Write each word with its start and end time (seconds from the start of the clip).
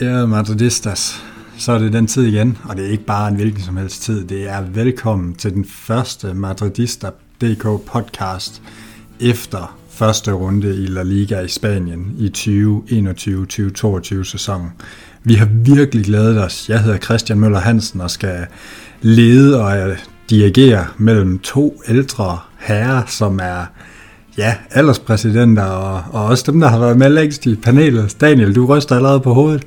Ja, 0.00 0.26
madridistas, 0.26 1.22
så 1.58 1.72
er 1.72 1.78
det 1.78 1.92
den 1.92 2.06
tid 2.06 2.22
igen, 2.22 2.58
og 2.64 2.76
det 2.76 2.86
er 2.86 2.90
ikke 2.90 3.04
bare 3.04 3.28
en 3.28 3.34
hvilken 3.34 3.62
som 3.62 3.76
helst 3.76 4.02
tid. 4.02 4.24
Det 4.24 4.48
er 4.48 4.60
velkommen 4.60 5.34
til 5.34 5.52
den 5.52 5.64
første 5.64 6.34
Madridista.dk 6.34 7.62
podcast 7.62 8.62
efter 9.20 9.78
første 9.90 10.32
runde 10.32 10.84
i 10.84 10.86
La 10.86 11.02
Liga 11.02 11.40
i 11.40 11.48
Spanien 11.48 12.16
i 12.18 12.30
2021-2022 12.36 14.24
sæsonen. 14.24 14.70
Vi 15.22 15.34
har 15.34 15.48
virkelig 15.52 16.04
glædet 16.04 16.44
os. 16.44 16.68
Jeg 16.68 16.82
hedder 16.82 16.98
Christian 16.98 17.40
Møller 17.40 17.60
Hansen 17.60 18.00
og 18.00 18.10
skal 18.10 18.46
lede 19.00 19.60
og 19.64 19.96
dirigere 20.34 20.86
mellem 20.98 21.38
to 21.38 21.82
ældre 21.88 22.38
herrer, 22.58 23.02
som 23.06 23.40
er 23.42 23.66
ja, 24.38 24.54
alderspræsidenter 24.70 25.64
og, 25.64 26.02
og 26.12 26.24
også 26.24 26.52
dem, 26.52 26.60
der 26.60 26.68
har 26.68 26.78
været 26.78 26.96
med 26.96 27.08
længst 27.08 27.46
i 27.46 27.56
panelet. 27.56 28.20
Daniel, 28.20 28.54
du 28.54 28.66
ryster 28.66 28.96
allerede 28.96 29.20
på 29.20 29.34
hovedet. 29.34 29.64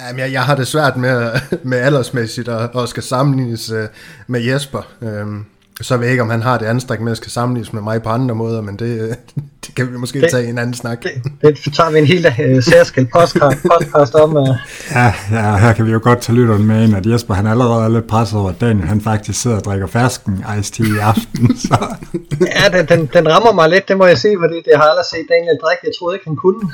Jamen, 0.00 0.18
jeg, 0.18 0.32
jeg 0.32 0.42
har 0.42 0.56
det 0.56 0.66
svært 0.66 0.96
med, 0.96 1.30
med 1.70 1.78
aldersmæssigt 1.78 2.48
og, 2.48 2.70
og 2.74 2.88
skal 2.88 3.02
sammenlignes 3.02 3.70
øh, 3.70 3.88
med 4.26 4.40
Jesper. 4.40 4.82
Um, 5.00 5.46
så 5.80 5.96
ved 5.96 6.04
jeg 6.04 6.12
ikke, 6.12 6.22
om 6.22 6.30
han 6.30 6.42
har 6.42 6.58
det 6.58 6.66
anstræk 6.66 7.00
med 7.00 7.12
at 7.12 7.16
skal 7.16 7.30
sammenlignes 7.30 7.72
med 7.72 7.82
mig 7.82 8.02
på 8.02 8.08
andre 8.08 8.34
måder, 8.34 8.60
men 8.60 8.76
det, 8.76 9.16
det 9.66 9.74
kan 9.74 9.92
vi 9.92 9.96
måske 9.96 10.20
det, 10.20 10.30
tage 10.30 10.46
i 10.46 10.48
en 10.48 10.58
anden 10.58 10.74
snak. 10.74 11.02
Det, 11.02 11.64
det 11.64 11.74
tager 11.74 11.90
vi 11.90 11.98
en 11.98 12.06
helt 12.06 12.26
uh, 12.26 12.62
særskilt 12.62 13.10
podcast, 13.12 13.62
podcast 13.72 14.14
om. 14.14 14.36
Uh. 14.36 14.48
Ja, 14.90 15.14
ja, 15.30 15.56
her 15.56 15.72
kan 15.72 15.86
vi 15.86 15.92
jo 15.92 16.00
godt 16.02 16.20
tage 16.20 16.36
lytteren 16.36 16.66
med 16.66 16.84
ind, 16.84 16.96
at 16.96 17.06
Jesper 17.06 17.34
han 17.34 17.46
allerede 17.46 17.84
er 17.84 17.88
lidt 17.88 18.06
presset 18.06 18.38
over, 18.38 18.50
at 18.50 18.60
Daniel 18.60 18.86
han 18.88 19.00
faktisk 19.00 19.42
sidder 19.42 19.56
og 19.56 19.64
drikker 19.64 19.86
fersken 19.86 20.44
iced 20.58 20.72
tea 20.72 20.96
i 20.96 20.98
aften. 20.98 21.56
Så. 21.68 21.94
ja, 22.40 22.78
den, 22.78 22.86
den, 22.86 23.10
den 23.12 23.28
rammer 23.28 23.52
mig 23.52 23.70
lidt, 23.70 23.88
det 23.88 23.96
må 23.96 24.06
jeg 24.06 24.18
sige, 24.18 24.36
fordi 24.40 24.54
det 24.54 24.72
har 24.76 24.82
jeg 24.82 24.90
aldrig 24.90 25.06
set 25.10 25.26
Daniel 25.30 25.58
drikke. 25.64 25.80
Jeg 25.84 25.92
troede 25.98 26.16
ikke, 26.16 26.26
han 26.26 26.36
kunne. 26.36 26.70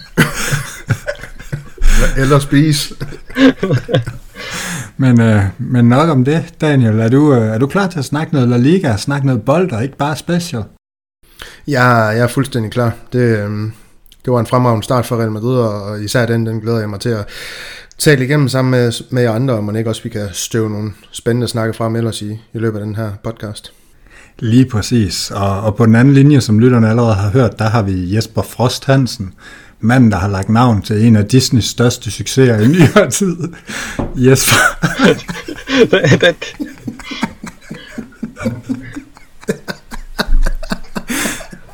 Eller 2.16 2.38
spise. 2.38 2.94
Men, 5.00 5.20
øh, 5.20 5.42
men 5.58 5.84
nok 5.84 6.08
om 6.08 6.24
det, 6.24 6.54
Daniel. 6.60 6.98
Er 6.98 7.08
du, 7.08 7.34
øh, 7.34 7.54
er 7.54 7.58
du 7.58 7.66
klar 7.66 7.86
til 7.86 7.98
at 7.98 8.04
snakke 8.04 8.32
noget 8.32 8.48
La 8.48 8.56
Liga, 8.56 8.96
snakke 8.96 9.26
noget 9.26 9.42
bold 9.42 9.72
og 9.72 9.82
ikke 9.82 9.96
bare 9.96 10.16
special? 10.16 10.64
Ja, 11.68 11.84
jeg 11.94 12.18
er 12.18 12.26
fuldstændig 12.26 12.72
klar. 12.72 12.92
Det, 13.12 13.38
øh, 13.38 13.50
det 14.24 14.32
var 14.32 14.40
en 14.40 14.46
fremragende 14.46 14.84
start 14.84 15.06
for 15.06 15.16
Real 15.16 15.30
Madrid, 15.30 15.56
og 15.56 16.02
især 16.02 16.26
den, 16.26 16.46
den 16.46 16.60
glæder 16.60 16.78
jeg 16.78 16.90
mig 16.90 17.00
til 17.00 17.08
at 17.08 17.28
tale 17.98 18.24
igennem 18.24 18.48
sammen 18.48 18.70
med, 18.70 18.92
med 19.10 19.22
jer 19.22 19.32
andre, 19.32 19.54
og 19.54 19.64
man 19.64 19.76
ikke 19.76 19.90
også 19.90 20.02
vi 20.02 20.08
kan 20.08 20.28
støve 20.32 20.70
nogle 20.70 20.90
spændende 21.12 21.48
snakke 21.48 21.74
frem 21.74 21.96
ellers 21.96 22.22
i, 22.22 22.30
i 22.30 22.58
løbet 22.58 22.78
af 22.78 22.84
den 22.84 22.96
her 22.96 23.10
podcast. 23.24 23.72
Lige 24.38 24.66
præcis. 24.66 25.30
Og, 25.30 25.60
og 25.60 25.76
på 25.76 25.86
den 25.86 25.94
anden 25.94 26.14
linje, 26.14 26.40
som 26.40 26.58
lytterne 26.58 26.90
allerede 26.90 27.14
har 27.14 27.30
hørt, 27.30 27.58
der 27.58 27.68
har 27.68 27.82
vi 27.82 28.14
Jesper 28.14 28.42
Frost 28.42 28.84
Hansen, 28.84 29.32
manden, 29.80 30.10
der 30.10 30.16
har 30.16 30.28
lagt 30.28 30.48
navn 30.48 30.82
til 30.82 31.06
en 31.06 31.16
af 31.16 31.24
Disneys 31.24 31.64
største 31.64 32.10
succeser 32.10 32.58
i 32.58 32.66
nyere 32.66 33.10
tid. 33.10 33.36
Jesper. 34.16 34.56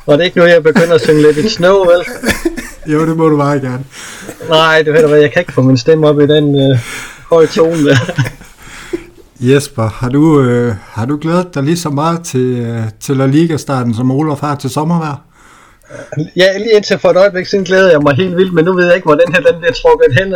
Var 0.07 0.17
det 0.17 0.25
ikke 0.25 0.39
nu, 0.39 0.45
jeg 0.45 0.63
begynder 0.63 0.93
at 0.93 1.01
synge 1.01 1.21
lidt 1.21 1.37
i 1.37 1.49
snow, 1.49 1.85
vel? 1.85 2.05
Jo, 2.93 3.05
det 3.05 3.17
må 3.17 3.29
du 3.29 3.37
bare 3.37 3.59
gerne. 3.59 3.83
Nej, 4.49 4.81
det 4.81 4.93
ved 4.93 5.01
du 5.01 5.07
hvad, 5.07 5.19
jeg 5.19 5.31
kan 5.33 5.39
ikke 5.39 5.53
få 5.53 5.61
min 5.61 5.77
stemme 5.77 6.07
op 6.07 6.19
i 6.19 6.27
den 6.27 6.71
øh, 6.71 6.79
høje 7.29 7.47
tone 7.47 7.85
der. 7.85 7.95
Jesper, 9.39 9.89
har 9.89 10.09
du, 10.09 10.41
øh, 10.41 10.75
har 10.81 11.05
du 11.05 11.17
glædet 11.21 11.55
dig 11.55 11.63
lige 11.63 11.77
så 11.77 11.89
meget 11.89 12.21
til, 12.21 12.39
øh, 12.39 12.83
til 12.99 13.17
La 13.17 13.25
Liga-starten, 13.25 13.93
som 13.93 14.11
Olof 14.11 14.39
har 14.39 14.55
til 14.55 14.69
sommervejr? 14.69 15.26
Ja, 16.35 16.57
lige 16.57 16.75
indtil 16.75 16.99
for 16.99 17.09
et 17.09 17.17
øjeblik 17.17 17.45
siden 17.45 17.65
glæder 17.65 17.91
jeg 17.91 18.01
mig 18.01 18.15
helt 18.15 18.35
vildt, 18.35 18.53
men 18.53 18.65
nu 18.65 18.73
ved 18.73 18.85
jeg 18.85 18.95
ikke, 18.95 19.05
hvor 19.05 19.15
den 19.15 19.33
her 19.33 19.41
den 19.41 19.59
bliver 19.59 19.73
trukket 19.73 20.19
hen. 20.19 20.35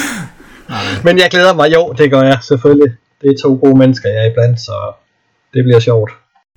men 1.06 1.18
jeg 1.18 1.28
glæder 1.30 1.54
mig, 1.54 1.74
jo, 1.74 1.94
det 1.98 2.10
gør 2.10 2.22
jeg 2.22 2.38
selvfølgelig. 2.42 2.92
Det 3.20 3.28
er 3.30 3.42
to 3.42 3.58
gode 3.62 3.78
mennesker, 3.78 4.08
jeg 4.08 4.26
er 4.26 4.30
iblandt, 4.30 4.60
så 4.60 4.72
det 5.54 5.64
bliver 5.64 5.80
sjovt. 5.80 6.10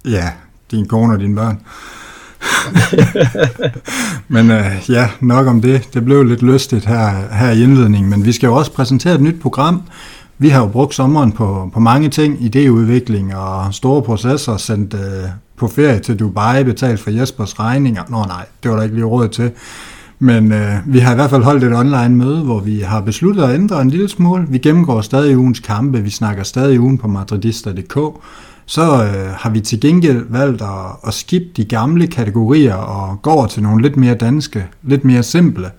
Ja, 0.05 0.31
din 0.71 0.87
kone 0.87 1.13
og 1.13 1.19
dine 1.19 1.35
børn. 1.35 1.59
men 4.35 4.51
øh, 4.51 4.65
ja, 4.89 5.09
nok 5.21 5.47
om 5.47 5.61
det. 5.61 5.89
Det 5.93 6.05
blev 6.05 6.23
lidt 6.23 6.41
lystigt 6.41 6.85
her, 6.85 7.33
her 7.33 7.51
i 7.51 7.63
indledningen, 7.63 8.09
men 8.09 8.25
vi 8.25 8.31
skal 8.31 8.47
jo 8.47 8.55
også 8.55 8.71
præsentere 8.71 9.15
et 9.15 9.21
nyt 9.21 9.41
program. 9.41 9.83
Vi 10.37 10.49
har 10.49 10.61
jo 10.61 10.67
brugt 10.67 10.95
sommeren 10.95 11.31
på, 11.31 11.69
på 11.73 11.79
mange 11.79 12.09
ting, 12.09 12.37
idéudvikling 12.39 13.35
og 13.35 13.73
store 13.73 14.01
processer, 14.01 14.57
sendt 14.57 14.93
øh, 14.93 15.29
på 15.57 15.67
ferie 15.67 15.99
til 15.99 16.19
Dubai, 16.19 16.63
betalt 16.63 16.99
for 16.99 17.11
Jespers 17.11 17.59
regninger. 17.59 18.03
Nå 18.09 18.23
nej, 18.23 18.45
det 18.63 18.71
var 18.71 18.77
der 18.77 18.83
ikke 18.83 18.95
lige 18.95 19.05
råd 19.05 19.27
til. 19.27 19.51
Men 20.19 20.51
øh, 20.51 20.75
vi 20.85 20.99
har 20.99 21.11
i 21.11 21.15
hvert 21.15 21.29
fald 21.29 21.43
holdt 21.43 21.63
et 21.63 21.75
online 21.75 22.15
møde, 22.15 22.43
hvor 22.43 22.59
vi 22.59 22.79
har 22.79 23.01
besluttet 23.01 23.43
at 23.43 23.55
ændre 23.55 23.81
en 23.81 23.89
lille 23.89 24.09
smule. 24.09 24.45
Vi 24.49 24.57
gennemgår 24.57 25.01
stadig 25.01 25.37
ugens 25.37 25.59
kampe, 25.59 26.01
vi 26.03 26.09
snakker 26.09 26.43
stadig 26.43 26.79
ugen 26.79 26.97
på 26.97 27.07
madridista.dk. 27.07 27.99
Så 28.65 28.81
øh, 28.81 29.33
har 29.37 29.49
vi 29.49 29.59
til 29.59 29.79
gengæld 29.79 30.25
valgt 30.29 30.61
at, 30.61 31.07
at 31.07 31.13
skippe 31.13 31.47
de 31.57 31.65
gamle 31.65 32.07
kategorier 32.07 32.75
og 32.75 33.21
går 33.21 33.31
over 33.31 33.47
til 33.47 33.63
nogle 33.63 33.81
lidt 33.81 33.97
mere 33.97 34.15
danske, 34.15 34.65
lidt 34.83 35.05
mere 35.05 35.23
simple. 35.23 35.71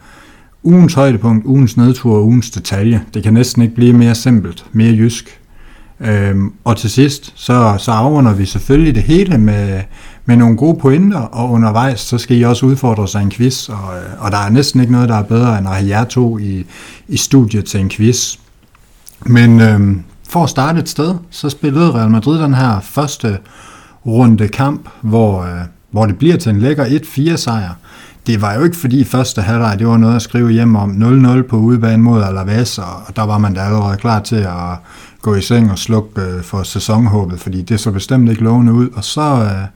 Ugens 0.63 0.95
højdepunkt, 0.95 1.47
ugens 1.47 1.77
nedtur 1.77 2.17
og 2.17 2.25
ugens 2.25 2.51
detalje. 2.51 3.03
Det 3.15 3.23
kan 3.23 3.35
næsten 3.35 3.63
ikke 3.63 3.75
blive 3.75 3.93
mere 3.93 4.15
simpelt, 4.15 4.67
mere 4.73 4.93
jysk. 4.93 5.41
Øhm, 6.05 6.53
og 6.65 6.77
til 6.77 6.91
sidst, 6.91 7.33
så, 7.37 7.75
så 7.79 7.91
afrunder 7.91 8.35
vi 8.35 8.47
selvfølgelig 8.47 8.95
det 8.95 9.03
hele 9.03 9.39
med, 9.39 9.81
med 10.25 10.37
nogle 10.37 10.57
gode 10.57 10.79
pointer, 10.81 11.19
og 11.21 11.51
undervejs, 11.51 12.01
så 12.01 12.19
skal 12.19 12.37
I 12.39 12.43
også 12.43 12.67
udfordre 12.67 13.09
sig 13.09 13.23
en 13.23 13.31
quiz, 13.31 13.69
og, 13.69 13.97
øh, 13.97 14.25
og 14.25 14.33
der 14.33 14.39
er 14.39 14.51
næsten 14.51 14.81
ikke 14.81 14.93
noget, 14.93 15.09
der 15.09 15.15
er 15.15 15.23
bedre, 15.23 15.59
end 15.59 15.69
at 15.69 15.75
have 15.75 15.89
jer 15.89 16.05
to 16.05 16.39
i, 16.39 16.67
i 17.09 17.17
studiet 17.17 17.65
til 17.65 17.81
en 17.81 17.91
quiz. 17.91 18.37
Men 19.27 19.61
øhm, 19.61 20.03
for 20.29 20.45
at 20.45 20.51
starte 20.51 20.79
et 20.79 20.89
sted, 20.89 21.15
så 21.31 21.51
spillede 21.51 21.93
Real 21.93 22.11
Madrid 22.11 22.43
den 22.43 22.55
her 22.55 22.81
første 22.81 23.39
runde 24.07 24.49
kamp, 24.49 24.89
hvor, 25.01 25.43
øh, 25.43 25.61
hvor 25.91 26.07
det 26.07 26.19
bliver 26.19 26.37
til 26.37 26.51
en 26.51 26.61
lækker 26.61 26.85
1-4 26.85 27.37
sejr. 27.37 27.75
Det 28.27 28.43
var 28.43 28.55
jo 28.55 28.65
ikke 28.65 28.77
fordi 28.77 29.05
første 29.05 29.43
halvleg, 29.43 29.79
det 29.79 29.87
var 29.87 29.97
noget 29.97 30.17
at 30.17 30.23
skrive 30.23 30.51
hjem 30.51 30.77
om 30.77 30.91
0-0 30.91 31.43
på 31.43 31.57
udebane 31.57 32.03
mod 32.03 32.23
Alaves, 32.23 32.79
og 32.79 33.17
der 33.17 33.23
var 33.23 33.39
man 33.39 33.55
da 33.55 33.61
allerede 33.61 33.97
klar 33.97 34.21
til 34.21 34.37
at 34.37 34.79
gå 35.25 35.35
i 35.35 35.43
seng 35.43 35.71
og 35.71 35.79
slukke 35.79 36.21
øh, 36.21 36.43
for 36.43 36.63
sæsonhåbet, 36.63 37.41
fordi 37.41 37.63
det 37.63 37.81
så 37.81 37.91
bestemt 37.91 38.31
ikke 38.31 38.43
lovende 38.43 38.73
ud. 38.73 38.89
Og 38.89 39.05
så, 39.05 39.21
øh, 39.21 39.67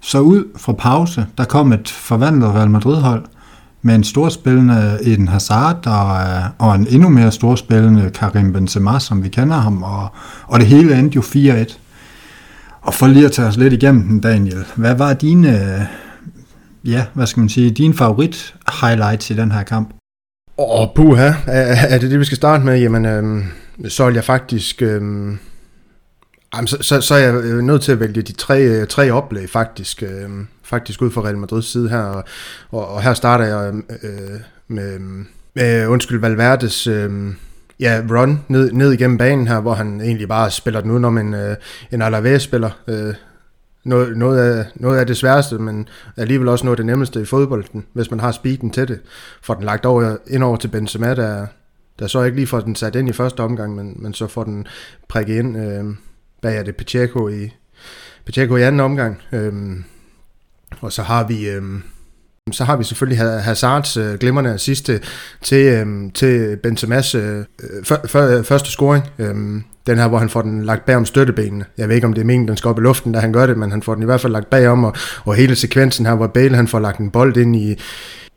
så 0.00 0.20
ud 0.20 0.44
fra 0.56 0.72
pause, 0.72 1.26
der 1.38 1.44
kom 1.44 1.72
et 1.72 1.88
forvandlet 1.88 2.54
Real 2.54 2.70
Madrid-hold 2.70 3.24
med 3.82 3.94
en 3.94 4.04
storspillende 4.04 4.98
Eden 5.02 5.28
Hazard 5.28 5.86
og, 5.86 6.20
øh, 6.20 6.44
og 6.58 6.74
en 6.74 6.86
endnu 6.90 7.08
mere 7.08 7.32
storspillende 7.32 8.10
Karim 8.10 8.52
Benzema, 8.52 8.98
som 8.98 9.24
vi 9.24 9.28
kender 9.28 9.56
ham, 9.56 9.82
og, 9.82 10.08
og 10.46 10.60
det 10.60 10.68
hele 10.68 10.98
endte 10.98 11.16
jo 11.16 11.20
4-1. 11.20 11.78
Og 12.82 12.94
for 12.94 13.06
lige 13.06 13.24
at 13.24 13.32
tage 13.32 13.48
os 13.48 13.56
lidt 13.56 13.72
igennem 13.72 14.08
den, 14.08 14.20
Daniel, 14.20 14.64
hvad 14.76 14.94
var 14.94 15.12
dine, 15.12 15.48
øh, 15.48 15.80
ja, 16.84 17.04
hvad 17.14 17.26
skal 17.26 17.40
man 17.40 17.48
sige, 17.48 17.70
din 17.70 17.94
favorit 17.94 18.54
highlights 18.82 19.30
i 19.30 19.34
den 19.34 19.52
her 19.52 19.62
kamp? 19.62 19.88
Åh, 20.58 20.80
oh, 20.80 20.88
puha, 20.94 21.32
er, 21.46 21.76
er 21.88 21.98
det 21.98 22.10
det, 22.10 22.20
vi 22.20 22.24
skal 22.24 22.36
starte 22.36 22.64
med? 22.64 22.78
Jamen, 22.80 23.04
øhm, 23.04 23.44
så 23.88 24.06
vil 24.06 24.14
jeg 24.14 24.24
faktisk... 24.24 24.82
Øh, 24.82 25.02
så, 26.66 26.76
så, 26.80 27.00
så 27.00 27.14
er 27.14 27.18
jeg 27.18 27.34
øh, 27.34 27.58
nødt 27.58 27.82
til 27.82 27.92
at 27.92 28.00
vælge 28.00 28.22
de 28.22 28.32
tre, 28.32 28.62
øh, 28.62 28.86
tre 28.86 29.10
oplæg 29.10 29.50
faktisk, 29.50 30.02
øh, 30.02 30.30
faktisk 30.62 31.02
ud 31.02 31.10
fra 31.10 31.20
Real 31.20 31.38
Madrids 31.38 31.72
side 31.72 31.88
her, 31.88 32.02
og, 32.02 32.24
og, 32.70 32.88
og 32.88 33.02
her 33.02 33.14
starter 33.14 33.44
jeg 33.44 33.68
øhm, 33.68 33.84
øh, 34.02 34.40
med, 34.68 34.94
øhm, 34.94 35.26
med, 35.54 35.82
øh, 35.82 35.90
undskyld, 35.90 36.20
Valverdes 36.20 36.86
øh, 36.86 37.10
ja, 37.80 38.02
run 38.10 38.44
ned, 38.48 38.72
ned 38.72 38.92
igennem 38.92 39.18
banen 39.18 39.48
her, 39.48 39.60
hvor 39.60 39.74
han 39.74 40.00
egentlig 40.00 40.28
bare 40.28 40.50
spiller 40.50 40.80
den 40.80 40.90
udenom 40.90 41.18
en, 41.18 41.34
øh, 41.34 41.56
en 41.92 42.02
Alaves-spiller. 42.02 42.70
Øh, 42.88 43.14
noget, 43.84 44.16
noget, 44.16 44.38
af, 44.38 44.66
noget 44.74 44.98
af 44.98 45.06
det 45.06 45.16
sværeste, 45.16 45.58
men 45.58 45.88
alligevel 46.16 46.48
også 46.48 46.64
noget 46.64 46.74
af 46.74 46.76
det 46.76 46.86
nemmeste 46.86 47.20
i 47.22 47.24
fodbolden, 47.24 47.84
hvis 47.92 48.10
man 48.10 48.20
har 48.20 48.32
speeden 48.32 48.70
til 48.70 48.88
det. 48.88 49.00
For 49.42 49.54
den 49.54 49.64
lagt 49.64 49.86
over, 49.86 50.16
ind 50.26 50.42
over 50.42 50.56
til 50.56 50.68
Benzema, 50.68 51.14
der, 51.14 51.46
der 51.98 52.06
så 52.06 52.22
ikke 52.22 52.36
lige 52.36 52.46
får 52.46 52.60
den 52.60 52.74
sat 52.74 52.96
ind 52.96 53.08
i 53.08 53.12
første 53.12 53.40
omgang, 53.40 53.74
men, 53.74 53.96
men 53.96 54.14
så 54.14 54.26
får 54.26 54.44
den 54.44 54.66
prikket 55.08 55.34
ind 55.34 55.56
øh, 55.56 55.84
hvad 56.40 56.54
er 56.54 56.62
det 56.62 56.76
Pacheco 56.76 57.28
i, 57.28 57.50
Pacheco 58.26 58.56
i 58.56 58.62
anden 58.62 58.80
omgang. 58.80 59.22
Øh, 59.32 59.52
og 60.80 60.92
så 60.92 61.02
har 61.02 61.26
vi... 61.26 61.48
Øh, 61.48 61.62
så 62.52 62.64
har 62.64 62.76
vi 62.76 62.84
selvfølgelig 62.84 63.42
Hazards 63.42 63.96
øh, 63.96 64.14
glimrende 64.14 64.50
assiste 64.50 65.00
til, 65.42 65.66
øh, 65.66 66.12
til 66.14 66.58
Benzema's 66.66 67.16
øh, 67.16 67.44
for, 67.84 68.00
for, 68.06 68.42
første 68.42 68.70
scoring. 68.70 69.04
Øh, 69.18 69.34
den 69.86 69.98
her, 69.98 70.08
hvor 70.08 70.18
han 70.18 70.28
får 70.28 70.42
den 70.42 70.64
lagt 70.64 70.84
bag 70.84 70.96
om 70.96 71.04
støttebenene. 71.04 71.64
Jeg 71.78 71.88
ved 71.88 71.94
ikke, 71.94 72.06
om 72.06 72.12
det 72.12 72.20
er 72.20 72.26
meningen, 72.26 72.48
den 72.48 72.56
skal 72.56 72.68
op 72.68 72.78
i 72.78 72.82
luften, 72.82 73.12
da 73.12 73.18
han 73.18 73.32
gør 73.32 73.46
det, 73.46 73.58
men 73.58 73.70
han 73.70 73.82
får 73.82 73.94
den 73.94 74.02
i 74.02 74.06
hvert 74.06 74.20
fald 74.20 74.32
lagt 74.32 74.50
bagom, 74.50 74.84
og, 74.84 74.96
og 75.24 75.34
hele 75.34 75.56
sekvensen 75.56 76.06
her, 76.06 76.14
hvor 76.14 76.26
Bale 76.26 76.56
han 76.56 76.68
får 76.68 76.78
lagt 76.78 76.98
en 76.98 77.10
bold 77.10 77.36
ind 77.36 77.56
i, 77.56 77.78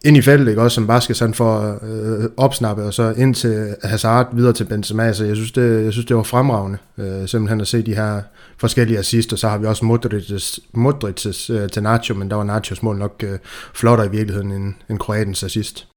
ind 0.06 0.18
i 0.18 0.22
feltet, 0.22 0.50
ikke? 0.50 0.62
også 0.62 0.76
som 0.76 0.88
Vasquez 0.88 1.20
han 1.20 1.34
får 1.34 1.80
øh, 1.84 2.30
opsnappet, 2.38 2.86
og 2.86 2.94
så 2.94 3.14
ind 3.18 3.36
til 3.36 3.76
Hazard, 3.84 4.36
videre 4.36 4.54
til 4.54 4.64
Benzema, 4.64 5.14
så 5.14 5.26
jeg 5.26 5.36
synes, 5.36 5.52
det, 5.52 5.84
jeg 5.84 5.92
synes, 5.92 6.06
det 6.06 6.16
var 6.16 6.24
fremragende, 6.24 6.78
øh, 6.98 7.28
simpelthen 7.28 7.62
at 7.62 7.68
se 7.68 7.82
de 7.82 7.96
her 7.96 8.22
forskellige 8.58 9.00
assist, 9.00 9.34
og 9.34 9.40
så 9.40 9.50
har 9.50 9.58
vi 9.58 9.66
også 9.66 9.86
Modric's, 9.86 10.60
Modric's 10.78 11.54
øh, 11.54 11.70
til 11.70 11.84
Nacho, 11.84 12.16
men 12.16 12.30
der 12.30 12.36
var 12.36 12.44
Nachos 12.44 12.84
mål 12.84 12.98
nok 12.98 13.24
øh, 13.24 13.40
flottere 13.76 14.08
i 14.08 14.12
virkeligheden 14.12 14.52
end, 14.52 14.74
end 14.90 15.00
Kroatens 15.00 15.44
assist. 15.44 15.88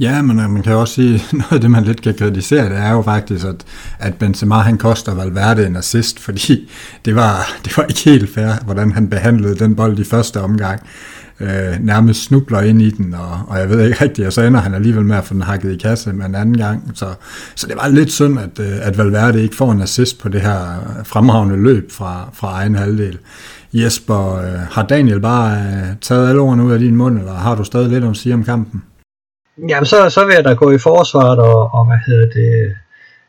Ja, 0.00 0.22
men 0.22 0.38
øh, 0.40 0.50
man 0.50 0.62
kan 0.62 0.72
også 0.72 0.94
sige, 0.94 1.22
noget 1.32 1.52
af 1.52 1.60
det, 1.60 1.70
man 1.70 1.84
lidt 1.84 2.02
kan 2.02 2.14
kritisere, 2.14 2.68
det 2.68 2.78
er 2.78 2.92
jo 2.92 3.02
faktisk, 3.02 3.46
at, 3.46 3.64
at 3.98 4.14
Benzema 4.14 4.54
han 4.54 4.78
koster 4.78 5.14
Valverde 5.14 5.66
en 5.66 5.76
assist, 5.76 6.18
fordi 6.18 6.70
det 7.04 7.14
var, 7.14 7.52
det 7.64 7.76
var 7.76 7.84
ikke 7.84 8.04
helt 8.04 8.34
fair, 8.34 8.64
hvordan 8.64 8.92
han 8.92 9.10
behandlede 9.10 9.58
den 9.58 9.76
bold 9.76 9.98
i 9.98 10.04
første 10.04 10.40
omgang. 10.40 10.80
Øh, 11.40 11.78
nærmest 11.80 12.24
snubler 12.24 12.60
ind 12.60 12.82
i 12.82 12.90
den, 12.90 13.14
og, 13.14 13.40
og 13.48 13.58
jeg 13.58 13.70
ved 13.70 13.84
ikke 13.84 14.04
rigtigt, 14.04 14.26
og 14.26 14.32
så 14.32 14.42
ender 14.42 14.60
han 14.60 14.74
alligevel 14.74 15.04
med 15.04 15.16
at 15.16 15.24
få 15.24 15.34
den 15.34 15.42
hakket 15.42 15.72
i 15.72 15.76
kasse 15.76 16.12
med 16.12 16.26
en 16.26 16.34
anden 16.34 16.56
gang. 16.56 16.92
Så, 16.94 17.06
så 17.54 17.66
det 17.66 17.76
var 17.76 17.88
lidt 17.88 18.12
synd, 18.12 18.38
at, 18.38 18.58
øh, 18.60 18.86
at 18.86 18.98
Valverde 18.98 19.42
ikke 19.42 19.56
får 19.56 19.72
en 19.72 19.82
assist 19.82 20.22
på 20.22 20.28
det 20.28 20.40
her 20.40 20.58
fremragende 21.04 21.56
løb 21.56 21.90
fra, 21.92 22.30
fra 22.32 22.52
egen 22.52 22.74
halvdel. 22.74 23.18
Jesper, 23.72 24.36
øh, 24.36 24.60
har 24.70 24.86
Daniel 24.86 25.20
bare 25.20 25.58
øh, 25.58 25.96
taget 26.00 26.28
alle 26.28 26.40
ordene 26.40 26.64
ud 26.64 26.72
af 26.72 26.78
din 26.78 26.96
mund, 26.96 27.18
eller 27.18 27.32
har 27.32 27.54
du 27.54 27.64
stadig 27.64 27.88
lidt 27.88 28.04
om 28.04 28.10
at 28.10 28.16
sige 28.16 28.34
om 28.34 28.44
kampen? 28.44 28.82
Jamen, 29.68 29.86
så, 29.86 30.10
så 30.10 30.24
vil 30.24 30.34
jeg 30.34 30.44
da 30.44 30.52
gå 30.52 30.70
i 30.70 30.78
forsvaret 30.78 31.38
og, 31.38 31.74
og 31.74 31.86
hvad 31.86 31.98
hedder 32.06 32.26
det, 32.26 32.74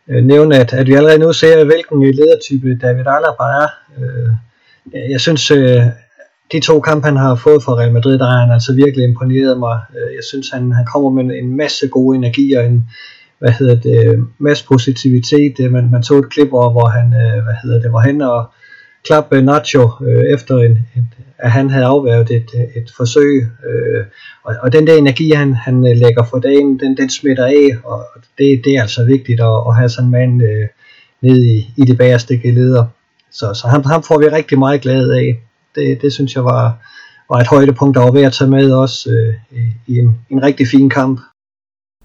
øh, 0.10 0.24
nævne, 0.24 0.56
at, 0.58 0.74
at 0.74 0.88
vi 0.88 0.94
allerede 0.94 1.20
nu 1.20 1.34
ser, 1.34 1.64
hvilken 1.64 2.02
ledertype 2.02 2.76
David 2.82 3.08
Alaba 3.08 3.44
er. 3.44 3.68
Øh, 4.00 4.32
jeg 5.12 5.22
synes, 5.22 5.52
øh, 5.52 5.82
de 6.52 6.60
to 6.60 6.80
kampe, 6.80 7.06
han 7.08 7.18
har 7.18 7.36
fået 7.36 7.64
fra 7.64 7.74
Real 7.74 7.94
Madrid, 7.94 8.20
der 8.20 8.26
har 8.26 8.42
han 8.42 8.52
altså 8.52 8.74
virkelig 8.74 9.04
imponeret 9.04 9.60
mig. 9.60 9.80
Øh, 9.98 10.16
jeg 10.16 10.24
synes, 10.30 10.50
han, 10.50 10.72
han 10.72 10.86
kommer 10.86 11.10
med 11.10 11.36
en 11.36 11.58
masse 11.58 11.88
gode 11.88 12.18
energi 12.18 12.54
og 12.54 12.66
en 12.66 12.90
hvad 13.40 13.52
hedder 13.52 13.76
det, 13.76 14.08
øh, 14.08 14.18
masse 14.38 14.66
positivitet. 14.66 15.60
Øh, 15.60 15.72
man, 15.72 15.92
man 15.92 16.04
så 16.04 16.18
et 16.18 16.30
klip 16.30 16.54
over, 16.54 16.72
hvor 16.72 16.88
han 16.88 17.10
hvad 17.44 17.56
hedder 17.64 17.82
det, 17.82 17.94
var 17.94 18.00
hen 18.00 18.22
og 18.22 18.46
klappe 19.04 19.42
Nacho 19.42 19.90
øh, 20.02 20.24
efter 20.34 20.58
en, 20.58 20.72
en, 20.72 21.14
at 21.38 21.52
han 21.52 21.70
havde 21.70 21.86
afværget 21.86 22.32
et, 22.32 22.50
et 22.76 22.92
forsøg. 22.98 23.48
Øh, 23.70 24.06
og, 24.44 24.56
og 24.62 24.74
den 24.74 24.88
der 24.88 24.96
energi, 24.96 25.32
han, 25.32 25.54
han 25.54 25.82
lægger 25.84 26.24
for 26.24 26.40
dagen, 26.40 26.80
den, 26.80 26.98
den 26.98 27.10
smitter 27.10 27.46
af, 27.46 27.70
og 27.84 28.06
det, 28.38 28.62
det 28.66 28.76
er 28.76 28.82
altså 28.82 29.06
vigtigt 29.06 29.42
at, 29.42 29.64
at 29.68 29.76
have 29.76 29.90
sådan 29.90 30.06
en 30.06 30.12
mand 30.12 30.44
øh, 30.44 30.68
nede 31.22 31.48
i, 31.48 31.74
i 31.78 31.82
det 31.82 31.98
bagerste 31.98 32.38
geleder. 32.38 32.86
Så, 33.32 33.54
så 33.54 33.68
ham, 33.68 33.84
ham 33.84 34.04
får 34.04 34.20
vi 34.20 34.26
rigtig 34.28 34.60
meget 34.60 34.82
glæde 34.82 35.18
af. 35.18 35.40
Det, 35.80 36.02
det 36.02 36.14
synes 36.14 36.36
jeg 36.36 36.46
var, 36.46 36.78
var 37.30 37.40
et 37.40 37.48
højdepunkt, 37.48 37.96
der 37.96 38.04
var 38.04 38.12
ved 38.12 38.22
at 38.22 38.34
tage 38.34 38.52
med 38.52 38.72
også 38.72 39.10
øh, 39.10 39.60
i, 39.88 40.00
en, 40.00 40.18
en 40.30 40.44
rigtig 40.44 40.68
fin 40.68 40.90
kamp. 40.90 41.20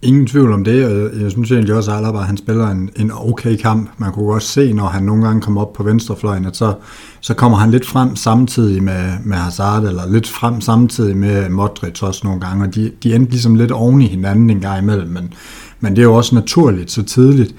Ingen 0.03 0.27
tvivl 0.27 0.53
om 0.53 0.65
det, 0.65 0.85
og 0.85 1.23
jeg 1.23 1.31
synes 1.31 1.51
egentlig 1.51 1.75
også, 1.75 1.91
at 1.91 1.97
Alaba 1.97 2.19
han 2.19 2.37
spiller 2.37 2.69
en, 2.69 2.91
en 2.97 3.11
okay 3.15 3.57
kamp. 3.57 3.91
Man 3.99 4.13
kunne 4.13 4.35
også 4.35 4.49
se, 4.49 4.73
når 4.73 4.87
han 4.87 5.03
nogle 5.03 5.25
gange 5.25 5.41
kommer 5.41 5.61
op 5.61 5.73
på 5.73 5.83
venstrefløjen, 5.83 6.45
at 6.45 6.57
så, 6.57 6.75
så 7.21 7.35
kommer 7.35 7.59
han 7.59 7.71
lidt 7.71 7.87
frem 7.87 8.17
samtidig 8.17 8.83
med, 8.83 9.13
med 9.25 9.37
Hazard, 9.37 9.85
eller 9.85 10.09
lidt 10.09 10.29
frem 10.29 10.61
samtidig 10.61 11.17
med 11.17 11.49
Modric 11.49 12.03
også 12.03 12.21
nogle 12.25 12.41
gange, 12.41 12.65
og 12.65 12.75
de, 12.75 12.93
de 13.03 13.15
endte 13.15 13.31
ligesom 13.31 13.55
lidt 13.55 13.73
oven 13.73 14.03
i 14.03 14.07
hinanden 14.07 14.51
en 14.51 14.61
gang 14.61 14.83
imellem, 14.83 15.09
men, 15.09 15.33
men 15.81 15.97
det 15.97 15.99
er 15.99 16.07
jo 16.07 16.15
også 16.15 16.35
naturligt 16.35 16.91
så 16.91 17.03
tidligt. 17.03 17.55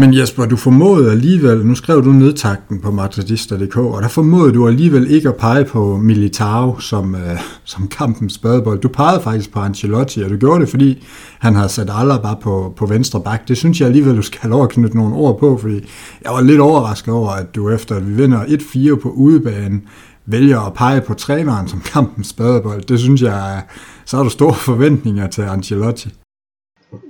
Men 0.00 0.14
Jesper, 0.14 0.46
du 0.46 0.56
formåede 0.56 1.10
alligevel, 1.10 1.66
nu 1.66 1.74
skrev 1.74 2.04
du 2.04 2.12
nedtakten 2.12 2.80
på 2.80 2.90
madridista.dk, 2.90 3.76
og 3.76 4.02
der 4.02 4.08
formåede 4.08 4.52
du 4.52 4.68
alligevel 4.68 5.10
ikke 5.10 5.28
at 5.28 5.36
pege 5.36 5.64
på 5.64 5.96
Militao 5.96 6.78
som, 6.78 7.14
øh, 7.14 7.40
som 7.64 7.88
kampens 7.88 8.38
badebold. 8.38 8.80
Du 8.80 8.88
pegede 8.88 9.22
faktisk 9.22 9.52
på 9.52 9.60
Ancelotti, 9.60 10.22
og 10.22 10.30
du 10.30 10.36
gjorde 10.36 10.60
det, 10.60 10.68
fordi 10.68 11.06
han 11.38 11.54
havde 11.54 11.68
sat 11.68 11.90
Alaba 11.92 12.34
på, 12.34 12.74
på 12.76 12.86
venstre 12.86 13.20
bak. 13.20 13.48
Det 13.48 13.56
synes 13.56 13.80
jeg 13.80 13.86
alligevel, 13.86 14.16
du 14.16 14.22
skal 14.22 14.40
have 14.40 14.50
lov 14.50 14.62
at 14.62 14.68
knytte 14.68 14.96
nogle 14.96 15.14
ord 15.14 15.38
på, 15.40 15.58
fordi 15.58 15.88
jeg 16.24 16.32
var 16.32 16.40
lidt 16.40 16.60
overrasket 16.60 17.14
over, 17.14 17.30
at 17.30 17.54
du 17.54 17.70
efter 17.70 17.96
at 17.96 18.08
vi 18.08 18.12
vinder 18.12 18.44
1-4 18.44 19.00
på 19.02 19.08
udebane, 19.08 19.80
vælger 20.26 20.60
at 20.60 20.74
pege 20.74 21.00
på 21.00 21.14
træneren 21.14 21.68
som 21.68 21.80
kampens 21.80 22.32
badebold. 22.32 22.82
Det 22.82 23.00
synes 23.00 23.22
jeg, 23.22 23.62
så 24.04 24.16
har 24.16 24.24
du 24.24 24.30
store 24.30 24.54
forventninger 24.54 25.26
til 25.26 25.42
Ancelotti. 25.42 26.08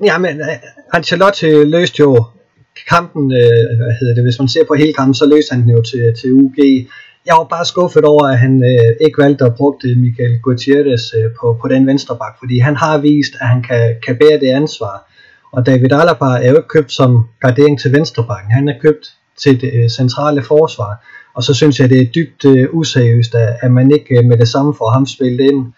Jamen, 0.05 0.41
øh, 0.41 0.47
Ancelotti 0.93 1.65
løste 1.65 2.01
jo 2.01 2.25
kampen, 2.89 3.33
øh, 3.33 3.63
hvad 3.79 3.95
hedder 4.01 4.15
det, 4.15 4.25
hvis 4.25 4.39
man 4.39 4.49
ser 4.49 4.65
på 4.69 4.75
hele 4.75 4.93
kampen, 4.93 5.15
så 5.15 5.27
løste 5.27 5.53
han 5.55 5.63
den 5.63 5.71
jo 5.71 5.83
til, 5.83 6.15
til 6.21 6.33
UG. 6.33 6.59
Jeg 7.27 7.35
var 7.39 7.45
bare 7.45 7.65
skuffet 7.65 8.05
over, 8.05 8.25
at 8.27 8.39
han 8.39 8.55
øh, 8.71 9.07
ikke 9.07 9.23
valgte 9.23 9.45
at 9.45 9.55
bruge 9.55 9.75
Michael 9.97 10.41
Gutierrez 10.43 11.05
øh, 11.19 11.31
på, 11.41 11.59
på 11.61 11.69
den 11.69 11.87
venstre 11.87 12.17
bak, 12.17 12.35
fordi 12.39 12.59
han 12.59 12.77
har 12.77 12.99
vist, 12.99 13.33
at 13.41 13.47
han 13.47 13.63
kan, 13.63 13.95
kan 14.07 14.17
bære 14.21 14.41
det 14.41 14.51
ansvar. 14.51 15.11
Og 15.53 15.67
David 15.67 15.93
Alaba 15.93 16.25
er 16.25 16.51
jo 16.51 16.57
ikke 16.57 16.69
købt 16.69 16.93
som 16.93 17.25
gardering 17.41 17.81
til 17.81 17.93
venstrebakken, 17.93 18.53
han 18.53 18.69
er 18.69 18.79
købt 18.83 19.07
til 19.43 19.61
det 19.61 19.71
øh, 19.75 19.89
centrale 19.89 20.43
forsvar. 20.43 21.07
Og 21.35 21.43
så 21.43 21.55
synes 21.55 21.81
jeg, 21.81 21.91
det 21.91 22.01
er 22.01 22.05
dybt 22.05 22.45
øh, 22.45 22.69
useriøst, 22.73 23.35
at, 23.35 23.57
at 23.63 23.71
man 23.71 23.91
ikke 23.91 24.19
øh, 24.19 24.25
med 24.25 24.37
det 24.37 24.49
samme 24.49 24.75
får 24.79 24.91
ham 24.91 25.07
spillet 25.07 25.41
ind. 25.41 25.73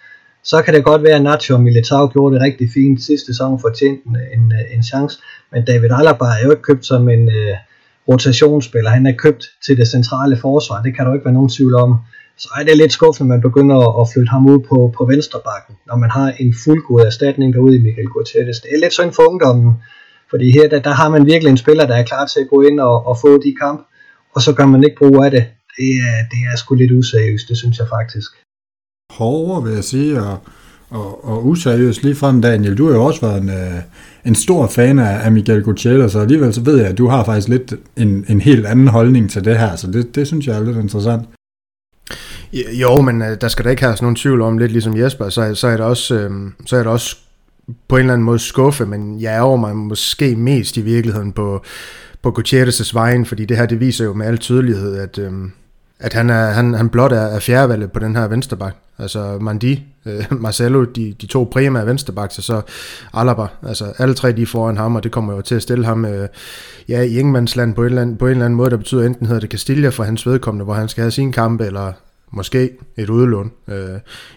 Så 0.44 0.62
kan 0.62 0.75
det 0.75 0.85
godt 0.85 1.03
være, 1.03 1.17
at 1.17 1.23
Nacho 1.23 1.55
og 1.55 1.62
Militao 1.62 2.09
gjorde 2.12 2.35
det 2.35 2.43
rigtig 2.43 2.71
fint 2.75 3.03
sidste 3.03 3.27
sæson 3.27 3.61
for 3.61 3.69
en, 3.85 4.17
en, 4.37 4.53
en 4.75 4.83
chance. 4.83 5.19
Men 5.53 5.65
David 5.65 5.91
Alaba 5.91 6.25
er 6.25 6.44
jo 6.44 6.50
ikke 6.50 6.62
købt 6.62 6.87
som 6.87 7.09
en 7.09 7.29
øh, 7.29 7.56
rotationsspiller. 8.09 8.91
Han 8.91 9.06
er 9.06 9.12
købt 9.12 9.44
til 9.67 9.77
det 9.77 9.89
centrale 9.89 10.37
forsvar. 10.37 10.83
Det 10.83 10.97
kan 10.97 11.06
der 11.06 11.15
ikke 11.15 11.25
være 11.25 11.35
nogen 11.35 11.49
tvivl 11.49 11.75
om. 11.75 11.97
Så 12.37 12.49
er 12.59 12.65
det 12.65 12.77
lidt 12.77 12.93
skuffende, 12.93 13.27
at 13.27 13.35
man 13.35 13.41
begynder 13.49 14.00
at 14.00 14.09
flytte 14.12 14.31
ham 14.31 14.47
ud 14.47 14.59
på, 14.69 14.94
på 14.97 15.05
venstrebakken, 15.05 15.75
når 15.87 15.97
man 15.97 16.11
har 16.11 16.29
en 16.41 16.55
fuldgod 16.65 17.00
erstatning 17.00 17.55
derude 17.55 17.77
i 17.77 17.83
Michael 17.87 18.09
Gutierrez. 18.09 18.61
Det 18.61 18.71
er 18.75 18.81
lidt 18.81 18.93
synd 18.93 19.12
for 19.12 19.23
ungdommen, 19.31 19.73
fordi 20.31 20.50
her 20.50 20.69
der, 20.69 20.81
der 20.81 20.91
har 20.91 21.09
man 21.09 21.27
virkelig 21.27 21.50
en 21.50 21.56
spiller, 21.56 21.87
der 21.87 21.94
er 21.94 22.05
klar 22.05 22.27
til 22.27 22.41
at 22.41 22.49
gå 22.49 22.62
ind 22.62 22.81
og, 22.81 23.06
og 23.06 23.19
få 23.21 23.43
de 23.43 23.55
kamp, 23.62 23.81
og 24.35 24.43
så 24.43 24.53
gør 24.53 24.67
man 24.67 24.85
ikke 24.85 24.97
brug 24.97 25.25
af 25.25 25.31
det. 25.31 25.44
Det 25.77 25.91
er, 26.09 26.19
det 26.31 26.41
er 26.53 26.56
sgu 26.56 26.75
lidt 26.75 26.93
useriøst, 26.93 27.49
det 27.49 27.56
synes 27.56 27.79
jeg 27.79 27.89
faktisk 27.89 28.31
hårdere, 29.12 29.64
vil 29.64 29.75
jeg 29.75 29.85
sige, 29.85 30.23
og, 30.23 30.38
og, 30.91 31.25
og 31.25 31.47
useriøst 31.47 32.03
lige 32.03 32.14
frem, 32.14 32.43
Daniel. 32.43 32.79
Du 32.79 32.87
har 32.87 32.94
jo 32.94 33.05
også 33.05 33.20
været 33.20 33.43
en, 33.43 33.50
øh, 33.50 33.81
en 34.25 34.35
stor 34.35 34.67
fan 34.67 34.99
af, 34.99 35.32
Miguel 35.32 35.62
Gutierrez, 35.62 36.12
så 36.12 36.20
alligevel 36.20 36.55
så 36.55 36.61
ved 36.61 36.76
jeg, 36.76 36.87
at 36.87 36.99
du 36.99 37.09
har 37.09 37.25
faktisk 37.25 37.49
lidt 37.49 37.75
en, 37.97 38.25
en 38.29 38.41
helt 38.41 38.67
anden 38.67 38.88
holdning 38.88 39.31
til 39.31 39.44
det 39.44 39.59
her, 39.59 39.76
så 39.76 39.87
det, 39.87 40.14
det 40.14 40.26
synes 40.26 40.47
jeg 40.47 40.56
er 40.56 40.64
lidt 40.64 40.76
interessant. 40.76 41.23
Jo, 42.53 43.00
men 43.00 43.23
øh, 43.23 43.37
der 43.41 43.49
skal 43.49 43.64
da 43.64 43.70
ikke 43.70 43.82
have 43.82 43.97
nogen 44.00 44.17
tvivl 44.17 44.41
om, 44.41 44.59
lidt 44.59 44.73
ligesom 44.73 44.97
Jesper, 44.97 45.29
så, 45.29 45.55
så, 45.55 45.67
er 45.67 45.76
det 45.76 45.87
også, 45.87 46.15
øh, 46.15 46.31
så 46.67 46.76
er 46.76 46.81
det 46.81 46.93
også 46.93 47.17
på 47.88 47.97
en 47.97 48.00
eller 48.00 48.12
anden 48.12 48.25
måde 48.25 48.38
skuffe, 48.38 48.87
men 48.87 49.20
jeg 49.20 49.37
er 49.37 49.41
over 49.41 49.56
mig 49.56 49.76
måske 49.76 50.37
mest 50.37 50.76
i 50.76 50.81
virkeligheden 50.81 51.32
på, 51.32 51.65
på 52.23 52.37
Gutierrez' 52.38 52.91
vejen, 52.93 53.26
fordi 53.26 53.44
det 53.44 53.56
her, 53.56 53.67
det 53.67 53.81
viser 53.81 54.05
jo 54.05 54.12
med 54.12 54.26
al 54.26 54.38
tydelighed, 54.38 54.96
at, 54.96 55.19
øh, 55.19 55.32
at 56.03 56.13
han, 56.13 56.31
er, 56.31 56.47
han, 56.47 56.75
han 56.75 56.89
blot 56.89 57.13
er, 57.13 57.21
er 57.21 57.39
fjerdevalget 57.39 57.93
på 57.93 57.99
den 57.99 58.17
her 58.17 58.27
vensterbak. 58.27 58.75
Altså 58.99 59.39
Mandi, 59.41 59.85
øh, 60.06 60.25
Marcelo, 60.31 60.85
de, 60.85 61.15
de 61.21 61.27
to 61.27 61.49
primære 61.53 61.87
vensterbaks, 61.87 62.39
og 62.39 62.44
så 62.44 62.63
Alaba. 63.15 63.47
Altså 63.63 63.93
alle 63.99 64.15
tre 64.15 64.32
de 64.32 64.43
er 64.43 64.47
foran 64.47 64.77
ham, 64.77 64.97
og 64.97 65.03
det 65.03 65.13
kommer 65.13 65.35
jo 65.35 65.41
til 65.41 65.55
at 65.55 65.63
stille 65.63 65.85
ham 65.85 66.05
øh, 66.05 66.29
ja, 66.89 67.01
i 67.03 67.19
Ingemandsland 67.19 67.75
på 67.75 67.82
en, 67.82 67.89
eller 67.89 68.03
anden, 68.03 68.17
på 68.17 68.27
en 68.27 68.31
eller 68.31 68.44
anden 68.44 68.56
måde, 68.56 68.71
der 68.71 68.77
betyder 68.77 69.06
enten 69.06 69.27
hedder 69.27 69.41
det 69.41 69.51
Castilla 69.51 69.89
for 69.89 70.05
hans 70.05 70.27
vedkommende, 70.27 70.65
hvor 70.65 70.75
han 70.75 70.89
skal 70.89 71.03
have 71.03 71.11
sin 71.11 71.32
kampe, 71.32 71.67
eller 71.67 71.93
måske 72.31 72.71
et 72.97 73.11
udlån. 73.11 73.53
Øh, 73.69 73.77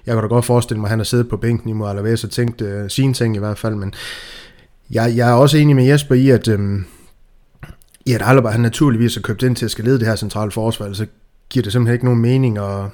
jeg 0.06 0.14
kan 0.14 0.18
da 0.18 0.28
godt 0.28 0.46
forestille 0.46 0.80
mig, 0.80 0.88
at 0.88 0.90
han 0.90 1.00
har 1.00 1.04
siddet 1.04 1.30
på 1.30 1.38
bænken 1.38 1.70
imod 1.70 1.90
Alaves 1.90 2.24
og 2.24 2.30
tænkt 2.30 2.62
øh, 2.62 2.90
sine 2.90 3.14
ting 3.14 3.36
i 3.36 3.40
hvert 3.40 3.58
fald, 3.58 3.76
men 3.76 3.94
jeg, 4.92 5.14
jeg 5.16 5.30
er 5.30 5.34
også 5.34 5.58
enig 5.58 5.76
med 5.76 5.86
Jesper 5.86 6.16
i, 6.16 6.30
at, 6.30 6.48
øh, 6.48 6.60
i 8.06 8.14
at 8.14 8.22
Alaba 8.26 8.50
han 8.50 8.62
naturligvis 8.62 9.16
har 9.16 9.22
købt 9.22 9.44
ind 9.44 9.56
til 9.56 9.66
at 9.66 9.72
skal 9.72 9.86
lede 9.86 10.00
det 10.00 10.08
her 10.08 10.16
centrale 10.16 10.52
forsvar, 10.52 10.94
så 10.94 11.06
giver 11.50 11.64
det 11.64 11.72
simpelthen 11.72 11.94
ikke 11.94 12.06
nogen 12.06 12.22
mening 12.22 12.58
at, 12.58 12.90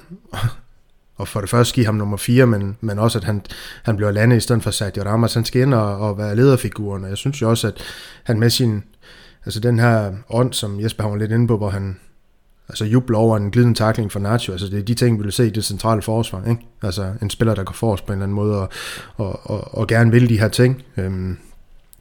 og 1.16 1.28
for 1.28 1.40
det 1.40 1.50
første 1.50 1.74
give 1.74 1.86
ham 1.86 1.94
nummer 1.94 2.16
4, 2.16 2.46
men, 2.46 2.76
men 2.80 2.98
også 2.98 3.18
at 3.18 3.24
han, 3.24 3.42
han 3.82 3.96
bliver 3.96 4.10
landet 4.10 4.36
i 4.36 4.40
stedet 4.40 4.62
for 4.62 4.70
Sergio 4.70 5.02
Ramos. 5.02 5.34
Han 5.34 5.44
skal 5.44 5.62
ind 5.62 5.74
og, 5.74 5.98
og 5.98 6.18
være 6.18 6.36
lederfiguren, 6.36 7.04
og 7.04 7.10
jeg 7.10 7.18
synes 7.18 7.42
jo 7.42 7.50
også, 7.50 7.66
at 7.66 7.82
han 8.24 8.38
med 8.38 8.50
sin, 8.50 8.84
altså 9.44 9.60
den 9.60 9.78
her 9.78 10.12
ånd, 10.30 10.52
som 10.52 10.80
Jesper 10.80 11.04
var 11.04 11.16
lidt 11.16 11.30
inde 11.32 11.46
på, 11.46 11.56
hvor 11.56 11.70
han 11.70 11.96
altså 12.68 12.84
jubler 12.84 13.18
over 13.18 13.36
en 13.36 13.50
glidende 13.50 13.78
takling 13.78 14.12
for 14.12 14.20
Nacho, 14.20 14.52
altså 14.52 14.66
det 14.66 14.78
er 14.78 14.82
de 14.82 14.94
ting, 14.94 15.18
vi 15.18 15.22
vil 15.22 15.32
se 15.32 15.46
i 15.46 15.50
det 15.50 15.64
centrale 15.64 16.02
forsvar, 16.02 16.44
ikke? 16.48 16.66
Altså 16.82 17.12
en 17.22 17.30
spiller, 17.30 17.54
der 17.54 17.64
går 17.64 17.72
forrest 17.72 18.06
på 18.06 18.12
en 18.12 18.18
eller 18.18 18.24
anden 18.24 18.34
måde, 18.34 18.60
og, 18.60 18.68
og, 19.16 19.50
og, 19.50 19.74
og 19.74 19.86
gerne 19.86 20.10
vil 20.10 20.28
de 20.28 20.38
her 20.38 20.48
ting. 20.48 20.82
Øhm, 20.96 21.38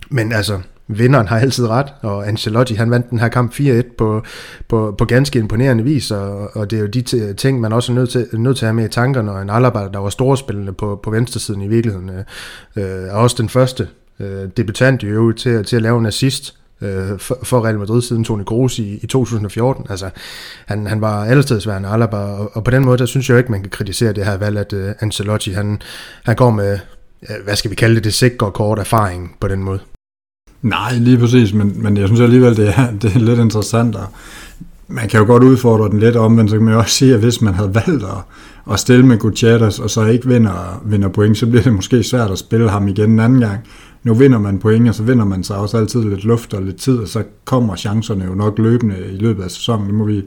men 0.10 0.32
altså, 0.32 0.60
vinderen 0.98 1.28
har 1.28 1.40
altid 1.40 1.68
ret, 1.68 1.88
og 2.02 2.28
Ancelotti 2.28 2.74
han 2.74 2.92
vandt 2.92 3.10
den 3.10 3.20
her 3.20 3.28
kamp 3.28 3.54
4-1 3.54 3.96
på, 3.98 4.24
på, 4.68 4.96
på 4.98 5.06
ganske 5.06 5.40
imponerende 5.40 5.84
vis, 5.84 6.12
og, 6.12 6.56
og 6.56 6.72
det 6.72 6.78
er 6.78 6.82
jo 6.82 6.88
de 6.88 7.34
ting, 7.34 7.60
man 7.60 7.74
også 7.74 7.92
er 7.92 7.96
nødt 7.96 8.10
til, 8.10 8.28
nødt 8.34 8.58
til 8.58 8.66
at 8.66 8.68
have 8.68 8.76
med 8.76 8.86
i 8.86 8.88
tankerne, 8.88 9.32
og 9.32 9.42
en 9.42 9.50
Alaba, 9.50 9.80
der 9.94 10.00
var 10.00 10.10
storspillende 10.10 10.74
på, 10.74 11.00
på 11.04 11.10
venstresiden 11.12 11.62
i 11.62 11.68
virkeligheden, 11.68 12.10
øh, 12.10 12.24
øh 12.76 13.08
er 13.08 13.14
også 13.14 13.36
den 13.40 13.50
første 13.50 13.88
øh, 14.20 14.50
debutant 14.58 15.04
i 15.04 15.06
øvrigt 15.06 15.40
til, 15.40 15.66
til 15.66 15.76
at 15.76 15.82
lave 15.82 16.00
en 16.00 16.06
assist 16.06 16.56
øh, 16.82 17.20
for, 17.20 17.40
for 17.44 17.66
Real 17.66 17.80
Madrid 17.80 18.02
siden 18.02 18.24
Toni 18.24 18.44
Kroos 18.44 18.80
i, 18.80 19.00
i 19.02 19.08
2014. 19.08 19.86
Altså, 19.90 20.10
han, 20.66 20.88
han 20.88 21.02
var 21.02 21.26
allestedsværende 21.26 21.90
Alaba, 21.90 22.18
og, 22.18 22.52
og 22.54 22.64
på 22.64 22.72
den 22.72 22.86
måde, 22.86 22.98
der 22.98 23.06
synes 23.06 23.30
jeg 23.30 23.34
jo 23.34 23.38
ikke, 23.38 23.52
man 23.52 23.62
kan 23.62 23.70
kritisere 23.70 24.14
det 24.14 24.26
her 24.26 24.38
valg, 24.38 24.58
at 24.58 24.74
øh, 24.74 24.94
Ancelotti, 25.00 25.52
han, 25.52 25.82
han 26.24 26.36
går 26.36 26.50
med 26.50 26.80
øh, 27.30 27.44
hvad 27.44 27.56
skal 27.56 27.72
vi 27.72 27.76
kalde 27.76 27.96
det, 27.96 28.04
det 28.04 28.14
sikre 28.14 28.52
kort 28.52 28.80
erfaring 28.80 29.38
på 29.40 29.48
den 29.48 29.64
måde. 29.64 29.80
Nej, 30.62 30.98
lige 30.98 31.18
præcis, 31.18 31.54
men, 31.54 31.74
men 31.76 31.98
jeg 31.98 32.08
synes 32.08 32.22
alligevel, 32.22 32.58
det 32.58 32.70
er, 32.70 32.92
det 33.02 33.16
er 33.16 33.20
lidt 33.20 33.40
interessant, 33.40 33.96
og 33.96 34.08
man 34.88 35.10
kan 35.10 35.20
jo 35.20 35.26
godt 35.26 35.44
udfordre 35.44 35.90
den 35.90 36.00
lidt 36.00 36.16
omvendt, 36.16 36.52
så 36.52 36.58
kan 36.58 36.66
man 36.66 36.74
jo 36.74 36.80
også 36.80 36.96
sige, 36.96 37.14
at 37.14 37.20
hvis 37.20 37.42
man 37.42 37.54
havde 37.54 37.76
valgt 37.76 38.04
at, 38.04 38.18
at 38.72 38.80
stille 38.80 39.06
med 39.06 39.18
Gutierrez, 39.18 39.80
og 39.80 39.90
så 39.90 40.06
ikke 40.06 40.28
vinder, 40.28 40.82
vinder 40.86 41.10
point, 41.10 41.38
så 41.38 41.46
bliver 41.46 41.64
det 41.64 41.74
måske 41.74 42.04
svært 42.04 42.32
at 42.32 42.38
spille 42.38 42.70
ham 42.70 42.88
igen 42.88 43.12
en 43.12 43.20
anden 43.20 43.40
gang. 43.40 43.60
Nu 44.04 44.14
vinder 44.14 44.40
man 44.40 44.60
point, 44.60 44.90
og 44.90 44.96
så 44.96 45.04
vinder 45.04 45.26
man 45.26 45.44
sig 45.44 45.58
også 45.58 45.78
altid 45.78 46.04
lidt 46.04 46.24
luft 46.24 46.54
og 46.54 46.62
lidt 46.62 46.76
tid, 46.76 46.98
og 46.98 47.08
så 47.08 47.24
kommer 47.46 47.76
chancerne 47.76 48.26
jo 48.26 48.34
nok 48.34 48.60
løbende 48.60 48.96
i 49.14 49.18
løbet 49.18 49.44
af 49.44 49.52
sæsonen. 49.52 49.88
Det 49.88 49.96
må 49.96 50.06
vi, 50.06 50.22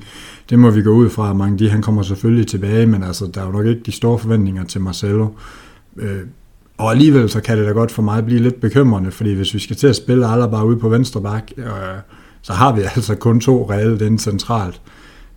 det 0.51 0.59
må 0.59 0.71
vi 0.71 0.83
gå 0.83 0.91
ud 0.91 1.11
fra. 1.11 1.35
Mange 1.35 1.59
de, 1.59 1.71
han 1.71 1.83
kommer 1.83 2.03
selvfølgelig 2.03 2.47
tilbage, 2.47 2.87
men 2.87 3.03
altså, 3.03 3.27
der 3.35 3.41
er 3.41 3.47
jo 3.47 3.53
nok 3.53 3.67
ikke 3.67 3.83
de 3.87 3.93
store 3.93 4.19
forventninger 4.19 4.65
til 4.65 4.81
Marcelo. 4.81 5.29
Øh, 5.97 6.19
og 6.79 6.91
alligevel 6.91 7.31
så 7.31 7.41
kan 7.41 7.59
det 7.59 7.67
da 7.67 7.73
godt 7.73 7.91
for 7.91 8.03
mig 8.03 8.25
blive 8.25 8.41
lidt 8.41 8.61
bekymrende, 8.61 9.11
fordi 9.11 9.35
hvis 9.35 9.55
vi 9.55 9.59
skal 9.59 9.77
til 9.77 9.87
at 9.87 9.97
spille 9.97 10.27
alle 10.27 10.49
bare 10.51 10.67
ude 10.67 10.77
på 10.77 10.89
venstre 10.89 11.21
bak, 11.21 11.51
øh, 11.57 11.67
så 12.43 12.53
har 12.53 12.73
vi 12.73 12.83
altså 12.97 13.15
kun 13.15 13.41
to 13.41 13.71
reelt 13.71 14.03
inde 14.03 14.19
centralt. 14.19 14.81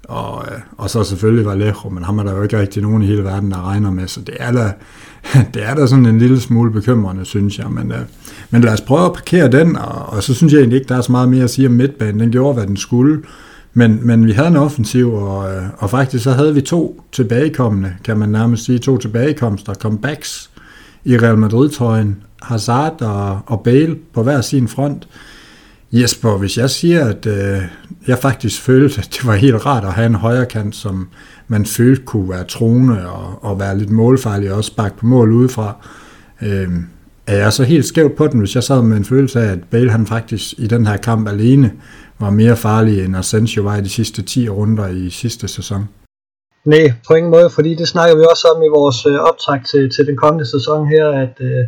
Og, 0.04 0.46
øh, 0.52 0.60
og 0.78 0.90
så 0.90 1.04
selvfølgelig 1.04 1.46
Vallejo, 1.46 1.90
men 1.90 2.04
ham 2.04 2.20
er 2.20 2.24
der 2.24 2.36
jo 2.36 2.44
ikke 2.44 2.60
rigtig 2.60 2.82
nogen 2.84 3.02
i 3.02 3.06
hele 3.06 3.24
verden, 3.24 3.52
der 3.52 3.68
regner 3.68 3.92
med, 3.92 4.08
så 4.08 4.22
det 4.22 4.36
er 4.40 4.52
da, 4.52 4.74
det 5.54 5.66
er 5.66 5.76
da 5.76 5.88
sådan 5.88 6.06
en 6.06 6.20
lille 6.20 6.40
smule 6.40 6.72
bekymrende, 6.72 7.26
synes 7.26 7.60
jeg. 7.60 7.72
Men, 7.72 7.92
øh, 7.92 8.00
men 8.50 8.62
lad 8.62 8.74
os 8.74 8.82
prøve 8.82 9.06
at 9.06 9.14
parkere 9.14 9.52
den, 9.52 9.76
og, 9.76 10.06
og 10.06 10.24
så 10.24 10.34
synes 10.34 10.54
jeg 10.54 10.60
egentlig 10.60 10.78
ikke, 10.78 10.90
der 10.90 10.98
er 10.98 11.02
så 11.02 11.12
meget 11.12 11.30
mere 11.30 11.44
at 11.44 11.50
sige 11.50 11.68
om 11.68 11.74
midtbanen. 11.74 12.20
Den 12.20 12.32
gjorde, 12.32 12.54
hvad 12.54 12.68
den 12.68 12.78
skulle. 12.78 13.24
Men, 13.74 14.00
men 14.02 14.28
vi 14.28 14.32
havde 14.32 14.48
en 14.48 14.56
offensiv, 14.56 15.14
og, 15.14 15.56
øh, 15.56 15.64
og 15.78 15.90
faktisk 15.90 16.24
så 16.24 16.32
havde 16.32 16.54
vi 16.54 16.62
to 16.62 17.04
tilbagekommende, 17.12 17.94
kan 18.04 18.18
man 18.18 18.30
nærmest 18.30 18.66
sige, 18.66 18.80
to 18.80 18.98
tilbagekomster, 18.98 19.74
comebacks 19.74 20.50
i 21.08 21.18
Real 21.18 21.38
Madrid-trøjen. 21.38 22.24
Hazard 22.42 23.02
og, 23.02 23.40
og 23.46 23.62
Bale 23.62 23.96
på 24.14 24.24
hver 24.24 24.42
sin 24.42 24.68
front. 24.68 25.08
Jesper, 25.92 26.38
hvis 26.38 26.58
jeg 26.58 26.70
siger, 26.70 27.06
at 27.06 27.26
øh, 27.26 27.62
jeg 28.08 28.18
faktisk 28.18 28.62
følte, 28.62 29.00
at 29.00 29.10
det 29.14 29.28
var 29.28 29.36
helt 29.36 29.66
rart 29.66 29.84
at 29.84 29.94
have 29.94 30.06
en 30.06 30.16
højre 30.16 30.46
kant, 30.46 30.76
som 30.76 31.08
man 31.48 31.66
følte 31.66 32.04
kunne 32.04 32.30
være 32.30 32.44
troende 32.44 33.10
og, 33.10 33.44
og 33.44 33.60
være 33.60 33.78
lidt 33.78 33.90
målfarlig 33.90 34.52
og 34.52 34.58
også 34.58 34.68
sparke 34.68 34.98
på 34.98 35.06
mål 35.06 35.32
udefra, 35.32 35.76
øh, 36.42 36.70
er 37.28 37.38
jeg 37.38 37.54
så 37.54 37.64
helt 37.64 37.86
skævt 37.86 38.16
på 38.16 38.28
den, 38.28 38.40
hvis 38.40 38.56
jeg 38.56 38.64
sad 38.64 38.82
med 38.82 38.98
en 38.98 39.06
følelse 39.06 39.42
af, 39.42 39.52
at 39.52 39.64
Bale 39.64 39.92
han 39.92 40.08
faktisk 40.08 40.54
i 40.58 40.68
den 40.68 40.88
her 40.88 40.98
kamp 40.98 41.28
alene 41.28 41.72
var 42.20 42.30
mere 42.30 42.56
farlig, 42.56 43.06
end 43.06 43.18
Asensio 43.18 43.64
var 43.64 43.78
i 43.78 43.82
de 43.82 43.90
sidste 43.90 44.22
10 44.22 44.50
runder 44.50 44.88
i 44.88 45.10
sidste 45.10 45.48
sæson? 45.48 45.88
Nej, 46.74 46.94
på 47.08 47.14
ingen 47.14 47.32
måde, 47.32 47.50
fordi 47.50 47.76
det 47.76 47.88
snakker 47.88 48.16
vi 48.16 48.24
også 48.32 48.48
om 48.56 48.64
i 48.64 48.68
vores 48.68 49.06
øh, 49.06 49.20
optag 49.30 49.60
til, 49.72 49.90
til 49.96 50.08
den 50.08 50.18
kommende 50.18 50.46
sæson 50.46 50.88
her, 50.88 51.06
at, 51.24 51.36
øh, 51.40 51.66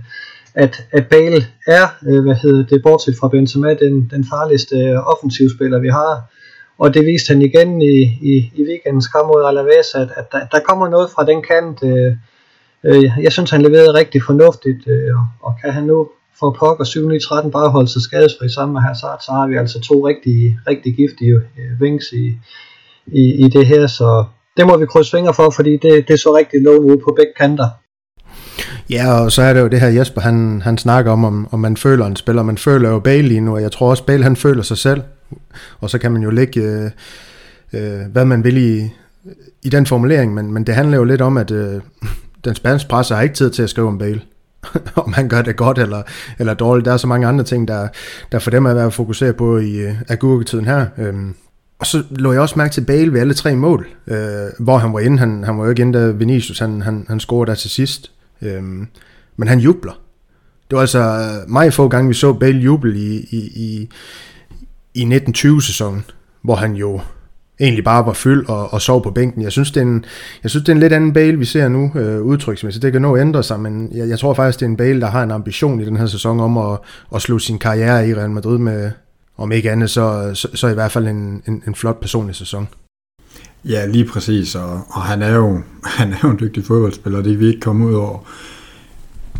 at, 0.55 0.83
at 0.91 1.07
Bale 1.07 1.41
er, 1.67 1.85
øh, 2.07 2.23
hvad 2.23 2.35
hedder 2.35 2.65
det, 2.65 2.83
bortset 2.83 3.15
fra 3.19 3.27
Benzema, 3.27 3.73
den, 3.73 4.09
den 4.13 4.25
farligste 4.33 4.75
øh, 4.75 4.97
offensivspiller, 5.13 5.79
vi 5.79 5.89
har. 5.89 6.13
Og 6.77 6.93
det 6.93 7.05
viste 7.05 7.33
han 7.33 7.41
igen 7.41 7.81
i, 7.81 7.97
i, 8.31 8.51
i 8.55 8.61
weekendens 8.69 9.07
kamp 9.07 9.27
mod 9.27 9.45
Alaves, 9.45 9.89
at, 9.95 10.09
at 10.15 10.31
der, 10.31 10.45
der 10.51 10.59
kommer 10.59 10.89
noget 10.89 11.09
fra 11.15 11.25
den 11.25 11.41
kant. 11.49 11.77
Øh, 11.83 12.13
øh, 12.83 13.23
jeg 13.25 13.31
synes, 13.31 13.49
han 13.51 13.61
leverede 13.61 13.93
rigtig 13.93 14.23
fornuftigt, 14.23 14.87
øh, 14.87 15.13
og 15.41 15.53
kan 15.61 15.71
han 15.73 15.83
nu 15.83 16.09
for 16.39 16.55
pokker 16.59 16.85
7-9-13 17.45 17.49
bare 17.49 17.69
holde 17.69 17.89
sig 17.89 18.01
skadesfri 18.01 18.49
sammen 18.49 18.73
med 18.73 18.81
Hazard, 18.81 19.19
så 19.25 19.31
har 19.31 19.47
vi 19.47 19.55
altså 19.55 19.79
to 19.81 20.07
rigtig, 20.07 20.59
rigtig 20.67 20.95
giftige 20.95 21.35
øh, 21.35 21.71
wings 21.81 22.05
i, 22.11 22.25
i, 23.07 23.23
i 23.45 23.49
det 23.49 23.65
her, 23.67 23.87
så 23.87 24.25
det 24.59 24.67
må 24.67 24.77
vi 24.77 24.85
krydse 24.85 25.11
fingre 25.11 25.33
for, 25.33 25.49
fordi 25.49 25.77
det, 25.77 26.07
det 26.07 26.19
så 26.19 26.35
rigtig 26.35 26.61
lovende 26.61 26.93
ud 26.93 26.97
på 26.97 27.13
begge 27.17 27.33
kanter. 27.37 27.69
Ja, 28.89 29.21
og 29.21 29.31
så 29.31 29.41
er 29.41 29.53
det 29.53 29.61
jo 29.61 29.67
det 29.67 29.81
her 29.81 29.87
Jesper, 29.87 30.21
han, 30.21 30.61
han 30.61 30.77
snakker 30.77 31.11
om, 31.11 31.25
om, 31.25 31.47
om 31.51 31.59
man 31.59 31.77
føler 31.77 32.05
en 32.05 32.15
spiller. 32.15 32.43
Man 32.43 32.57
føler 32.57 32.89
jo 32.89 32.99
Bale 32.99 33.27
lige 33.27 33.41
nu, 33.41 33.53
og 33.53 33.61
jeg 33.61 33.71
tror 33.71 33.89
også, 33.89 34.03
Bale 34.03 34.23
han 34.23 34.35
føler 34.35 34.63
sig 34.63 34.77
selv. 34.77 35.01
Og 35.79 35.89
så 35.89 35.97
kan 35.97 36.11
man 36.11 36.21
jo 36.21 36.29
lægge, 36.29 36.61
øh, 36.61 36.91
øh, 37.73 38.01
hvad 38.11 38.25
man 38.25 38.43
vil 38.43 38.57
i, 38.57 38.89
i 39.63 39.69
den 39.69 39.85
formulering, 39.85 40.33
men, 40.33 40.53
men 40.53 40.63
det 40.63 40.75
handler 40.75 40.97
jo 40.97 41.03
lidt 41.03 41.21
om, 41.21 41.37
at 41.37 41.51
øh, 41.51 41.81
den 42.45 42.55
spanske 42.55 42.89
presse 42.89 43.15
har 43.15 43.21
ikke 43.21 43.35
tid 43.35 43.51
til 43.51 43.63
at 43.63 43.69
skrive 43.69 43.87
om 43.87 43.97
Bale. 43.97 44.21
om 45.05 45.13
han 45.13 45.29
gør 45.29 45.41
det 45.41 45.55
godt 45.55 45.79
eller, 45.79 46.01
eller 46.39 46.53
dårligt. 46.53 46.85
Der 46.85 46.93
er 46.93 46.97
så 46.97 47.07
mange 47.07 47.27
andre 47.27 47.43
ting, 47.43 47.67
der, 47.67 47.87
der 48.31 48.39
for 48.39 48.51
dem 48.51 48.65
er 48.65 48.85
at 48.85 48.93
fokuseret 48.93 49.35
på 49.35 49.57
i 49.57 49.75
øh, 49.75 49.93
agurketiden 50.09 50.65
her. 50.65 50.85
Øhm, 50.97 51.35
og 51.79 51.85
så 51.85 52.03
lå 52.09 52.31
jeg 52.31 52.41
også 52.41 52.55
mærke 52.57 52.73
til 52.73 52.85
Bale 52.85 53.13
ved 53.13 53.19
alle 53.19 53.33
tre 53.33 53.55
mål, 53.55 53.87
øh, 54.07 54.17
hvor 54.59 54.77
han 54.77 54.93
var 54.93 54.99
inde. 54.99 55.19
Han, 55.19 55.43
han 55.43 55.57
var 55.57 55.63
jo 55.63 55.69
ikke 55.69 55.81
inde, 55.81 55.99
da 55.99 56.07
Vinicius 56.11 56.59
han, 56.59 56.81
han, 56.81 57.05
han 57.07 57.19
scorede 57.19 57.49
der 57.49 57.55
til 57.55 57.69
sidst. 57.69 58.11
Øh, 58.41 58.63
men 59.37 59.47
han 59.47 59.59
jubler. 59.59 59.99
Det 60.69 60.75
var 60.75 60.81
altså 60.81 60.99
øh, 60.99 61.51
meget 61.51 61.73
få 61.73 61.87
gange, 61.87 62.07
vi 62.07 62.13
så 62.13 62.33
Bale 62.33 62.59
juble 62.59 62.99
i, 62.99 63.27
i, 63.31 63.37
i, 63.55 63.89
i 64.93 65.17
1920-sæsonen, 65.17 66.05
hvor 66.41 66.55
han 66.55 66.73
jo 66.73 67.01
egentlig 67.59 67.83
bare 67.83 68.05
var 68.05 68.13
fyldt 68.13 68.49
og, 68.49 68.73
og 68.73 68.81
sov 68.81 69.03
på 69.03 69.11
bænken. 69.11 69.41
Jeg 69.41 69.51
synes, 69.51 69.71
det 69.71 69.81
er 69.81 69.85
en, 69.85 70.05
jeg 70.43 70.51
synes, 70.51 70.63
det 70.63 70.69
er 70.69 70.75
en 70.75 70.79
lidt 70.79 70.93
anden 70.93 71.13
Bale, 71.13 71.39
vi 71.39 71.45
ser 71.45 71.67
nu, 71.67 71.91
øh, 71.95 72.21
udtryksmæssigt. 72.21 72.83
Det 72.83 72.91
kan 72.91 73.01
nå 73.01 73.15
at 73.15 73.21
ændre 73.21 73.43
sig, 73.43 73.59
men 73.59 73.89
jeg, 73.93 74.09
jeg 74.09 74.19
tror 74.19 74.33
faktisk, 74.33 74.59
det 74.59 74.65
er 74.65 74.69
en 74.69 74.77
Bale, 74.77 75.01
der 75.01 75.07
har 75.07 75.23
en 75.23 75.31
ambition 75.31 75.81
i 75.81 75.85
den 75.85 75.97
her 75.97 76.05
sæson 76.05 76.39
om 76.39 76.57
at, 76.57 76.79
at 77.15 77.21
slutte 77.21 77.45
sin 77.45 77.59
karriere 77.59 78.09
i 78.09 78.15
Real 78.15 78.29
Madrid 78.29 78.57
med, 78.57 78.91
om 79.39 79.51
ikke 79.51 79.71
andet, 79.71 79.89
så, 79.89 80.31
så, 80.33 80.47
så 80.53 80.67
i 80.67 80.73
hvert 80.73 80.91
fald 80.91 81.07
en, 81.07 81.43
en, 81.47 81.63
en 81.67 81.75
flot 81.75 81.99
personlig 81.99 82.35
sæson. 82.35 82.67
Ja, 83.65 83.85
lige 83.85 84.05
præcis, 84.05 84.55
og, 84.55 84.81
og 84.89 85.01
han, 85.01 85.21
er 85.21 85.35
jo, 85.35 85.61
han 85.97 86.13
er 86.13 86.17
jo 86.23 86.29
en 86.29 86.39
dygtig 86.39 86.65
fodboldspiller, 86.65 87.21
det 87.21 87.31
kan 87.31 87.39
vi 87.39 87.47
ikke 87.47 87.59
komme 87.59 87.87
ud 87.87 87.93
over. 87.93 88.19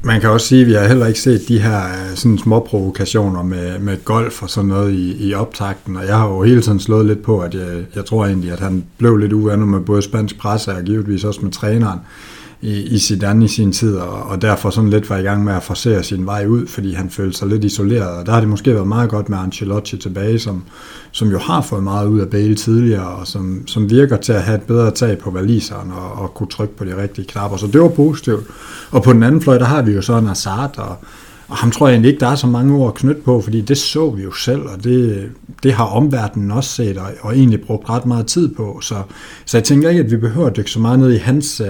Man 0.03 0.21
kan 0.21 0.29
også 0.29 0.47
sige, 0.47 0.61
at 0.61 0.67
vi 0.67 0.73
har 0.73 0.87
heller 0.87 1.07
ikke 1.07 1.19
set 1.19 1.47
de 1.47 1.59
her 1.59 1.83
øh, 1.83 2.15
sådan 2.15 2.37
små 2.37 2.59
provokationer 2.59 3.43
med, 3.43 3.79
med 3.79 4.05
golf 4.05 4.43
og 4.43 4.49
sådan 4.49 4.67
noget 4.67 4.93
i, 4.93 5.27
i 5.27 5.33
optakten, 5.33 5.95
og 5.95 6.05
jeg 6.05 6.17
har 6.17 6.27
jo 6.27 6.43
hele 6.43 6.61
tiden 6.61 6.79
slået 6.79 7.05
lidt 7.05 7.21
på, 7.21 7.39
at 7.39 7.53
jeg, 7.53 7.85
jeg 7.95 8.05
tror 8.05 8.25
egentlig, 8.25 8.51
at 8.51 8.59
han 8.59 8.85
blev 8.97 9.17
lidt 9.17 9.33
uvenner 9.33 9.65
med 9.65 9.79
både 9.79 10.01
spansk 10.01 10.37
presse 10.37 10.71
og 10.71 10.83
givetvis 10.83 11.23
også 11.23 11.41
med 11.41 11.51
træneren 11.51 11.99
i, 12.61 12.81
i 12.81 12.97
Zidane 12.97 13.45
i 13.45 13.47
sin 13.47 13.71
tid, 13.71 13.95
og, 13.95 14.23
og 14.23 14.41
derfor 14.41 14.69
sådan 14.69 14.89
lidt 14.89 15.09
var 15.09 15.17
i 15.17 15.21
gang 15.21 15.43
med 15.43 15.53
at 15.53 15.63
forsere 15.63 16.03
sin 16.03 16.25
vej 16.25 16.45
ud, 16.45 16.67
fordi 16.67 16.93
han 16.93 17.09
følte 17.09 17.37
sig 17.37 17.47
lidt 17.47 17.63
isoleret, 17.63 18.09
og 18.09 18.25
der 18.25 18.31
har 18.31 18.39
det 18.39 18.49
måske 18.49 18.73
været 18.73 18.87
meget 18.87 19.09
godt 19.09 19.29
med 19.29 19.37
Ancelotti 19.37 19.97
tilbage, 19.97 20.39
som, 20.39 20.63
som 21.11 21.31
jo 21.31 21.39
har 21.39 21.61
fået 21.61 21.83
meget 21.83 22.07
ud 22.07 22.19
af 22.19 22.29
Bale 22.29 22.55
tidligere, 22.55 23.07
og 23.07 23.27
som, 23.27 23.67
som 23.67 23.89
virker 23.89 24.17
til 24.17 24.33
at 24.33 24.43
have 24.43 24.57
et 24.57 24.63
bedre 24.63 24.91
tag 24.91 25.17
på 25.17 25.31
valiseren 25.31 25.91
og, 25.91 26.11
og 26.11 26.33
kunne 26.33 26.49
trykke 26.49 26.75
på 26.75 26.85
de 26.85 27.01
rigtige 27.01 27.27
knapper, 27.27 27.57
så 27.57 27.67
det 27.67 27.81
var 27.81 27.89
positivt. 27.89 28.43
Og 28.91 29.03
på 29.03 29.13
den 29.13 29.23
anden 29.23 29.41
fløj, 29.41 29.57
der 29.57 29.65
har 29.65 29.81
vi 29.81 29.91
jo 29.91 30.01
så 30.01 30.19
Hazard, 30.19 30.77
og, 30.77 30.95
og 31.49 31.57
ham 31.57 31.71
tror 31.71 31.87
jeg 31.87 31.93
egentlig 31.93 32.09
ikke, 32.09 32.19
der 32.19 32.27
er 32.27 32.35
så 32.35 32.47
mange 32.47 32.75
ord 32.75 32.87
at 32.87 32.93
knytte 32.93 33.21
på, 33.21 33.41
fordi 33.41 33.61
det 33.61 33.77
så 33.77 34.09
vi 34.09 34.23
jo 34.23 34.33
selv, 34.33 34.61
og 34.61 34.83
det, 34.83 35.29
det 35.63 35.73
har 35.73 35.85
omverdenen 35.85 36.51
også 36.51 36.69
set, 36.69 36.97
og, 36.97 37.07
og 37.21 37.37
egentlig 37.37 37.61
brugt 37.61 37.89
ret 37.89 38.05
meget 38.05 38.25
tid 38.25 38.55
på. 38.55 38.79
Så, 38.81 38.95
så 39.45 39.57
jeg 39.57 39.63
tænker 39.63 39.89
ikke, 39.89 40.01
at 40.01 40.11
vi 40.11 40.17
behøver 40.17 40.47
at 40.47 40.57
dykke 40.57 40.71
så 40.71 40.79
meget 40.79 40.99
ned 40.99 41.13
i 41.13 41.17
hans, 41.17 41.61
uh, 41.61 41.67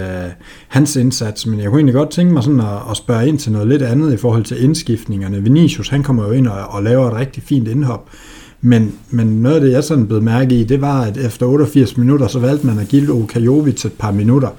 hans 0.68 0.96
indsats, 0.96 1.46
men 1.46 1.60
jeg 1.60 1.70
kunne 1.70 1.80
egentlig 1.80 1.96
godt 1.96 2.10
tænke 2.10 2.34
mig 2.34 2.44
sådan 2.44 2.60
at, 2.60 2.78
at 2.92 2.98
spørge 2.98 3.28
ind 3.28 3.40
til 3.40 3.52
noget 3.52 3.68
lidt 3.68 3.82
andet 3.82 4.14
i 4.14 4.18
forhold 4.18 4.44
til 4.44 4.64
indskiftningerne. 4.64 5.44
Vinicius, 5.44 5.90
han 5.90 6.04
kommer 6.04 6.26
jo 6.26 6.32
ind 6.32 6.48
og, 6.48 6.68
og 6.68 6.84
laver 6.84 7.08
et 7.08 7.16
rigtig 7.16 7.44
fint 7.44 7.68
indhop, 7.68 8.10
men, 8.62 8.96
men 9.10 9.28
noget 9.28 9.56
af 9.56 9.62
det, 9.62 9.72
jeg 9.72 9.84
sådan 9.84 10.08
blev 10.08 10.22
mærke 10.22 10.56
i, 10.56 10.64
det 10.64 10.82
var, 10.82 11.02
at 11.02 11.18
efter 11.18 11.46
88 11.46 11.98
minutter, 11.98 12.28
så 12.28 12.40
valgte 12.40 12.68
man 12.68 12.80
at 12.80 12.88
give 12.88 13.06
Luka 13.06 13.40
Jovic 13.40 13.86
et 13.86 13.94
par 13.94 14.12
minutter. 14.12 14.50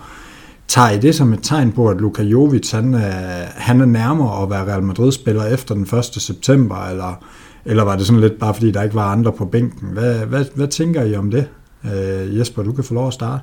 Tager 0.71 0.91
I 0.91 0.99
det 0.99 1.15
som 1.15 1.33
et 1.33 1.43
tegn 1.43 1.73
på, 1.73 1.89
at 1.89 1.97
Luka 1.97 2.23
Jovic 2.23 2.71
han 2.71 2.95
er, 2.95 3.45
han 3.55 3.81
er 3.81 3.87
nærmere 3.87 4.43
at 4.43 4.51
være 4.51 4.67
Real 4.67 4.83
Madrid-spiller 4.83 5.45
efter 5.45 5.75
den 5.75 5.83
1. 5.83 6.05
september, 6.05 6.77
eller, 6.91 7.25
eller 7.65 7.85
var 7.85 7.97
det 7.97 8.07
sådan 8.07 8.21
lidt 8.21 8.39
bare 8.39 8.55
fordi, 8.55 8.71
der 8.71 8.83
ikke 8.83 8.95
var 8.95 9.13
andre 9.13 9.33
på 9.33 9.45
bænken? 9.45 9.89
Hvad, 9.93 10.15
hvad, 10.15 10.45
hvad 10.55 10.69
tænker 10.69 11.03
I 11.03 11.17
om 11.17 11.31
det? 11.31 11.49
Øh, 11.85 12.39
Jesper, 12.39 12.63
du 12.63 12.73
kan 12.73 12.85
få 12.85 12.95
lov 12.95 13.07
at 13.07 13.13
starte. 13.13 13.43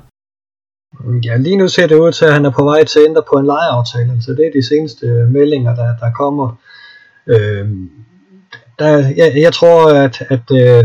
Ja, 1.24 1.36
lige 1.36 1.56
nu 1.56 1.68
ser 1.68 1.86
det 1.86 1.94
ud 1.94 2.12
til, 2.12 2.24
at 2.24 2.32
han 2.32 2.44
er 2.44 2.50
på 2.50 2.64
vej 2.64 2.84
til 2.84 2.98
at 2.98 3.04
ændre 3.08 3.22
på 3.32 3.38
en 3.38 3.46
lejeaftale. 3.46 4.22
så 4.22 4.30
det 4.30 4.46
er 4.46 4.60
de 4.60 4.68
seneste 4.68 5.06
meldinger, 5.06 5.74
der, 5.74 5.96
der 6.00 6.10
kommer. 6.12 6.56
Øh, 7.26 7.68
der, 8.78 8.88
jeg, 9.16 9.32
jeg 9.36 9.52
tror, 9.52 9.92
at, 9.92 10.22
at 10.28 10.50
øh, 10.52 10.84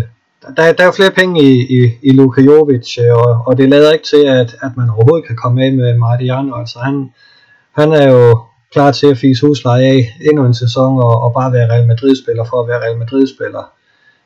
der, 0.58 0.74
der 0.74 0.84
er 0.88 0.92
flere 0.92 1.12
penge 1.12 1.44
i, 1.44 1.52
i, 1.78 1.92
i 2.04 2.12
Luka 2.12 2.42
Jovic, 2.42 2.98
øh, 2.98 3.14
og, 3.18 3.44
og 3.48 3.58
det 3.58 3.70
lader 3.70 3.92
ikke 3.92 4.06
til, 4.06 4.24
at, 4.26 4.56
at 4.62 4.72
man 4.78 4.90
overhovedet 4.90 5.28
kan 5.28 5.36
komme 5.36 5.64
af 5.66 5.72
med 5.74 5.98
Mariano. 5.98 6.56
Altså 6.56 6.80
han, 6.80 7.10
han 7.72 7.92
er 7.92 8.12
jo 8.12 8.40
klar 8.72 8.92
til 8.92 9.08
at 9.08 9.18
fise 9.18 9.46
husleje 9.46 9.86
af 9.86 10.02
endnu 10.22 10.46
en 10.46 10.54
sæson, 10.54 11.00
og, 11.00 11.22
og 11.22 11.34
bare 11.34 11.54
være 11.54 11.70
Real 11.70 11.88
Madrid-spiller 11.88 12.46
for 12.50 12.62
at 12.62 12.68
være 12.68 12.82
Real 12.82 12.98
Madrid-spiller. 12.98 13.64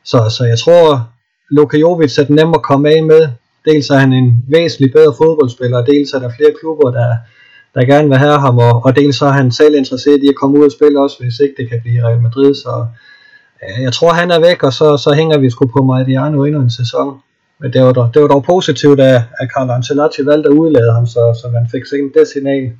Så, 0.04 0.18
så 0.36 0.44
jeg 0.44 0.58
tror, 0.58 1.08
Luka 1.50 1.76
Jovic 1.76 2.18
er 2.18 2.24
den 2.24 2.36
nemmere 2.36 2.58
at 2.58 2.62
komme 2.62 2.90
af 2.90 3.02
med. 3.04 3.28
Dels 3.64 3.90
er 3.90 3.96
han 3.96 4.12
en 4.12 4.44
væsentlig 4.48 4.92
bedre 4.92 5.14
fodboldspiller, 5.18 5.84
dels 5.84 6.12
er 6.12 6.18
der 6.18 6.30
flere 6.36 6.52
klubber, 6.60 6.90
der, 6.90 7.16
der 7.74 7.84
gerne 7.84 8.08
vil 8.08 8.16
have 8.16 8.38
ham, 8.38 8.58
og, 8.58 8.84
og 8.84 8.96
dels 8.96 9.20
er 9.20 9.28
han 9.28 9.52
selv 9.52 9.74
interesseret 9.74 10.22
i 10.22 10.28
at 10.28 10.34
komme 10.40 10.58
ud 10.58 10.64
og 10.64 10.72
spille 10.72 11.00
også, 11.00 11.16
hvis 11.20 11.40
ikke 11.40 11.54
det 11.58 11.68
kan 11.70 11.80
blive 11.82 12.04
Real 12.06 12.20
Madrid. 12.20 12.54
Så, 12.54 12.86
jeg 13.80 13.92
tror 13.92 14.12
han 14.12 14.30
er 14.30 14.40
væk, 14.40 14.62
og 14.62 14.72
så, 14.72 14.96
så 14.96 15.12
hænger 15.16 15.38
vi 15.38 15.50
sgu 15.50 15.66
på 15.66 15.82
Mariano 15.84 16.44
endnu 16.44 16.60
en 16.60 16.70
sæson. 16.70 17.18
Men 17.60 17.72
det 17.72 17.82
var 17.82 17.92
dog, 17.92 18.10
det 18.14 18.22
var 18.22 18.28
dog 18.28 18.44
positivt, 18.44 19.00
at, 19.00 19.22
at 19.40 19.48
Carlo 19.54 19.72
Ancelotti 19.72 20.26
valgte 20.26 20.48
at 20.48 20.54
udlade 20.54 20.92
ham, 20.92 21.06
så, 21.06 21.38
så 21.42 21.48
man 21.52 21.68
fik 21.70 21.86
sendt 21.86 22.14
det 22.14 22.28
signal. 22.28 22.72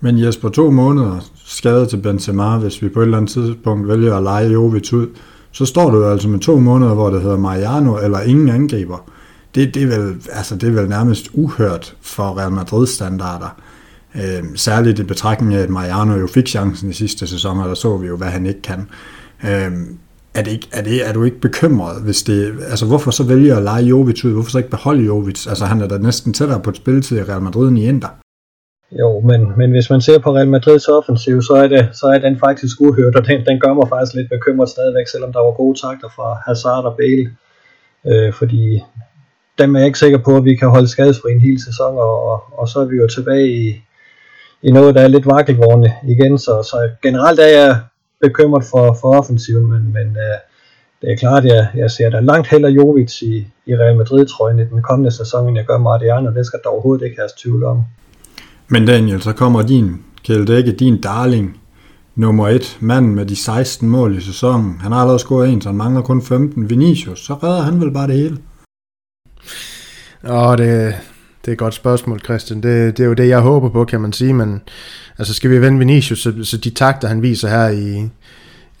Men 0.00 0.24
Jesper, 0.24 0.48
to 0.48 0.70
måneder 0.70 1.30
skadet 1.44 1.88
til 1.88 1.96
Benzema, 1.96 2.56
hvis 2.56 2.82
vi 2.82 2.88
på 2.88 3.00
et 3.00 3.04
eller 3.04 3.16
andet 3.16 3.30
tidspunkt 3.30 3.88
vælger 3.88 4.16
at 4.16 4.22
lege 4.22 4.48
Jovic 4.48 4.92
ud, 4.92 5.06
så 5.52 5.66
står 5.66 5.90
du 5.90 6.04
altså 6.04 6.28
med 6.28 6.40
to 6.40 6.58
måneder, 6.58 6.94
hvor 6.94 7.10
det 7.10 7.22
hedder 7.22 7.36
Mariano 7.36 7.96
eller 7.96 8.20
ingen 8.20 8.48
angriber. 8.48 9.10
Det, 9.54 9.74
det, 9.74 9.82
er 9.82 9.86
vel, 9.86 10.16
altså, 10.32 10.56
det 10.56 10.68
er 10.68 10.72
vel 10.72 10.88
nærmest 10.88 11.28
uhørt 11.32 11.96
for 12.02 12.38
Real 12.38 12.52
Madrid-standarder. 12.52 13.60
Øh, 14.14 14.44
særligt 14.54 14.98
i 14.98 15.02
betragtning 15.02 15.54
af, 15.54 15.62
at 15.62 15.70
Mariano 15.70 16.14
jo 16.14 16.26
fik 16.26 16.46
chancen 16.46 16.90
i 16.90 16.92
sidste 16.92 17.26
sæson, 17.26 17.58
og 17.58 17.68
der 17.68 17.74
så 17.74 17.96
vi 17.96 18.06
jo, 18.06 18.16
hvad 18.16 18.28
han 18.28 18.46
ikke 18.46 18.62
kan. 18.62 18.88
Øh, 19.44 19.72
er, 20.34 20.42
det 20.42 20.52
ikke, 20.52 20.68
er, 20.72 20.82
det, 20.82 21.08
er 21.08 21.12
du 21.12 21.24
ikke 21.24 21.40
bekymret, 21.40 22.02
hvis 22.02 22.22
det... 22.22 22.54
Altså, 22.70 22.86
hvorfor 22.86 23.10
så 23.10 23.24
vælge 23.24 23.56
at 23.56 23.62
lege 23.62 23.84
Jovic 23.84 24.24
ud? 24.24 24.32
Hvorfor 24.32 24.50
så 24.50 24.58
ikke 24.58 24.70
beholde 24.70 25.04
Jovic? 25.04 25.46
Altså, 25.46 25.64
han 25.64 25.80
er 25.80 25.88
da 25.88 25.98
næsten 25.98 26.32
tættere 26.32 26.60
på 26.60 26.70
et 26.70 26.76
spilletid 26.76 27.16
til 27.16 27.26
Real 27.26 27.42
Madrid 27.42 27.68
end 27.68 27.78
i 27.78 27.88
Inter. 27.88 28.08
Jo, 29.00 29.20
men, 29.20 29.52
men 29.56 29.70
hvis 29.70 29.90
man 29.90 30.00
ser 30.00 30.18
på 30.18 30.34
Real 30.36 30.48
Madrids 30.48 30.88
offensiv, 30.88 31.42
så 31.42 31.54
er, 31.54 31.68
det, 31.68 31.88
så 31.92 32.06
er 32.06 32.18
den 32.18 32.38
faktisk 32.38 32.80
uhørt, 32.80 33.16
og 33.16 33.26
den, 33.26 33.44
den 33.46 33.60
gør 33.60 33.72
mig 33.74 33.88
faktisk 33.88 34.14
lidt 34.14 34.30
bekymret 34.30 34.68
stadigvæk, 34.68 35.08
selvom 35.08 35.32
der 35.32 35.40
var 35.40 35.52
gode 35.52 35.80
takter 35.80 36.08
fra 36.16 36.42
Hazard 36.46 36.84
og 36.84 36.96
Bale. 36.96 37.30
Øh, 38.06 38.32
fordi 38.32 38.82
dem 39.58 39.74
er 39.74 39.78
jeg 39.78 39.86
ikke 39.86 39.98
sikker 39.98 40.18
på, 40.18 40.36
at 40.36 40.44
vi 40.44 40.54
kan 40.54 40.68
holde 40.68 40.88
skadesfri 40.88 41.32
en 41.32 41.40
hel 41.40 41.64
sæson, 41.64 41.98
og, 41.98 42.16
og, 42.30 42.42
og 42.52 42.68
så 42.68 42.80
er 42.80 42.84
vi 42.84 42.96
jo 42.96 43.06
tilbage 43.08 43.48
i, 43.48 43.82
i 44.62 44.70
noget, 44.70 44.94
der 44.94 45.00
er 45.00 45.08
lidt 45.08 45.26
vakkelvorne 45.26 45.92
igen. 46.08 46.38
Så, 46.38 46.62
så 46.62 46.90
generelt 47.02 47.40
er 47.40 47.52
jeg 47.60 47.78
bekymret 48.20 48.64
for, 48.64 48.96
for 49.00 49.18
offensiven, 49.18 49.66
men, 49.66 49.92
men 49.92 50.06
uh, 50.06 50.38
det 51.02 51.12
er 51.12 51.16
klart, 51.16 51.44
at 51.44 51.52
jeg, 51.54 51.68
jeg 51.74 51.90
ser 51.90 52.10
da 52.10 52.20
langt 52.20 52.48
heller 52.48 52.68
Jovic 52.68 53.22
i, 53.22 53.46
i 53.66 53.76
Real 53.76 53.96
Madrid-trøjen 53.96 54.58
i 54.58 54.64
den 54.64 54.82
kommende 54.82 55.10
sæson, 55.10 55.48
end 55.48 55.56
jeg 55.56 55.66
gør 55.66 55.78
Mariano, 55.78 56.34
det 56.34 56.46
skal 56.46 56.60
der 56.62 56.68
overhovedet 56.68 57.04
ikke 57.04 57.16
have 57.18 57.28
tvivl 57.38 57.64
om. 57.64 57.84
Men 58.68 58.86
Daniel, 58.86 59.22
så 59.22 59.32
kommer 59.32 59.62
din 59.62 60.04
Kjeld 60.24 60.76
din 60.76 61.00
darling, 61.00 61.60
nummer 62.14 62.48
et, 62.48 62.78
manden 62.80 63.14
med 63.14 63.26
de 63.26 63.36
16 63.36 63.88
mål 63.88 64.16
i 64.16 64.20
sæsonen. 64.20 64.80
Han 64.80 64.92
har 64.92 65.00
allerede 65.00 65.18
scoret 65.18 65.52
en, 65.52 65.60
så 65.60 65.68
han 65.68 65.76
mangler 65.76 66.02
kun 66.02 66.22
15. 66.22 66.70
Vinicius, 66.70 67.24
så 67.24 67.34
redder 67.34 67.62
han 67.62 67.80
vel 67.80 67.92
bare 67.92 68.06
det 68.06 68.16
hele? 68.16 68.38
Åh, 70.28 70.58
det, 70.58 70.94
det 71.44 71.48
er 71.48 71.52
et 71.52 71.58
godt 71.58 71.74
spørgsmål, 71.74 72.20
Christian. 72.20 72.62
Det, 72.62 72.96
det 72.96 73.02
er 73.02 73.08
jo 73.08 73.14
det, 73.14 73.28
jeg 73.28 73.40
håber 73.40 73.68
på, 73.68 73.84
kan 73.84 74.00
man 74.00 74.12
sige. 74.12 74.32
Men 74.32 74.62
altså, 75.18 75.34
skal 75.34 75.50
vi 75.50 75.60
vende 75.60 75.78
Vinicius, 75.78 76.22
så, 76.22 76.32
så 76.42 76.56
de 76.56 76.70
takter, 76.70 77.08
han 77.08 77.22
viser 77.22 77.48
her 77.48 77.68
i... 77.68 78.08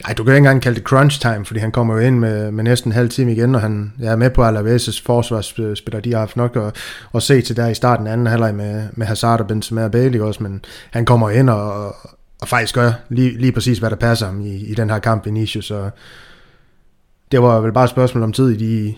Ej, 0.04 0.14
du 0.14 0.24
kan 0.24 0.32
ikke 0.32 0.38
engang 0.38 0.62
kalde 0.62 0.76
det 0.76 0.84
crunch 0.84 1.20
time, 1.20 1.44
fordi 1.44 1.60
han 1.60 1.72
kommer 1.72 1.94
jo 1.94 2.00
ind 2.00 2.18
med, 2.18 2.50
med 2.50 2.64
næsten 2.64 2.90
en 2.90 2.94
halv 2.94 3.08
time 3.08 3.32
igen, 3.32 3.54
og 3.54 3.60
han 3.60 3.92
jeg 4.00 4.12
er 4.12 4.16
med 4.16 4.30
på 4.30 4.44
Alaves' 4.44 5.02
forsvarsspiller. 5.06 6.00
De 6.00 6.12
har 6.12 6.18
haft 6.18 6.36
nok 6.36 6.56
at, 6.56 6.76
at 7.14 7.22
se 7.22 7.40
til 7.40 7.56
der 7.56 7.68
i 7.68 7.74
starten 7.74 8.06
anden 8.06 8.26
halvleg 8.26 8.54
med, 8.54 8.88
med 8.92 9.06
Hazard 9.06 9.40
og 9.40 9.46
Benzema 9.46 9.84
og 9.84 9.90
Bailey 9.90 10.20
også, 10.20 10.42
men 10.42 10.64
han 10.90 11.04
kommer 11.04 11.30
ind 11.30 11.50
og, 11.50 11.96
og 12.40 12.48
faktisk 12.48 12.74
gør 12.74 12.92
lige, 13.08 13.38
lige 13.38 13.52
præcis, 13.52 13.78
hvad 13.78 13.90
der 13.90 13.96
passer 13.96 14.26
ham 14.26 14.40
i, 14.40 14.54
i 14.54 14.74
den 14.74 14.90
her 14.90 14.98
kamp, 14.98 15.26
Vinicius. 15.26 15.64
Så 15.64 15.90
det 17.32 17.42
var 17.42 17.60
vel 17.60 17.72
bare 17.72 17.84
et 17.84 17.90
spørgsmål 17.90 18.24
om 18.24 18.32
tid 18.32 18.48
i 18.48 18.56
de, 18.56 18.94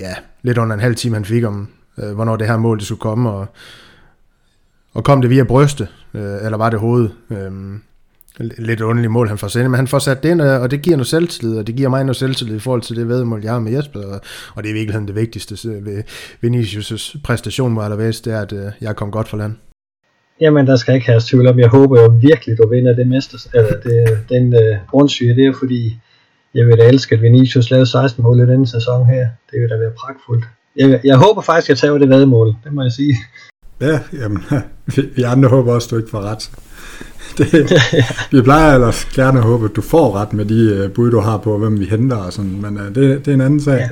ja, 0.00 0.14
lidt 0.42 0.58
under 0.58 0.74
en 0.74 0.80
halv 0.80 0.94
time, 0.94 1.14
han 1.16 1.24
fik 1.24 1.44
om, 1.44 1.68
øh, 1.98 2.14
hvornår 2.14 2.36
det 2.36 2.46
her 2.46 2.56
mål 2.56 2.78
det 2.78 2.86
skulle 2.86 3.00
komme, 3.00 3.30
og, 3.30 3.46
og 4.92 5.04
kom 5.04 5.20
det 5.20 5.30
via 5.30 5.44
brystet, 5.44 5.88
øh, 6.14 6.44
eller 6.44 6.56
var 6.56 6.70
det 6.70 6.80
hovedet? 6.80 7.12
Øh, 7.30 7.50
lidt 8.58 8.80
underligt 8.80 9.12
mål, 9.12 9.28
han 9.28 9.38
får 9.38 9.48
sendt, 9.48 9.70
men 9.70 9.78
han 9.78 9.86
får 9.86 9.98
sat 9.98 10.22
det 10.22 10.30
ind, 10.30 10.42
øh, 10.42 10.60
og 10.62 10.70
det 10.70 10.82
giver 10.82 10.96
noget 10.96 11.06
selvtillid, 11.06 11.58
og 11.58 11.66
det 11.66 11.76
giver 11.76 11.88
mig 11.88 12.04
noget 12.04 12.16
selvtillid 12.16 12.56
i 12.56 12.60
forhold 12.60 12.82
til 12.82 12.96
det 12.96 13.08
vedmål, 13.08 13.42
jeg 13.42 13.52
har 13.52 13.60
med 13.60 13.72
Jesper, 13.72 14.00
og, 14.00 14.20
og 14.54 14.62
det 14.62 14.70
er 14.70 14.74
virkelig 14.74 15.08
det 15.08 15.14
vigtigste 15.14 15.84
ved 15.84 15.96
øh, 15.96 16.04
Vinicius' 16.44 17.20
præstation 17.24 17.72
mod 17.72 17.84
Alaves, 17.84 18.20
det 18.20 18.32
er, 18.32 18.40
at 18.40 18.52
øh, 18.52 18.72
jeg 18.80 18.96
kom 18.96 19.10
godt 19.10 19.28
for 19.28 19.36
land. 19.36 19.54
Jamen, 20.40 20.66
der 20.66 20.76
skal 20.76 20.94
ikke 20.94 21.06
have 21.06 21.20
tvivl 21.24 21.46
om. 21.46 21.58
Jeg 21.58 21.68
håber 21.68 22.02
jo 22.02 22.08
virkelig, 22.22 22.58
du 22.58 22.68
vinder 22.68 22.94
det 22.94 23.06
mesters, 23.06 23.48
eller 23.54 23.80
det, 23.80 24.18
den 24.28 24.54
øh, 24.54 24.78
grundsyge. 24.88 25.34
Det 25.34 25.46
er 25.46 25.52
fordi, 25.58 25.98
jeg 26.54 26.66
vil 26.66 26.78
da 26.78 26.88
elske, 26.88 27.14
at 27.14 27.22
Vinicius 27.22 27.70
lavede 27.70 27.86
16 27.86 28.22
mål 28.22 28.40
i 28.40 28.46
denne 28.46 28.66
sæson 28.66 29.06
her. 29.06 29.28
Det 29.50 29.60
vil 29.60 29.68
da 29.68 29.76
være 29.76 29.92
pragtfuldt 29.98 30.44
jeg, 30.80 31.00
jeg 31.04 31.16
håber 31.16 31.42
faktisk, 31.42 31.66
at 31.66 31.68
jeg 31.68 31.78
tager 31.78 31.98
det 31.98 32.08
vedmål, 32.08 32.54
det 32.64 32.72
må 32.72 32.82
jeg 32.82 32.92
sige. 32.92 33.16
Ja, 33.80 34.00
jamen, 34.12 34.42
vi, 34.86 35.02
vi 35.16 35.22
andre 35.22 35.48
håber 35.48 35.74
også, 35.74 35.86
at 35.86 35.90
du 35.90 35.96
ikke 35.96 36.10
får 36.10 36.22
ret. 36.22 36.50
Det, 37.38 37.72
vi 38.32 38.42
plejer 38.42 38.74
ellers 38.74 39.04
gerne 39.04 39.38
at 39.38 39.44
håbe, 39.44 39.64
at 39.64 39.76
du 39.76 39.80
får 39.82 40.16
ret 40.16 40.32
med 40.32 40.44
de 40.44 40.84
uh, 40.84 40.90
bud, 40.90 41.10
du 41.10 41.20
har 41.20 41.38
på, 41.38 41.58
hvem 41.58 41.80
vi 41.80 41.84
henter 41.84 42.16
og 42.16 42.32
sådan, 42.32 42.60
men 42.60 42.76
uh, 42.76 42.86
det, 42.86 42.94
det 42.94 43.28
er 43.28 43.34
en 43.34 43.40
anden 43.40 43.60
sag. 43.60 43.78
Ja. 43.78 43.88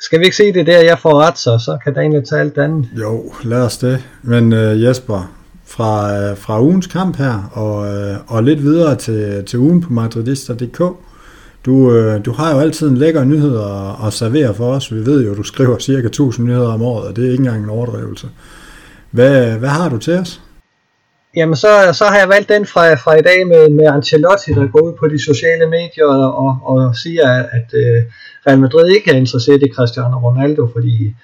Skal 0.00 0.20
vi 0.20 0.24
ikke 0.24 0.36
se 0.36 0.52
det 0.52 0.66
der, 0.66 0.78
jeg 0.78 0.98
får 0.98 1.20
ret, 1.20 1.38
så, 1.38 1.58
så 1.58 1.78
kan 1.84 1.94
Daniel 1.94 2.24
tage 2.24 2.40
alt 2.40 2.58
andet. 2.58 2.88
Jo, 2.98 3.32
lad 3.42 3.62
os 3.62 3.78
det. 3.78 4.04
Men 4.22 4.52
uh, 4.52 4.82
Jesper, 4.82 5.32
fra, 5.66 6.12
uh, 6.30 6.38
fra 6.38 6.62
ugens 6.62 6.86
kamp 6.86 7.16
her, 7.16 7.50
og, 7.52 7.78
uh, 7.78 8.34
og 8.34 8.42
lidt 8.42 8.62
videre 8.62 8.96
til, 8.96 9.44
til 9.44 9.58
ugen 9.58 9.80
på 9.80 9.92
madridista.dk, 9.92 10.82
du, 11.68 11.92
øh, 11.92 12.24
du 12.24 12.32
har 12.32 12.54
jo 12.54 12.60
altid 12.60 12.88
en 12.88 12.96
lækker 12.96 13.24
nyhed 13.24 13.56
at, 13.56 14.06
at 14.06 14.12
servere 14.12 14.54
for 14.54 14.68
os. 14.76 14.94
Vi 14.94 15.06
ved 15.06 15.26
jo, 15.26 15.34
du 15.34 15.42
skriver 15.42 15.78
cirka 15.78 16.06
1000 16.06 16.46
nyheder 16.46 16.72
om 16.72 16.82
året, 16.82 17.08
og 17.08 17.16
det 17.16 17.26
er 17.26 17.30
ikke 17.30 17.42
engang 17.44 17.64
en 17.64 17.70
overdrivelse. 17.70 18.28
Hvad, 19.10 19.58
hvad 19.58 19.68
har 19.68 19.88
du 19.88 19.98
til 19.98 20.14
os? 20.18 20.40
Jamen, 21.36 21.56
så, 21.56 21.68
så 21.92 22.04
har 22.04 22.18
jeg 22.18 22.28
valgt 22.28 22.48
den 22.48 22.66
fra, 22.66 22.94
fra 22.94 23.14
i 23.14 23.22
dag 23.22 23.46
med, 23.46 23.68
med 23.68 23.86
Ancelotti, 23.86 24.52
der 24.52 24.66
går 24.72 24.80
ud 24.80 24.92
på 25.00 25.08
de 25.08 25.24
sociale 25.24 25.66
medier 25.66 26.06
og, 26.06 26.28
og, 26.44 26.52
og 26.66 26.96
siger, 26.96 27.28
at, 27.30 27.46
at 27.52 27.68
Real 28.46 28.58
Madrid 28.58 28.86
ikke 28.96 29.10
er 29.10 29.16
interesseret 29.16 29.62
i 29.62 29.72
Cristiano 29.74 30.16
Ronaldo, 30.18 30.68
fordi 30.72 31.14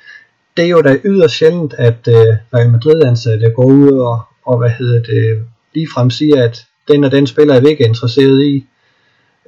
det 0.56 0.64
er 0.64 0.68
jo 0.68 0.82
da 0.82 0.96
yderst 1.04 1.34
sjældent, 1.34 1.74
at 1.78 2.08
øh, 2.08 2.36
Real 2.54 2.70
Madrid-ansatte 2.70 3.50
går 3.50 3.64
ud 3.64 3.98
og, 3.98 4.20
og 4.46 4.58
hvad 4.58 4.70
hedder 4.70 5.02
det, 5.02 5.42
ligefrem 5.74 6.10
siger, 6.10 6.44
at 6.44 6.64
den 6.88 7.04
og 7.04 7.12
den 7.12 7.26
spiller 7.26 7.54
er 7.54 7.60
vi 7.60 7.68
ikke 7.68 7.84
interesseret 7.84 8.42
i. 8.42 8.66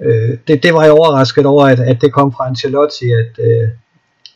Øh, 0.05 0.39
det, 0.49 0.63
det 0.63 0.75
var 0.75 0.83
jeg 0.83 0.93
overrasket 0.93 1.47
over, 1.47 1.65
at, 1.67 1.81
at 1.81 2.01
det 2.01 2.13
kom 2.13 2.33
fra 2.33 2.47
Ancelotti, 2.49 3.07
at, 3.23 3.45
øh, 3.45 3.69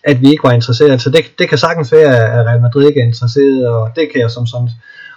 at 0.05 0.21
vi 0.21 0.31
ikke 0.31 0.45
var 0.45 0.53
interesseret. 0.53 0.91
Altså 0.91 1.11
det, 1.11 1.25
det 1.39 1.49
kan 1.49 1.59
sagtens 1.59 1.93
være, 1.93 2.17
at 2.39 2.47
Real 2.47 2.61
Madrid 2.61 2.87
ikke 2.89 3.01
er 3.01 3.07
interesseret, 3.07 3.69
og 3.69 3.91
det 3.97 4.09
kan 4.13 4.21
jeg 4.21 4.31
som 4.31 4.47
sådan 4.47 4.69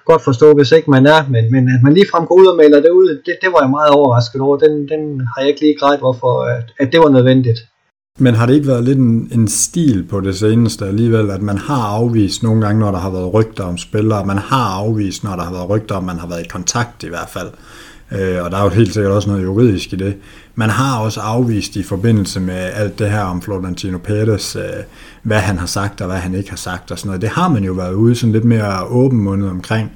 godt 0.05 0.23
forstå, 0.23 0.53
hvis 0.53 0.71
ikke 0.71 0.91
man 0.91 1.05
er, 1.05 1.27
men, 1.29 1.51
men 1.51 1.69
at 1.75 1.83
man 1.83 1.93
ligefrem 1.93 2.25
går 2.25 2.35
ud 2.35 2.45
og 2.45 2.57
melder 2.57 2.81
det 2.81 2.89
ud, 2.89 3.21
det, 3.25 3.35
det 3.41 3.49
var 3.53 3.61
jeg 3.61 3.69
meget 3.69 3.91
overrasket 3.91 4.41
over. 4.41 4.57
Den, 4.57 4.87
den 4.87 5.01
har 5.19 5.41
jeg 5.41 5.49
ikke 5.49 5.61
lige 5.61 5.79
grædt, 5.79 5.99
hvorfor 5.99 6.43
at, 6.43 6.65
at 6.79 6.91
det 6.91 6.99
var 6.99 7.09
nødvendigt. 7.09 7.59
Men 8.19 8.35
har 8.35 8.45
det 8.45 8.53
ikke 8.53 8.67
været 8.67 8.83
lidt 8.83 8.97
en, 8.97 9.29
en 9.31 9.47
stil 9.47 10.05
på 10.09 10.19
det 10.21 10.35
seneste 10.35 10.85
alligevel, 10.85 11.31
at 11.31 11.41
man 11.41 11.57
har 11.57 11.81
afvist 11.97 12.43
nogle 12.43 12.61
gange, 12.65 12.79
når 12.79 12.91
der 12.91 12.99
har 12.99 13.09
været 13.09 13.33
rygter 13.33 13.63
om 13.63 13.77
spillere, 13.77 14.25
man 14.25 14.37
har 14.37 14.65
afvist, 14.79 15.23
når 15.23 15.35
der 15.35 15.43
har 15.43 15.51
været 15.51 15.69
rygter 15.69 15.95
om, 15.95 16.03
man 16.03 16.19
har 16.19 16.27
været 16.27 16.45
i 16.45 16.49
kontakt 16.49 17.03
i 17.03 17.09
hvert 17.09 17.29
fald, 17.29 17.49
øh, 18.13 18.43
og 18.43 18.51
der 18.51 18.57
er 18.57 18.63
jo 18.63 18.69
helt 18.69 18.93
sikkert 18.93 19.11
også 19.13 19.29
noget 19.29 19.43
juridisk 19.43 19.93
i 19.93 19.95
det. 19.95 20.15
Man 20.55 20.69
har 20.69 20.99
også 20.99 21.19
afvist 21.19 21.75
i 21.75 21.83
forbindelse 21.83 22.39
med 22.39 22.69
alt 22.73 22.99
det 22.99 23.11
her 23.11 23.21
om 23.21 23.41
Florentino 23.41 23.97
Pérez, 24.07 24.59
øh, 24.59 24.83
hvad 25.23 25.39
han 25.39 25.57
har 25.57 25.65
sagt 25.65 26.01
og 26.01 26.07
hvad 26.07 26.17
han 26.17 26.35
ikke 26.35 26.49
har 26.49 26.57
sagt 26.57 26.91
og 26.91 26.99
sådan 26.99 27.07
noget. 27.07 27.21
Det 27.21 27.29
har 27.29 27.49
man 27.49 27.63
jo 27.63 27.73
været 27.73 27.93
ude 27.93 28.15
sådan 28.15 28.33
lidt 28.33 28.45
mere 28.45 28.83
åbenmundet 28.83 29.49
omkring. 29.49 29.91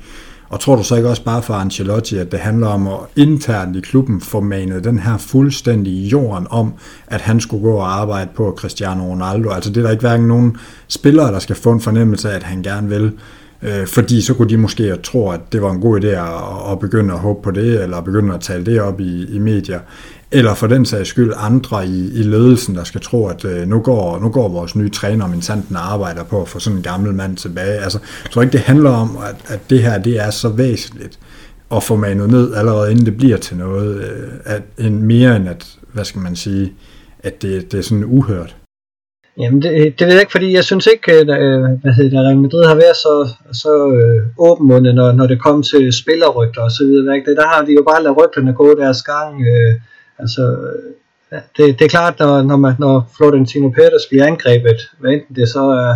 Og 0.49 0.59
tror 0.59 0.75
du 0.75 0.83
så 0.83 0.95
ikke 0.95 1.09
også 1.09 1.23
bare 1.23 1.41
for 1.41 1.53
Ancelotti, 1.53 2.17
at 2.17 2.31
det 2.31 2.39
handler 2.39 2.67
om 2.67 2.87
at 2.87 2.99
internt 3.15 3.75
i 3.75 3.79
klubben 3.79 4.21
formane 4.21 4.79
den 4.79 4.99
her 4.99 5.17
fuldstændig 5.17 6.11
jorden 6.11 6.47
om, 6.49 6.73
at 7.07 7.21
han 7.21 7.39
skulle 7.39 7.63
gå 7.63 7.73
og 7.73 7.99
arbejde 7.99 8.29
på 8.35 8.53
Cristiano 8.57 9.03
Ronaldo? 9.03 9.49
Altså 9.49 9.69
det 9.69 9.77
er 9.77 9.81
der 9.81 9.91
ikke 9.91 10.01
hverken 10.01 10.27
nogen 10.27 10.57
spillere, 10.87 11.31
der 11.31 11.39
skal 11.39 11.55
få 11.55 11.71
en 11.71 11.81
fornemmelse 11.81 12.31
af, 12.31 12.35
at 12.35 12.43
han 12.43 12.63
gerne 12.63 12.89
vil. 12.89 13.11
Øh, 13.61 13.87
fordi 13.87 14.21
så 14.21 14.33
kunne 14.33 14.49
de 14.49 14.57
måske 14.57 14.95
tro, 15.03 15.29
at 15.29 15.39
det 15.51 15.61
var 15.61 15.71
en 15.71 15.81
god 15.81 16.01
idé 16.01 16.07
at, 16.07 16.71
at 16.71 16.79
begynde 16.79 17.13
at 17.13 17.19
håbe 17.19 17.41
på 17.43 17.51
det, 17.51 17.83
eller 17.83 18.01
begynde 18.01 18.33
at 18.33 18.41
tale 18.41 18.65
det 18.65 18.81
op 18.81 18.99
i, 18.99 19.35
i 19.35 19.39
medier. 19.39 19.79
Eller 20.31 20.53
for 20.53 20.67
den 20.67 20.85
sags 20.85 21.09
skyld 21.09 21.33
andre 21.37 21.87
i, 21.87 22.11
i 22.13 22.23
ledelsen, 22.23 22.75
der 22.75 22.83
skal 22.83 23.01
tro, 23.01 23.27
at 23.27 23.45
øh, 23.45 23.67
nu, 23.67 23.79
går, 23.79 24.19
nu 24.19 24.29
går 24.29 24.49
vores 24.49 24.75
nye 24.75 24.89
træner 24.89 25.27
min 25.27 25.41
sanden 25.41 25.75
arbejder 25.75 26.23
på 26.23 26.41
at 26.41 26.47
få 26.47 26.59
sådan 26.59 26.77
en 26.77 26.83
gammel 26.83 27.13
mand 27.13 27.37
tilbage. 27.37 27.79
Altså, 27.79 27.99
jeg 28.23 28.31
tror 28.31 28.41
ikke, 28.41 28.51
det 28.51 28.59
handler 28.59 28.89
om, 28.89 29.17
at, 29.29 29.35
at 29.47 29.69
det 29.69 29.83
her 29.83 29.97
det 29.97 30.19
er 30.19 30.29
så 30.29 30.49
væsentligt 30.49 31.19
at 31.71 31.83
få 31.83 31.95
manet 31.95 32.29
ned, 32.29 32.53
allerede 32.53 32.91
inden 32.91 33.05
det 33.05 33.17
bliver 33.17 33.37
til 33.37 33.57
noget, 33.57 33.97
øh, 33.97 34.29
at, 34.45 34.61
en, 34.77 35.03
mere 35.03 35.35
end 35.35 35.49
at, 35.49 35.77
hvad 35.93 36.05
skal 36.05 36.21
man 36.21 36.35
sige, 36.35 36.73
at 37.19 37.41
det, 37.41 37.71
det 37.71 37.77
er 37.77 37.81
sådan 37.81 38.05
uhørt. 38.05 38.55
Jamen, 39.39 39.61
det, 39.61 39.99
det 39.99 40.07
ved 40.07 40.13
jeg 40.13 40.21
ikke, 40.21 40.31
fordi 40.31 40.53
jeg 40.53 40.63
synes 40.63 40.87
ikke, 40.93 41.11
at 41.11 41.29
øh, 41.29 41.61
hvad 41.81 41.93
hedder 41.93 42.09
det, 42.09 42.27
Real 42.27 42.37
Madrid 42.37 42.65
har 42.65 42.75
været 42.75 42.95
så, 42.95 43.13
så 43.51 43.91
øh, 43.91 44.25
åbenmundet, 44.37 44.95
når, 44.95 45.11
når 45.11 45.27
det 45.27 45.41
kom 45.41 45.63
til 45.63 45.93
spillerrygter 45.93 46.61
og 46.61 46.71
så 46.71 46.83
videre. 46.83 47.15
Ikke? 47.15 47.29
Det, 47.29 47.37
der 47.37 47.47
har 47.47 47.65
de 47.65 47.73
jo 47.73 47.83
bare 47.89 48.03
ladet 48.03 48.17
rygterne 48.17 48.53
gå 48.53 48.75
deres 48.75 49.01
gang. 49.03 49.41
Øh, 49.41 49.73
altså, 50.19 50.57
det, 51.31 51.79
det 51.79 51.85
er 51.85 51.89
klart, 51.89 52.19
når, 52.19 52.41
når, 52.41 52.57
man, 52.57 52.75
når 52.79 53.11
Florentino 53.17 53.67
Pérez 53.67 54.09
bliver 54.09 54.25
angrebet, 54.25 54.79
hvad 54.99 55.11
enten 55.11 55.35
det 55.35 55.49
så 55.49 55.59
er, 55.59 55.95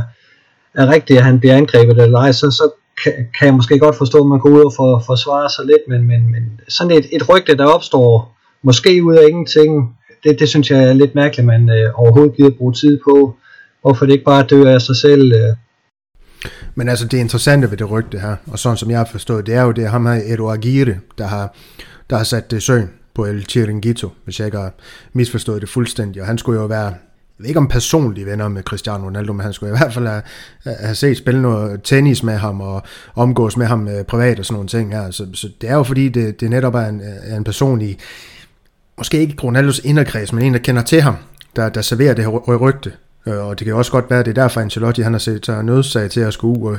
er 0.82 0.94
rigtigt, 0.94 1.20
at 1.20 1.26
han 1.26 1.40
bliver 1.40 1.56
angrebet 1.56 2.04
eller 2.04 2.20
ej, 2.20 2.32
så, 2.32 2.52
så 2.52 2.70
kan, 3.04 3.14
kan 3.38 3.46
jeg 3.46 3.54
måske 3.54 3.80
godt 3.80 3.96
forstå, 3.96 4.20
at 4.20 4.28
man 4.28 4.40
går 4.40 4.50
ud 4.50 4.66
og 4.66 4.74
for, 4.76 5.04
forsvare 5.06 5.50
sig 5.50 5.66
lidt, 5.66 5.84
men, 5.88 6.08
men, 6.08 6.32
men 6.32 6.60
sådan 6.68 6.92
et, 6.98 7.06
et 7.12 7.30
rygte, 7.30 7.58
der 7.58 7.66
opstår, 7.66 8.38
måske 8.64 9.04
ud 9.04 9.16
af 9.16 9.28
ingenting, 9.30 9.98
det, 10.24 10.40
det 10.40 10.50
synes 10.50 10.72
jeg 10.72 10.84
er 10.84 10.94
lidt 10.94 11.16
mærkeligt, 11.16 11.46
man 11.46 11.70
øh, 11.70 11.92
overhovedet 11.94 12.36
gider 12.36 12.50
bruge 12.58 12.74
tid 12.74 13.00
på. 13.04 13.36
Hvorfor 13.82 14.06
det 14.06 14.14
ikke 14.14 14.26
bare 14.26 14.44
dør 14.44 14.74
af 14.74 14.82
sig 14.82 14.96
selv. 14.96 15.34
Øh. 15.34 15.56
Men 16.76 16.90
altså 16.90 17.08
det 17.08 17.18
interessante 17.18 17.72
ved 17.72 17.78
det 17.78 17.92
rygte 17.92 18.20
her, 18.20 18.36
og 18.48 18.60
sådan 18.60 18.78
som 18.78 18.90
jeg 18.90 18.98
har 18.98 19.08
forstået, 19.12 19.46
det 19.46 19.56
er 19.56 19.62
jo 19.62 19.72
det 19.72 19.84
er 19.84 19.90
ham 19.90 20.06
her, 20.06 20.22
Edo 20.26 20.50
Aguirre, 20.50 20.96
der 21.18 21.28
har, 21.28 21.56
der 22.10 22.18
har 22.18 22.24
sat 22.24 22.52
det 22.52 22.64
søn 22.64 22.90
på 23.14 23.26
El 23.26 23.46
Chiringuito, 23.46 24.10
hvis 24.24 24.40
jeg 24.40 24.46
ikke 24.46 24.58
har 24.58 24.74
misforstået 25.14 25.62
det 25.62 25.70
fuldstændig. 25.70 26.22
Og 26.22 26.28
han 26.28 26.38
skulle 26.38 26.62
jo 26.62 26.66
være, 26.66 26.86
jeg 26.86 26.96
ved 27.38 27.48
ikke 27.48 27.60
om 27.60 27.68
personlige 27.68 28.26
venner 28.26 28.48
med 28.48 28.64
Cristiano 28.64 29.06
Ronaldo, 29.06 29.34
men 29.34 29.42
han 29.42 29.54
skulle 29.54 29.76
i 29.76 29.78
hvert 29.78 29.94
fald 29.94 30.08
have, 30.08 30.24
have 30.64 30.96
set 30.96 31.18
spille 31.18 31.42
noget 31.42 31.84
tennis 31.84 32.24
med 32.24 32.34
ham 32.34 32.62
og 32.62 32.84
omgås 33.16 33.58
med 33.58 33.66
ham 33.66 33.88
øh, 33.88 34.04
privat 34.04 34.40
og 34.40 34.46
sådan 34.46 34.56
nogle 34.56 34.70
ting 34.70 34.94
her. 34.94 35.12
Så, 35.12 35.28
så 35.34 35.50
det 35.62 35.70
er 35.70 35.76
jo 35.76 35.84
fordi, 35.84 36.10
det, 36.10 36.42
det 36.42 36.50
netop 36.50 36.76
er 36.76 36.86
en, 36.86 37.02
er 37.04 37.38
en 37.38 37.44
person 37.44 37.82
i, 37.82 37.98
måske 38.98 39.20
ikke 39.20 39.36
Ronaldos 39.44 39.80
inderkreds, 39.80 40.34
men 40.34 40.44
en, 40.44 40.54
der 40.54 40.60
kender 40.60 40.82
til 40.82 41.02
ham, 41.02 41.16
der, 41.56 41.70
der 41.70 41.82
serverer 41.82 42.14
det 42.14 42.24
her 42.24 42.58
rygte. 42.58 42.92
Øh, 43.28 43.48
og 43.48 43.60
det 43.60 43.66
kan 43.66 43.76
også 43.76 43.92
godt 43.92 44.10
være, 44.10 44.20
at 44.20 44.26
det 44.26 44.38
er 44.38 44.42
derfor, 44.42 44.62
Ancelotti 44.62 45.02
han 45.02 45.14
har 45.14 45.20
set 45.20 45.46
sig 45.46 45.64
nødsag 45.64 46.10
til 46.10 46.20
at 46.20 46.34
skulle 46.34 46.60
ud 46.60 46.78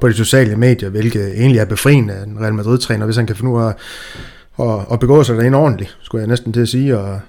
på 0.00 0.08
de 0.08 0.14
sociale 0.14 0.56
medier, 0.56 0.88
hvilket 0.88 1.40
egentlig 1.40 1.58
er 1.58 1.64
befriende 1.64 2.14
af 2.14 2.22
en 2.24 2.40
Real 2.40 2.54
Madrid-træner, 2.54 3.04
hvis 3.04 3.16
han 3.16 3.26
kan 3.26 3.36
finde 3.36 3.52
ud 3.52 3.62
af 3.62 3.74
at, 4.60 4.86
at 4.92 5.00
begå 5.00 5.24
sig 5.24 5.36
derinde 5.36 5.58
ordentligt, 5.58 5.96
skulle 6.02 6.20
jeg 6.20 6.28
næsten 6.28 6.52
til 6.52 6.60
at 6.60 6.68
sige, 6.68 6.98
og, 6.98 7.20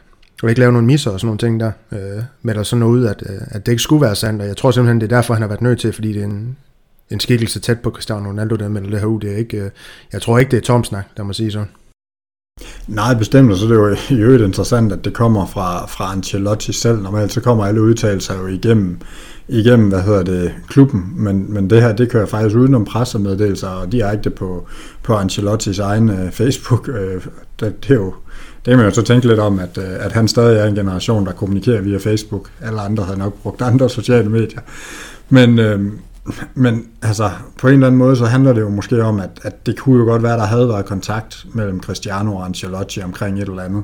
og 0.43 0.49
ikke 0.49 0.59
lave 0.59 0.71
nogle 0.71 0.87
misser 0.87 1.11
og 1.11 1.19
sådan 1.19 1.27
nogle 1.27 1.37
ting 1.37 1.59
der, 1.59 1.71
øh, 1.91 2.23
med 2.41 2.55
der 2.55 2.63
sådan 2.63 2.79
noget 2.79 2.93
ud, 2.93 3.05
at, 3.05 3.23
øh, 3.29 3.41
at 3.47 3.65
det 3.65 3.71
ikke 3.71 3.83
skulle 3.83 4.01
være 4.01 4.15
sandt, 4.15 4.41
og 4.41 4.47
jeg 4.47 4.57
tror 4.57 4.71
simpelthen, 4.71 5.01
det 5.01 5.11
er 5.11 5.15
derfor, 5.15 5.33
han 5.33 5.41
har 5.41 5.47
været 5.47 5.61
nødt 5.61 5.79
til, 5.79 5.93
fordi 5.93 6.13
det 6.13 6.21
er 6.21 6.25
en, 6.25 6.57
en 7.09 7.19
skikkelse 7.19 7.59
tæt 7.59 7.79
på 7.79 7.89
Cristiano 7.89 8.29
Ronaldo, 8.29 8.55
der 8.55 8.67
melder 8.69 8.89
det 8.89 8.99
her 8.99 9.07
ud. 9.07 9.21
Det 9.21 9.31
er 9.31 9.37
ikke, 9.37 9.71
jeg 10.13 10.21
tror 10.21 10.37
ikke, 10.37 10.51
det 10.51 10.57
er 10.57 10.61
tom 10.61 10.83
snak, 10.83 11.05
der 11.17 11.23
må 11.23 11.33
sige 11.33 11.51
sådan. 11.51 11.69
Nej, 12.87 13.13
bestemt, 13.13 13.51
og 13.51 13.57
så 13.57 13.65
er 13.65 13.69
det 13.69 13.75
jo 13.75 13.95
i 14.15 14.19
øvrigt 14.19 14.43
interessant, 14.43 14.91
at 14.91 15.05
det 15.05 15.13
kommer 15.13 15.45
fra, 15.45 15.85
fra 15.85 16.11
Ancelotti 16.11 16.73
selv. 16.73 17.01
Normalt 17.01 17.33
så 17.33 17.41
kommer 17.41 17.65
alle 17.65 17.81
udtalelser 17.81 18.39
jo 18.39 18.47
igennem, 18.47 18.97
igennem 19.47 19.89
hvad 19.89 20.01
hedder 20.01 20.23
det, 20.23 20.53
klubben, 20.67 21.13
men, 21.15 21.53
men 21.53 21.69
det 21.69 21.81
her, 21.81 21.93
det 21.93 22.09
kører 22.09 22.25
faktisk 22.25 22.55
udenom 22.55 22.85
pressemeddelelser 22.85 23.67
og 23.67 23.91
direkte 23.91 24.29
på, 24.29 24.67
på 25.03 25.15
Ancelottis 25.15 25.79
egen 25.79 26.09
øh, 26.09 26.31
Facebook. 26.31 26.89
Øh, 26.89 27.21
det, 27.59 27.83
det, 27.83 27.91
er 27.91 27.95
jo, 27.95 28.13
det 28.65 28.71
kan 28.71 28.77
man 28.77 28.85
jo 28.85 28.93
så 28.93 29.01
tænke 29.01 29.27
lidt 29.27 29.39
om, 29.39 29.59
at, 29.59 29.77
øh, 29.77 30.05
at 30.05 30.11
han 30.11 30.27
stadig 30.27 30.59
er 30.59 30.65
en 30.65 30.75
generation, 30.75 31.25
der 31.25 31.31
kommunikerer 31.31 31.81
via 31.81 31.97
Facebook. 31.97 32.49
Alle 32.61 32.81
andre 32.81 33.03
har 33.03 33.15
nok 33.15 33.33
brugt 33.33 33.61
andre 33.61 33.89
sociale 33.89 34.29
medier. 34.29 34.61
Men, 35.29 35.59
øh, 35.59 35.91
men 36.53 36.87
altså, 37.01 37.31
på 37.59 37.67
en 37.67 37.73
eller 37.73 37.87
anden 37.87 37.99
måde, 37.99 38.15
så 38.15 38.25
handler 38.25 38.53
det 38.53 38.61
jo 38.61 38.69
måske 38.69 39.03
om, 39.03 39.19
at, 39.19 39.29
at 39.41 39.65
det 39.65 39.79
kunne 39.79 39.99
jo 39.99 40.05
godt 40.05 40.23
være, 40.23 40.37
der 40.37 40.45
havde 40.45 40.67
været 40.67 40.85
kontakt 40.85 41.45
mellem 41.53 41.81
Cristiano 41.81 42.35
og 42.35 42.45
Ancelotti 42.45 43.01
omkring 43.01 43.41
et 43.41 43.49
eller 43.49 43.63
andet. 43.63 43.83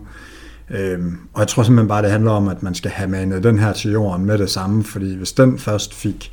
Øhm, 0.71 1.17
og 1.33 1.39
jeg 1.39 1.47
tror 1.47 1.63
simpelthen 1.63 1.87
bare, 1.87 2.01
det 2.01 2.11
handler 2.11 2.31
om, 2.31 2.47
at 2.47 2.63
man 2.63 2.75
skal 2.75 2.91
have 2.91 3.09
manet 3.09 3.43
den 3.43 3.59
her 3.59 3.73
til 3.73 3.91
jorden 3.91 4.25
med 4.25 4.37
det 4.37 4.49
samme, 4.49 4.83
fordi 4.83 5.15
hvis 5.15 5.31
den 5.31 5.59
først 5.59 5.93
fik, 5.93 6.31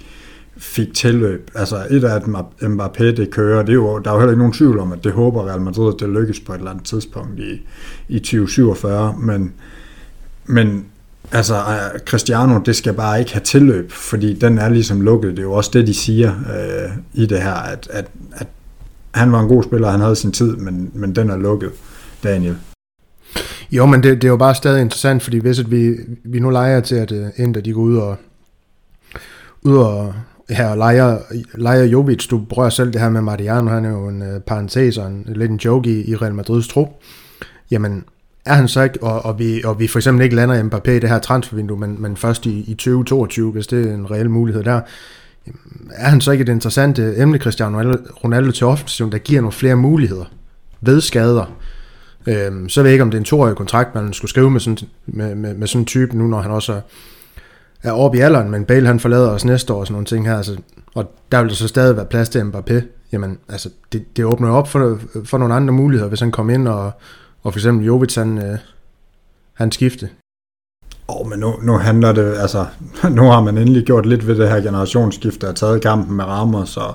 fik 0.57 0.95
tilløb, 0.95 1.51
altså 1.55 1.87
et 1.91 2.05
af 2.05 2.21
Mbappé, 2.63 3.05
det 3.05 3.31
kører, 3.31 3.63
det 3.63 3.71
er 3.71 3.75
jo, 3.75 3.99
der 3.99 4.11
er 4.11 4.15
jo 4.15 4.21
heller 4.21 4.33
ikke 4.33 4.39
nogen 4.39 4.53
tvivl 4.53 4.79
om, 4.79 4.93
at 4.93 5.05
det 5.05 5.13
håber 5.13 5.49
Real 5.49 5.61
Madrid, 5.61 5.95
at 5.95 6.01
det 6.01 6.09
lykkes 6.09 6.41
på 6.41 6.53
et 6.53 6.59
eller 6.59 6.71
andet 6.71 6.85
tidspunkt 6.85 7.39
i, 7.39 7.67
i 8.09 8.19
2047, 8.19 9.15
men, 9.19 9.53
men 10.45 10.87
Altså, 11.33 11.55
Cristiano, 12.07 12.59
det 12.59 12.77
skal 12.77 12.95
bare 12.95 13.19
ikke 13.19 13.33
have 13.33 13.45
tilløb, 13.45 13.93
fordi 13.93 14.35
den 14.35 14.59
er 14.59 14.69
ligesom 14.69 15.01
lukket. 15.01 15.31
Det 15.31 15.39
er 15.39 15.43
jo 15.43 15.53
også 15.53 15.71
det, 15.73 15.87
de 15.87 15.95
siger 15.95 16.31
øh, 16.31 16.91
i 17.15 17.27
det 17.27 17.43
her, 17.43 17.55
at, 17.55 17.89
at, 17.93 18.07
at 18.33 18.47
han 19.15 19.33
var 19.33 19.41
en 19.41 19.49
god 19.49 19.63
spiller, 19.63 19.91
han 19.91 20.01
havde 20.01 20.17
sin 20.17 20.33
tid, 20.33 20.57
men, 20.57 20.91
men 20.95 21.17
den 21.17 21.31
er 21.31 21.37
lukket, 21.37 21.71
Daniel. 22.25 22.57
Jo, 23.73 23.87
men 23.87 24.03
det, 24.03 24.15
det 24.15 24.25
er 24.25 24.29
jo 24.29 24.37
bare 24.37 24.55
stadig 24.55 24.83
interessant, 24.83 25.23
fordi 25.23 25.39
hvis 25.39 25.71
vi, 25.71 25.95
vi 26.25 26.39
nu 26.39 26.51
leger 26.51 26.81
til, 26.81 26.95
at 26.95 27.13
øh, 27.13 27.27
Inter 27.37 27.61
de 27.61 27.73
går 27.73 27.81
ud 27.81 27.97
og, 27.97 28.17
ud 29.63 29.77
og 29.77 30.15
her 30.51 30.75
leger, 30.75 31.19
leger 31.55 31.85
Jovic, 31.85 32.27
du 32.29 32.45
prøver 32.51 32.69
selv 32.69 32.93
det 32.93 33.01
her 33.01 33.09
med 33.09 33.21
Mariano, 33.21 33.71
han 33.71 33.85
er 33.85 33.91
jo 33.91 34.09
en 34.09 34.23
uh, 34.23 34.43
parentes 34.47 34.99
og 34.99 35.07
en, 35.07 35.27
lidt 35.27 35.51
en 35.51 35.57
joke 35.57 35.91
i, 35.91 36.11
i 36.11 36.17
Real 36.17 36.35
Madrids 36.35 36.69
trup. 36.69 36.89
Jamen, 37.71 38.05
er 38.47 38.55
han 38.55 38.69
så 38.69 38.83
ikke, 38.83 39.03
og, 39.03 39.25
og, 39.25 39.39
vi, 39.39 39.63
og 39.65 39.81
vi 39.81 39.87
for 39.87 39.99
eksempel 39.99 40.25
ikke 40.25 40.37
lander 40.37 40.63
Mbappé 40.63 40.91
i 40.91 40.99
det 40.99 41.09
her 41.09 41.19
transfervindue, 41.19 41.79
men, 41.79 42.03
men 42.03 42.17
først 42.17 42.47
i, 42.47 42.61
i 42.71 42.75
2022, 42.75 43.53
hvis 43.53 43.67
det 43.67 43.89
er 43.89 43.95
en 43.95 44.11
reel 44.11 44.31
mulighed 44.31 44.65
der, 44.65 44.81
er 45.91 46.09
han 46.09 46.21
så 46.21 46.33
ikke 46.33 46.43
et 46.43 46.49
interessant 46.49 46.99
øh, 46.99 47.21
emne, 47.21 47.39
Cristiano 47.39 47.79
Ronaldo 48.25 48.51
til 48.51 48.67
offensiven, 48.67 49.13
der 49.13 49.19
giver 49.19 49.41
nogle 49.41 49.53
flere 49.53 49.77
muligheder 49.77 50.25
ved 50.81 51.01
skader? 51.01 51.53
Øhm, 52.27 52.69
så 52.69 52.83
ved 52.83 52.91
jeg 52.91 52.95
ikke, 52.95 53.03
om 53.03 53.11
det 53.11 53.17
er 53.17 53.21
en 53.21 53.25
toårig 53.25 53.57
kontrakt, 53.57 53.95
man 53.95 54.13
skulle 54.13 54.31
skrive 54.31 54.51
med 54.51 54.61
sådan, 54.61 54.79
med, 55.07 55.35
med, 55.35 55.55
med 55.55 55.67
sådan 55.67 55.83
en 55.83 55.87
type 55.87 56.19
nu, 56.19 56.27
når 56.27 56.41
han 56.41 56.51
også 56.51 56.73
er, 56.73 56.81
er 57.83 57.93
oppe 57.93 58.19
i 58.19 58.21
alderen, 58.21 58.51
men 58.51 58.65
Bale 58.65 58.87
han 58.87 59.01
forlader 59.01 59.31
os 59.31 59.45
næste 59.45 59.73
år 59.73 59.81
og 59.81 59.87
sådan 59.87 59.93
nogle 59.93 60.07
ting 60.07 60.27
her, 60.27 60.37
altså, 60.37 60.57
og 60.95 61.13
der 61.33 61.41
vil 61.41 61.49
der 61.49 61.55
så 61.55 61.69
stadig 61.69 61.97
være 61.97 62.07
plads 62.07 62.29
til 62.29 62.41
Mbappé. 62.41 62.83
Jamen, 63.13 63.39
altså, 63.49 63.71
det, 63.93 64.17
det 64.17 64.25
åbner 64.25 64.51
op 64.51 64.69
for, 64.69 64.99
for 65.25 65.39
nogle 65.39 65.55
andre 65.55 65.75
muligheder, 65.75 66.09
hvis 66.09 66.21
han 66.21 66.33
kommer 66.33 66.55
ind 66.55 66.69
og, 66.69 66.93
og 67.47 67.53
for 67.53 67.59
eksempel 67.59 67.87
Jovic, 67.87 68.15
han, 68.15 68.39
øh, 68.39 68.59
han 69.53 69.73
skifte. 69.73 70.09
Åh, 71.09 71.21
oh, 71.21 71.27
men 71.29 71.39
nu, 71.39 71.55
nu 71.63 71.79
handler 71.79 72.13
det, 72.13 72.37
altså, 72.37 72.67
nu 73.19 73.23
har 73.23 73.41
man 73.43 73.59
endelig 73.59 73.85
gjort 73.85 74.07
lidt 74.07 74.27
ved 74.27 74.35
det 74.37 74.49
her 74.49 74.61
generationsskifte, 74.61 75.49
og 75.49 75.57
taget 75.57 75.83
kampen 75.83 76.17
med 76.17 76.25
Ramos, 76.25 76.77
og, 76.77 76.95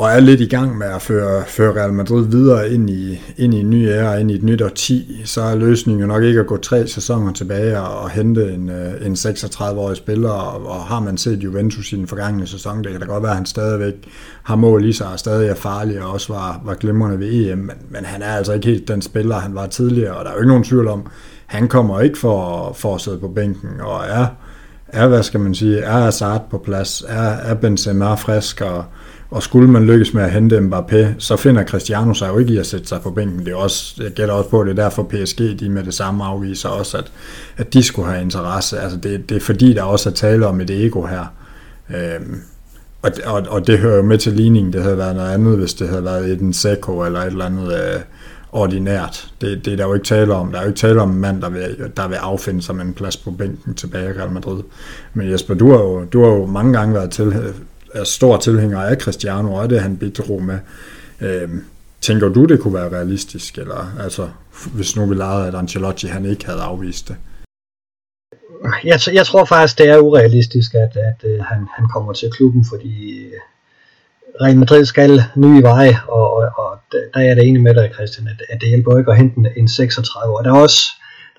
og 0.00 0.10
er 0.10 0.20
lidt 0.20 0.40
i 0.40 0.46
gang 0.46 0.78
med 0.78 0.86
at 0.86 1.02
føre, 1.02 1.44
føre 1.46 1.80
Real 1.80 1.92
Madrid 1.92 2.26
videre 2.26 2.70
ind 2.70 2.90
i, 2.90 3.20
ind 3.36 3.54
i 3.54 3.60
en 3.60 3.70
ny 3.70 3.88
æra, 3.88 4.16
ind 4.16 4.30
i 4.30 4.34
et 4.34 4.42
nyt 4.42 4.62
årti, 4.62 5.22
så 5.24 5.42
er 5.42 5.54
løsningen 5.54 6.00
jo 6.00 6.06
nok 6.06 6.22
ikke 6.22 6.40
at 6.40 6.46
gå 6.46 6.56
tre 6.56 6.86
sæsoner 6.86 7.32
tilbage 7.32 7.80
og, 7.80 7.98
og 7.98 8.10
hente 8.10 8.54
en, 8.54 8.70
øh, 8.70 9.06
en 9.06 9.12
36-årig 9.12 9.96
spiller, 9.96 10.30
og, 10.30 10.66
og 10.66 10.80
har 10.80 11.00
man 11.00 11.16
set 11.16 11.44
Juventus 11.44 11.92
i 11.92 11.96
den 11.96 12.06
forgangne 12.06 12.46
sæson, 12.46 12.84
det 12.84 12.92
kan 12.92 13.00
da 13.00 13.06
godt 13.06 13.22
være, 13.22 13.30
at 13.30 13.36
han 13.36 13.46
stadigvæk 13.46 13.94
har 14.42 14.56
mål 14.56 14.84
i 14.84 14.92
sig, 14.92 15.06
og 15.06 15.18
stadig 15.18 15.48
er 15.48 15.54
farlig, 15.54 16.02
og 16.02 16.10
også 16.10 16.32
var, 16.32 16.60
var 16.64 16.74
glimrende 16.74 17.18
ved 17.18 17.28
EM, 17.32 17.58
men, 17.58 17.76
men 17.90 18.04
han 18.04 18.22
er 18.22 18.32
altså 18.32 18.52
ikke 18.52 18.66
helt 18.66 18.88
den 18.88 19.02
spiller, 19.02 19.38
han 19.38 19.54
var 19.54 19.66
tidligere, 19.66 20.16
og 20.16 20.24
der 20.24 20.30
er 20.30 20.34
jo 20.34 20.40
ikke 20.40 20.48
nogen 20.48 20.64
tvivl 20.64 20.88
om, 20.88 21.06
han 21.46 21.68
kommer 21.68 22.00
ikke 22.00 22.18
for, 22.18 22.72
for 22.72 22.94
at 22.94 23.00
sidde 23.00 23.18
på 23.18 23.28
bænken, 23.28 23.80
og 23.80 24.00
er, 24.08 24.26
er, 24.88 25.08
hvad 25.08 25.22
skal 25.22 25.40
man 25.40 25.54
sige, 25.54 25.78
er 25.78 26.00
Hazard 26.00 26.50
på 26.50 26.58
plads, 26.58 27.04
er, 27.08 27.22
er 27.22 27.54
Benzema 27.54 28.14
frisk, 28.14 28.60
og 28.60 28.84
og 29.30 29.42
skulle 29.42 29.70
man 29.70 29.86
lykkes 29.86 30.14
med 30.14 30.22
at 30.22 30.30
hente 30.30 30.58
Mbappé, 30.58 31.06
så 31.18 31.36
finder 31.36 31.64
Cristiano 31.64 32.14
sig 32.14 32.28
jo 32.28 32.38
ikke 32.38 32.52
i 32.52 32.58
at 32.58 32.66
sætte 32.66 32.86
sig 32.86 33.00
på 33.00 33.10
bænken. 33.10 33.46
Det 33.46 33.52
er 33.52 33.56
også, 33.56 34.02
jeg 34.02 34.10
gætter 34.10 34.34
også 34.34 34.50
på, 34.50 34.60
at 34.60 34.66
det 34.66 34.78
er 34.78 34.82
derfor 34.82 35.02
PSG, 35.02 35.60
de 35.60 35.68
med 35.68 35.84
det 35.84 35.94
samme 35.94 36.24
afviser 36.24 36.68
også, 36.68 36.98
at, 36.98 37.12
at 37.56 37.74
de 37.74 37.82
skulle 37.82 38.08
have 38.08 38.22
interesse. 38.22 38.78
Altså 38.80 38.98
det, 38.98 39.28
det 39.28 39.36
er 39.36 39.40
fordi, 39.40 39.72
der 39.74 39.82
også 39.82 40.08
er 40.08 40.14
tale 40.14 40.46
om 40.46 40.60
et 40.60 40.70
ego 40.70 41.02
her. 41.02 41.24
Øhm, 41.96 42.40
og, 43.02 43.10
og, 43.26 43.46
og 43.48 43.66
det 43.66 43.78
hører 43.78 43.96
jo 43.96 44.02
med 44.02 44.18
til 44.18 44.32
ligningen. 44.32 44.72
Det 44.72 44.82
havde 44.82 44.98
været 44.98 45.16
noget 45.16 45.30
andet, 45.30 45.58
hvis 45.58 45.74
det 45.74 45.88
havde 45.88 46.04
været 46.04 46.30
et 46.30 46.40
en 46.40 46.52
Seco 46.52 47.04
eller 47.04 47.20
et 47.20 47.26
eller 47.26 47.44
andet 47.44 47.72
øh, 47.72 48.00
ordinært. 48.52 49.32
Det, 49.40 49.64
det 49.64 49.72
er 49.72 49.76
der 49.76 49.86
jo 49.86 49.94
ikke 49.94 50.06
tale 50.06 50.34
om. 50.34 50.52
Der 50.52 50.58
er 50.58 50.62
jo 50.62 50.68
ikke 50.68 50.78
tale 50.78 51.02
om 51.02 51.10
en 51.10 51.20
mand, 51.20 51.42
der 51.42 51.50
vil, 51.50 51.90
der 51.96 52.08
vil 52.08 52.16
affinde 52.16 52.62
sig 52.62 52.76
med 52.76 52.84
en 52.84 52.94
plads 52.94 53.16
på 53.16 53.30
bænken 53.30 53.74
tilbage 53.74 54.10
i 54.10 54.12
Real 54.12 54.30
Madrid. 54.30 54.62
Men 55.14 55.30
Jesper, 55.30 55.54
du 55.54 55.70
har 55.70 55.78
jo, 55.78 56.04
du 56.04 56.24
har 56.24 56.30
jo 56.30 56.46
mange 56.46 56.72
gange 56.72 56.94
været 56.94 57.10
til, 57.10 57.34
er 57.94 58.04
stor 58.04 58.36
tilhænger 58.36 58.80
af 58.80 58.96
Cristiano, 58.96 59.54
og 59.54 59.70
det 59.70 59.80
han 59.80 59.96
bidrog 59.96 60.42
med. 60.42 60.58
Øhm, 61.20 61.64
tænker 62.00 62.28
du, 62.28 62.44
det 62.44 62.60
kunne 62.60 62.74
være 62.74 62.92
realistisk, 62.92 63.58
eller 63.58 63.92
altså, 64.00 64.28
hvis 64.74 64.96
nu 64.96 65.06
vi 65.06 65.14
legede, 65.14 65.48
at 65.48 65.54
Ancelotti 65.54 66.06
han 66.06 66.24
ikke 66.24 66.46
havde 66.46 66.60
afvist 66.60 67.08
det? 67.08 67.16
Jeg, 68.84 69.00
jeg 69.12 69.26
tror 69.26 69.44
faktisk, 69.44 69.78
det 69.78 69.88
er 69.88 69.98
urealistisk, 69.98 70.74
at, 70.74 70.96
at, 70.96 71.30
at 71.30 71.44
han, 71.44 71.66
han 71.76 71.88
kommer 71.88 72.12
til 72.12 72.30
klubben, 72.30 72.64
fordi 72.70 73.18
øh, 73.18 73.32
Real 74.42 74.58
Madrid 74.58 74.84
skal 74.84 75.22
nye 75.36 75.62
veje, 75.62 75.98
og, 76.08 76.34
og, 76.34 76.50
og 76.56 76.78
der 76.92 77.20
er 77.20 77.34
det 77.34 77.48
enig 77.48 77.62
med 77.62 77.74
dig, 77.74 77.90
Christian, 77.94 78.28
at, 78.28 78.42
at 78.48 78.60
det 78.60 78.68
hjælper 78.68 78.98
ikke 78.98 79.10
at 79.10 79.16
hente 79.16 79.50
en, 79.56 79.68
36 79.68 80.32
år. 80.32 80.42
Der 80.42 80.50
er 80.50 80.58
også 80.58 80.82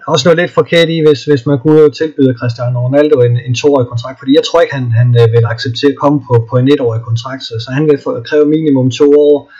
også 0.08 0.28
noget 0.28 0.40
lidt 0.40 0.52
forkert 0.52 0.90
i, 0.90 1.00
hvis, 1.08 1.24
hvis 1.24 1.46
man 1.46 1.60
kunne 1.60 1.92
tilbyde 1.92 2.38
Cristiano 2.40 2.80
Ronaldo 2.86 3.22
en, 3.22 3.38
en 3.48 3.56
toårig 3.56 3.88
kontrakt, 3.88 4.20
fordi 4.20 4.32
jeg 4.36 4.44
tror 4.44 4.62
ikke, 4.62 4.76
han, 4.76 4.92
han 4.92 5.10
øh, 5.22 5.32
vil 5.34 5.46
acceptere 5.46 5.92
at 5.92 5.98
komme 6.04 6.20
på, 6.28 6.48
på 6.50 6.56
en 6.58 6.68
etårig 6.74 7.02
kontrakt, 7.02 7.44
så, 7.44 7.54
så 7.64 7.70
han 7.72 7.86
vil 7.90 8.00
få, 8.04 8.22
kræve 8.30 8.46
minimum 8.46 8.92
to 8.92 9.08
år, 9.28 9.52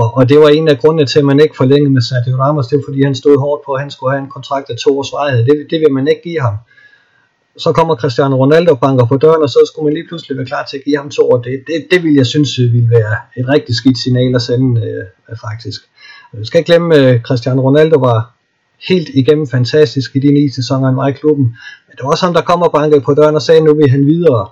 og, 0.00 0.16
og 0.16 0.28
det 0.28 0.38
var 0.40 0.48
en 0.48 0.68
af 0.68 0.78
grundene 0.78 1.06
til, 1.06 1.18
at 1.18 1.24
man 1.24 1.40
ikke 1.40 1.56
forlængede 1.56 1.92
med 1.92 2.02
Sergio 2.02 2.36
Ramos, 2.36 2.66
det 2.66 2.76
var 2.76 2.84
fordi 2.88 3.02
han 3.02 3.14
stod 3.14 3.38
hårdt 3.38 3.62
på, 3.66 3.72
at 3.72 3.80
han 3.80 3.90
skulle 3.90 4.12
have 4.12 4.22
en 4.22 4.30
kontrakt 4.30 4.70
af 4.70 4.76
to 4.76 4.98
års 4.98 5.12
varighed. 5.12 5.44
Det, 5.44 5.66
det 5.70 5.80
vil 5.80 5.92
man 5.92 6.08
ikke 6.08 6.22
give 6.22 6.40
ham. 6.40 6.56
Så 7.56 7.72
kommer 7.72 7.96
Cristiano 7.96 8.36
Ronaldo 8.36 8.70
og 8.70 8.80
banker 8.80 9.06
på 9.06 9.16
døren, 9.16 9.42
og 9.42 9.48
så 9.48 9.60
skulle 9.66 9.84
man 9.84 9.94
lige 9.94 10.08
pludselig 10.08 10.36
være 10.36 10.46
klar 10.46 10.64
til 10.70 10.76
at 10.76 10.84
give 10.84 10.96
ham 10.96 11.10
to 11.10 11.22
år. 11.30 11.38
Det, 11.42 11.64
det, 11.66 11.86
det 11.90 12.02
vil 12.02 12.14
jeg 12.14 12.26
synes 12.26 12.58
øh, 12.58 12.72
ville 12.72 12.90
være 12.90 13.16
et 13.36 13.48
rigtig 13.48 13.74
skidt 13.74 13.98
signal 13.98 14.34
at 14.34 14.42
sende, 14.42 14.80
øh, 14.86 15.36
faktisk. 15.46 15.80
Jeg 16.38 16.46
skal 16.46 16.58
ikke 16.58 16.70
glemme, 16.72 16.94
at 16.94 17.22
Cristiano 17.22 17.62
Ronaldo 17.62 17.98
var 17.98 18.33
helt 18.88 19.08
igennem 19.08 19.46
fantastisk 19.46 20.16
i 20.16 20.18
de 20.18 20.32
ni 20.32 20.50
sæsoner, 20.50 20.86
han 20.86 20.96
var 20.96 21.08
i 21.08 21.12
klubben. 21.12 21.44
Men 21.86 21.92
det 21.96 22.04
var 22.04 22.10
også 22.10 22.26
ham, 22.26 22.34
der 22.34 22.42
kom 22.42 22.62
og 22.62 22.72
bankede 22.72 23.00
på 23.00 23.14
døren 23.14 23.34
og 23.34 23.42
sagde, 23.42 23.60
nu 23.60 23.74
vil 23.74 23.90
han 23.90 24.06
videre. 24.06 24.48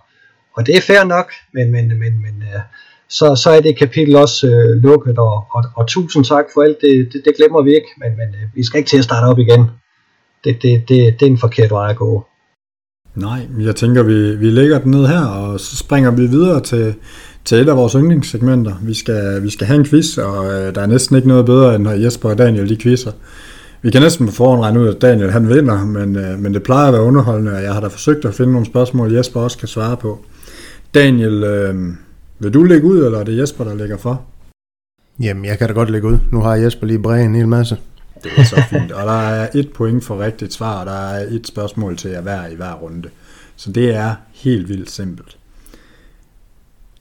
Og 0.57 0.67
det 0.67 0.77
er 0.77 0.81
fair 0.81 1.05
nok, 1.05 1.33
men, 1.55 1.73
men, 1.73 1.89
men, 1.89 2.13
men 2.25 2.35
øh, 2.55 2.61
så, 3.09 3.37
så 3.37 3.51
er 3.51 3.61
det 3.61 3.79
kapitel 3.79 4.17
også 4.17 4.47
øh, 4.47 4.83
lukket, 4.83 5.19
og, 5.19 5.45
og, 5.55 5.65
og 5.77 5.87
tusind 5.89 6.25
tak 6.25 6.45
for 6.55 6.63
alt, 6.63 6.81
det, 6.81 7.09
det, 7.13 7.23
det 7.25 7.37
glemmer 7.37 7.63
vi 7.63 7.71
ikke, 7.71 7.89
men, 7.99 8.11
men 8.11 8.29
øh, 8.29 8.49
vi 8.55 8.65
skal 8.65 8.79
ikke 8.79 8.91
til 8.91 8.99
at 8.99 9.05
starte 9.05 9.25
op 9.25 9.39
igen. 9.39 9.61
Det, 10.45 10.63
det, 10.63 10.89
det, 10.89 11.21
det 11.21 11.27
er 11.27 11.31
en 11.31 11.39
forkert 11.39 11.71
vej 11.71 11.91
at 11.91 11.97
gå. 11.97 12.25
Nej, 13.15 13.41
jeg 13.61 13.77
tænker, 13.77 14.03
vi, 14.03 14.37
vi 14.37 14.51
lægger 14.51 14.79
den 14.79 14.91
ned 14.91 15.07
her, 15.07 15.27
og 15.27 15.61
så 15.61 15.77
springer 15.77 16.11
vi 16.11 16.27
videre 16.27 16.61
til, 16.61 16.95
til 17.45 17.59
et 17.59 17.69
af 17.69 17.77
vores 17.77 17.93
yndlingssegmenter. 17.93 18.75
Vi 18.83 18.95
skal, 18.95 19.43
vi 19.43 19.51
skal 19.51 19.67
have 19.67 19.79
en 19.79 19.85
quiz, 19.85 20.19
og 20.19 20.45
øh, 20.47 20.75
der 20.75 20.81
er 20.81 20.87
næsten 20.87 21.17
ikke 21.17 21.29
noget 21.29 21.47
bedre, 21.47 21.75
end 21.75 21.83
når 21.83 21.91
Jesper 21.91 22.29
og 22.31 22.39
Daniel 22.39 22.69
de 22.69 22.77
quizzer. 22.77 23.13
Vi 23.83 23.91
kan 23.91 24.03
næsten 24.03 24.27
på 24.27 24.33
forhånd 24.33 24.61
regne 24.61 24.81
ud, 24.81 24.89
at 24.89 25.03
Daniel 25.03 25.31
han 25.31 25.49
vinder, 25.49 25.85
men, 25.85 26.17
øh, 26.17 26.39
men 26.39 26.55
det 26.55 26.63
plejer 26.63 26.87
at 26.87 26.93
være 26.93 27.03
underholdende, 27.03 27.53
og 27.53 27.63
jeg 27.63 27.75
har 27.75 27.81
da 27.81 27.87
forsøgt 27.87 28.25
at 28.25 28.35
finde 28.35 28.53
nogle 28.53 28.67
spørgsmål, 28.67 29.15
Jesper 29.15 29.41
også 29.41 29.59
kan 29.59 29.69
svare 29.69 29.97
på. 29.97 30.25
Daniel, 30.95 31.45
øh, 31.45 31.95
vil 32.39 32.55
du 32.55 32.63
lægge 32.63 32.87
ud, 32.87 33.05
eller 33.05 33.19
er 33.19 33.25
det 33.25 33.39
Jesper, 33.39 33.65
der 33.65 33.75
lægger 33.75 33.97
for? 33.97 34.25
Jamen, 35.21 35.45
jeg 35.45 35.59
kan 35.59 35.69
da 35.69 35.75
godt 35.75 35.91
lægge 35.91 36.09
ud. 36.09 36.19
Nu 36.31 36.41
har 36.41 36.55
Jesper 36.55 36.87
lige 36.87 37.03
bredt 37.03 37.25
en 37.25 37.35
hel 37.35 37.49
masse. 37.49 37.77
Det 38.25 38.31
er 38.37 38.45
så 38.45 38.63
fint. 38.71 38.93
Og 38.93 39.07
der 39.07 39.21
er 39.21 39.49
et 39.55 39.73
point 39.73 40.05
for 40.05 40.21
rigtigt 40.21 40.53
svar, 40.53 40.81
og 40.81 40.87
der 40.87 40.93
er 40.93 41.27
et 41.31 41.47
spørgsmål 41.47 41.97
til 41.97 42.11
jer 42.11 42.21
hver 42.21 42.47
i 42.47 42.55
hver 42.55 42.73
runde. 42.73 43.09
Så 43.57 43.73
det 43.73 43.95
er 43.95 44.15
helt 44.33 44.69
vildt 44.69 44.91
simpelt. 44.91 45.37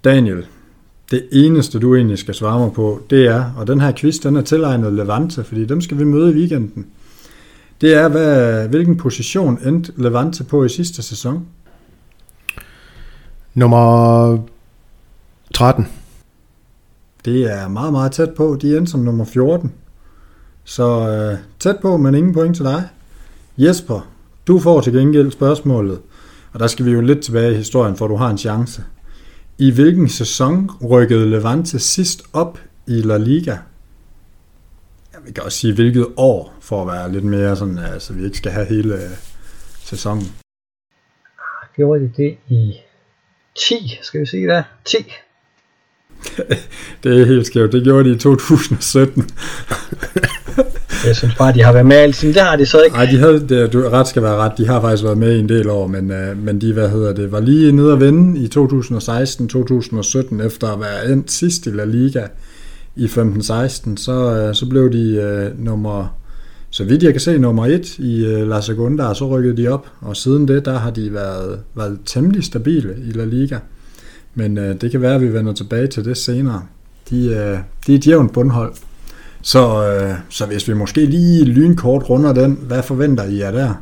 Daniel, 0.04 0.46
det 1.12 1.28
eneste 1.32 1.80
du 1.80 1.95
egentlig 1.95 2.17
skal 2.17 2.34
svare 2.34 2.60
mig 2.60 2.74
på, 2.74 3.02
det 3.10 3.28
er, 3.28 3.52
og 3.58 3.67
den 3.67 3.82
her 3.82 3.91
quiz, 3.95 4.19
den 4.19 4.36
er 4.36 4.41
tilegnet 4.41 4.93
Levante, 4.93 5.43
fordi 5.43 5.65
dem 5.65 5.82
skal 5.82 5.97
vi 5.97 6.04
møde 6.04 6.32
i 6.32 6.36
weekenden. 6.36 6.86
Det 7.82 7.93
er, 7.93 8.08
hvad, 8.08 8.67
hvilken 8.67 8.97
position 8.97 9.60
endte 9.65 9.93
Levante 9.95 10.43
på 10.43 10.63
i 10.63 10.69
sidste 10.69 11.02
sæson? 11.02 11.47
Nummer 13.54 14.38
13. 15.54 15.88
Det 17.26 17.52
er 17.52 17.67
meget, 17.67 17.91
meget 17.91 18.12
tæt 18.12 18.30
på. 18.30 18.58
De 18.62 18.78
endte 18.78 18.91
som 18.91 19.00
nummer 19.00 19.26
14. 19.26 19.74
Så 20.63 21.10
øh, 21.10 21.38
tæt 21.60 21.76
på, 21.82 21.97
men 21.97 22.15
ingen 22.15 22.34
point 22.34 22.56
til 22.56 22.65
dig. 22.65 22.84
Jesper, 23.58 24.08
du 24.47 24.60
får 24.60 24.82
til 24.82 24.93
gengæld 24.93 25.32
spørgsmålet, 25.32 26.00
og 26.54 26.60
der 26.60 26.67
skal 26.67 26.86
vi 26.86 26.91
jo 26.91 27.02
lidt 27.02 27.21
tilbage 27.21 27.54
i 27.54 27.58
historien, 27.58 27.95
for 27.95 28.08
du 28.08 28.15
har 28.15 28.30
en 28.30 28.38
chance. 28.38 28.84
I 29.62 29.71
hvilken 29.71 30.10
sæson 30.10 30.69
rykkede 30.89 31.30
Levante 31.30 31.80
sidst 31.80 32.24
op 32.34 32.60
i 32.88 32.91
La 32.91 33.17
Liga? 33.17 33.58
Jeg 35.26 35.34
kan 35.36 35.43
også 35.43 35.58
sige, 35.58 35.74
hvilket 35.74 36.08
år, 36.17 36.58
for 36.62 36.82
at 36.82 36.88
være 36.88 37.12
lidt 37.12 37.24
mere 37.24 37.56
sådan, 37.56 37.78
så 37.78 37.84
altså, 37.84 38.13
vi 38.13 38.26
ikke 38.26 38.38
skal 38.38 38.52
have 38.52 38.65
hele 38.65 38.95
øh, 38.95 39.10
sæsonen. 39.80 40.24
Gjorde 41.76 42.02
de 42.02 42.12
det 42.17 42.38
i 42.50 42.74
10, 43.69 44.00
skal 44.02 44.21
vi 44.21 44.26
sige 44.26 44.47
det? 44.47 44.63
10. 44.86 44.97
det 47.04 47.21
er 47.21 47.26
helt 47.26 47.47
skævt. 47.47 47.71
Det 47.71 47.84
gjorde 47.84 48.10
de 48.10 48.15
i 48.15 48.19
2017. 48.19 49.24
jeg 51.06 51.16
synes 51.16 51.36
bare, 51.36 51.54
de 51.54 51.64
har 51.64 51.74
været 51.74 51.86
med 51.86 51.96
altid. 51.96 52.34
Det 52.34 52.42
har 52.42 52.56
de 52.56 52.66
så 52.66 52.82
ikke. 52.82 52.96
Nej, 52.96 53.06
de 53.06 53.18
havde, 53.18 53.48
det, 53.50 53.74
du 53.74 53.90
ret 53.90 54.08
skal 54.08 54.24
være 54.24 54.36
ret, 54.36 54.52
de 54.58 54.68
har 54.68 54.82
faktisk 54.82 55.04
været 55.04 55.18
med 55.18 55.36
i 55.36 55.40
en 55.40 55.50
del 55.50 55.70
år, 55.70 55.88
men, 55.88 56.12
øh, 56.12 56.38
men 56.38 56.62
de, 56.62 56.74
hvad 56.74 56.90
hedder 56.90 57.14
det, 57.14 57.32
var 57.32 57.40
lige 57.40 57.72
nede 57.72 57.94
at 57.94 58.00
vende 58.00 58.40
i 58.40 58.46
2016-2017, 58.46 60.46
efter 60.46 60.74
at 60.74 60.80
være 60.80 61.12
endt 61.12 61.32
sidst 61.32 61.66
i 61.66 61.70
La 61.70 61.86
Liga 61.86 62.24
i 62.96 63.06
15-16, 63.06 63.98
så, 63.98 64.36
øh, 64.36 64.56
så 64.56 64.66
blev 64.70 64.94
de 64.94 65.16
øh, 65.16 65.66
nummer, 65.66 66.18
så 66.70 66.84
vidt 66.84 67.04
jeg 67.04 67.12
kan 67.12 67.22
se, 67.22 67.38
nummer 67.38 67.66
et 67.66 67.98
i 67.98 68.26
øh, 68.26 68.50
La 68.50 68.62
Segunda, 68.62 69.04
og 69.04 69.16
så 69.16 69.28
rykkede 69.28 69.58
de 69.58 69.68
op, 69.68 69.88
og 70.02 70.18
siden 70.18 70.48
det, 70.48 70.66
der 70.66 70.78
har 70.78 70.92
de 70.92 71.14
været, 71.14 71.60
været 71.76 71.98
temmelig 72.06 72.44
stabile 72.44 72.96
i 73.08 73.12
La 73.12 73.26
Liga. 73.26 73.58
Men 74.36 74.58
øh, 74.58 74.82
det 74.82 74.92
kan 74.92 75.02
være, 75.02 75.16
at 75.16 75.22
vi 75.22 75.34
vender 75.34 75.54
tilbage 75.54 75.88
til 75.88 76.06
det 76.06 76.18
senere. 76.18 76.64
De, 77.10 77.26
øh, 77.26 77.58
de 77.88 77.94
er 77.94 77.98
et 77.98 78.08
jævnt 78.08 78.34
bundhold. 78.34 78.74
Så, 79.43 79.88
øh, 79.88 80.15
så 80.30 80.45
hvis 80.45 80.67
vi 80.67 80.73
måske 80.73 81.06
lige 81.06 81.45
lynkort 81.45 82.10
runder 82.10 82.34
den, 82.34 82.58
hvad 82.62 82.84
forventer 82.84 83.23
I 83.23 83.39
jer 83.39 83.51
der? 83.51 83.73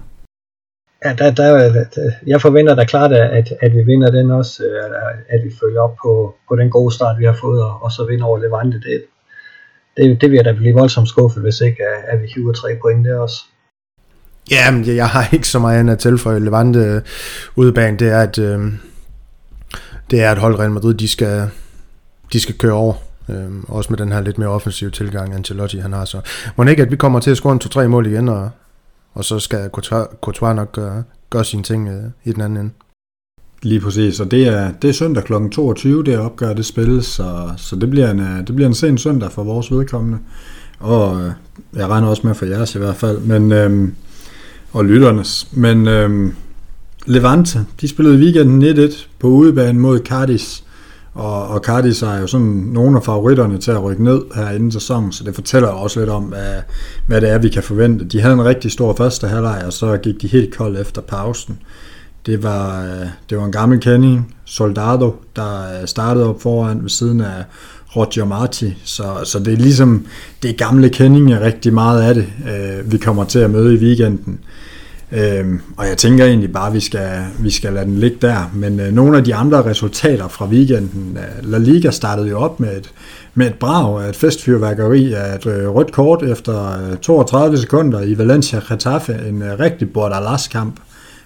Ja, 1.05 1.13
der, 1.17 1.31
der, 1.31 1.85
jeg 2.27 2.41
forventer 2.41 2.75
da 2.75 2.85
klart, 2.85 3.11
at, 3.13 3.53
at 3.61 3.75
vi 3.75 3.81
vinder 3.83 4.11
den 4.11 4.31
også, 4.31 4.63
øh, 4.63 4.91
at 5.29 5.39
vi 5.45 5.51
følger 5.61 5.81
op 5.81 5.95
på, 6.03 6.35
på 6.47 6.55
den 6.55 6.69
gode 6.69 6.93
start, 6.93 7.19
vi 7.19 7.25
har 7.25 7.37
fået, 7.41 7.63
og, 7.63 7.83
og 7.83 7.91
så 7.91 8.05
vinder 8.05 8.25
over 8.25 8.37
Levante. 8.37 8.79
Det, 8.79 9.03
det, 9.97 10.21
det 10.21 10.29
vil 10.29 10.35
jeg 10.35 10.45
da 10.45 10.53
blive 10.53 10.73
voldsomt 10.73 11.09
skuffet, 11.09 11.43
hvis 11.43 11.61
ikke 11.61 11.83
at 12.07 12.21
vi 12.21 12.27
hiver 12.35 12.53
tre 12.53 12.69
point 12.81 13.05
der 13.05 13.19
også. 13.19 13.43
Ja, 14.51 14.71
men 14.71 14.95
jeg 14.95 15.09
har 15.09 15.33
ikke 15.33 15.47
så 15.47 15.59
meget 15.59 15.79
andet 15.79 15.93
at 15.93 15.99
tilføje 15.99 16.39
Levante 16.39 16.79
øh, 16.79 17.01
udebane. 17.55 17.97
Det 17.97 18.07
er, 18.07 18.21
at, 18.21 18.39
øh, 18.39 18.73
det 20.11 20.21
er, 20.21 20.31
at 20.31 20.37
hold 20.37 20.59
Real 20.59 20.71
Madrid, 20.71 20.93
de 20.93 21.07
skal, 21.07 21.49
de 22.33 22.39
skal 22.39 22.57
køre 22.57 22.73
over. 22.73 22.93
Øhm, 23.29 23.65
også 23.67 23.89
med 23.89 23.97
den 23.97 24.11
her 24.11 24.21
lidt 24.21 24.37
mere 24.37 24.49
offensive 24.49 24.89
tilgang, 24.89 25.33
Ancelotti 25.33 25.77
han 25.77 25.93
har. 25.93 26.05
Så 26.05 26.21
må 26.55 26.63
ikke, 26.63 26.81
at 26.81 26.91
vi 26.91 26.95
kommer 26.95 27.19
til 27.19 27.31
at 27.31 27.37
score 27.37 27.53
en 27.53 27.61
2-3 27.85 27.87
mål 27.87 28.07
igen, 28.07 28.29
og, 28.29 28.49
og 29.13 29.25
så 29.25 29.39
skal 29.39 29.69
Courtois 30.21 30.55
nok 30.55 30.71
gøre, 30.71 31.03
gøre 31.29 31.45
sine 31.45 31.63
ting 31.63 31.89
øh, 31.89 32.03
i 32.23 32.31
den 32.31 32.41
anden 32.41 32.59
ende. 32.59 32.71
Lige 33.61 33.79
præcis, 33.79 34.19
og 34.19 34.31
det 34.31 34.47
er, 34.47 34.71
det 34.81 34.89
er 34.89 34.93
søndag 34.93 35.23
kl. 35.23 35.33
22, 35.51 36.03
det 36.03 36.17
opgør 36.17 36.53
det 36.53 36.65
spil, 36.65 37.03
så, 37.03 37.49
så 37.57 37.75
det, 37.75 37.89
bliver 37.89 38.11
en, 38.11 38.19
øh, 38.19 38.47
det 38.47 38.55
bliver 38.55 38.67
en 38.67 38.73
sen 38.73 38.97
søndag 38.97 39.31
for 39.31 39.43
vores 39.43 39.71
vedkommende. 39.71 40.17
Og 40.79 41.21
øh, 41.21 41.31
jeg 41.75 41.87
regner 41.87 42.07
også 42.07 42.27
med 42.27 42.35
for 42.35 42.45
jeres 42.45 42.75
i 42.75 42.77
hvert 42.77 42.95
fald, 42.95 43.19
men, 43.19 43.51
øhm, 43.51 43.93
og 44.73 44.85
lytternes. 44.85 45.47
Men 45.51 45.87
øhm, 45.87 46.33
Levante, 47.05 47.65
de 47.81 47.87
spillede 47.87 48.15
i 48.15 48.23
weekenden 48.23 48.77
1-1 48.77 49.07
på 49.19 49.27
udebane 49.27 49.79
mod 49.79 49.99
Cardis. 49.99 50.63
Og, 51.13 51.47
og 51.47 51.59
Cardis 51.59 52.01
er 52.01 52.17
jo 52.17 52.27
sådan 52.27 52.47
nogle 52.47 52.97
af 52.97 53.03
favoritterne 53.03 53.57
til 53.57 53.71
at 53.71 53.83
rykke 53.83 54.03
ned 54.03 54.21
her 54.35 54.49
inden 54.49 54.71
sæsonen, 54.71 55.11
så 55.11 55.23
det 55.23 55.35
fortæller 55.35 55.67
også 55.67 55.99
lidt 55.99 56.09
om, 56.09 56.23
hvad, 56.23 56.55
hvad 57.05 57.21
det 57.21 57.29
er, 57.29 57.37
vi 57.37 57.49
kan 57.49 57.63
forvente. 57.63 58.05
De 58.05 58.21
havde 58.21 58.33
en 58.33 58.45
rigtig 58.45 58.71
stor 58.71 58.95
første 58.95 59.27
halvleg, 59.27 59.63
og 59.65 59.73
så 59.73 59.97
gik 59.97 60.21
de 60.21 60.27
helt 60.27 60.55
kold 60.55 60.77
efter 60.77 61.01
pausen. 61.01 61.59
Det 62.25 62.43
var, 62.43 62.83
øh, 62.83 63.07
det 63.29 63.37
var 63.37 63.45
en 63.45 63.51
gammel 63.51 63.79
kending, 63.79 64.35
Soldado, 64.45 65.15
der 65.35 65.81
øh, 65.81 65.87
startede 65.87 66.29
op 66.29 66.41
foran 66.41 66.81
ved 66.81 66.89
siden 66.89 67.21
af 67.21 67.43
Roger 67.95 68.25
Marti, 68.25 68.77
så, 68.83 69.03
så 69.23 69.39
det 69.39 69.53
er 69.53 69.57
ligesom 69.57 70.05
det 70.43 70.57
gamle 70.57 70.89
kending 70.89 71.39
rigtig 71.39 71.73
meget 71.73 72.01
af 72.01 72.15
det, 72.15 72.27
øh, 72.47 72.91
vi 72.91 72.97
kommer 72.97 73.23
til 73.23 73.39
at 73.39 73.51
møde 73.51 73.75
i 73.75 73.77
weekenden. 73.77 74.39
Øhm, 75.11 75.61
og 75.77 75.87
jeg 75.87 75.97
tænker 75.97 76.25
egentlig 76.25 76.51
bare, 76.53 76.67
at 76.67 76.73
vi 76.73 76.79
skal, 76.79 77.09
vi 77.39 77.49
skal 77.49 77.73
lade 77.73 77.85
den 77.85 77.97
ligge 77.97 78.17
der. 78.21 78.51
Men 78.53 78.79
øh, 78.79 78.91
nogle 78.91 79.17
af 79.17 79.23
de 79.23 79.35
andre 79.35 79.65
resultater 79.65 80.27
fra 80.27 80.45
weekenden, 80.45 81.17
øh, 81.17 81.51
La 81.51 81.57
Liga 81.57 81.91
startede 81.91 82.29
jo 82.29 82.39
op 82.39 82.59
med 82.59 82.77
et, 82.77 82.91
med 83.33 83.47
et 83.47 83.53
brag 83.53 84.03
af 84.03 84.09
et 84.09 84.15
festfyrværkeri 84.15 85.13
af 85.13 85.35
et 85.35 85.45
øh, 85.45 85.69
rødt 85.69 85.91
kort 85.91 86.23
efter 86.23 86.89
øh, 86.91 86.97
32 86.97 87.57
sekunder 87.57 88.01
i 88.01 88.17
Valencia 88.17 88.61
Getafe, 88.69 89.19
en 89.29 89.41
øh, 89.41 89.59
rigtig 89.59 89.93
Bordalas-kamp. 89.93 90.79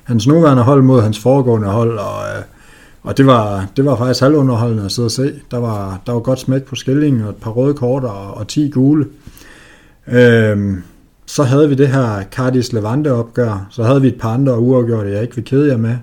Hans 0.03 0.27
nuværende 0.27 0.63
hold 0.63 0.81
mod 0.81 1.01
hans 1.01 1.19
foregående 1.19 1.67
hold, 1.67 1.97
og, 1.97 2.23
øh, 2.37 2.43
og 3.03 3.17
det, 3.17 3.25
var, 3.25 3.67
det 3.77 3.85
var 3.85 3.95
faktisk 3.95 4.21
halvunderholdende 4.21 4.85
at 4.85 4.91
sidde 4.91 5.07
og 5.07 5.11
se. 5.11 5.33
Der 5.51 5.57
var, 5.57 6.01
der 6.05 6.13
var 6.13 6.19
godt 6.19 6.39
smæk 6.39 6.63
på 6.63 6.75
skillingen, 6.75 7.23
og 7.23 7.29
et 7.29 7.35
par 7.35 7.51
røde 7.51 7.73
kort 7.73 8.03
og, 8.03 8.33
og 8.33 8.47
10 8.47 8.69
gule. 8.69 9.05
Øhm, 10.07 10.83
så 11.25 11.43
havde 11.43 11.69
vi 11.69 11.75
det 11.75 11.87
her 11.87 12.23
Cardis 12.31 12.73
Levante 12.73 13.11
opgør, 13.11 13.67
så 13.69 13.83
havde 13.83 14.01
vi 14.01 14.07
et 14.07 14.19
par 14.19 14.33
andre 14.33 14.59
uafgjorte, 14.59 15.11
jeg 15.11 15.21
ikke 15.21 15.35
vil 15.35 15.45
kede 15.45 15.67
jer 15.67 15.77
med. 15.77 15.95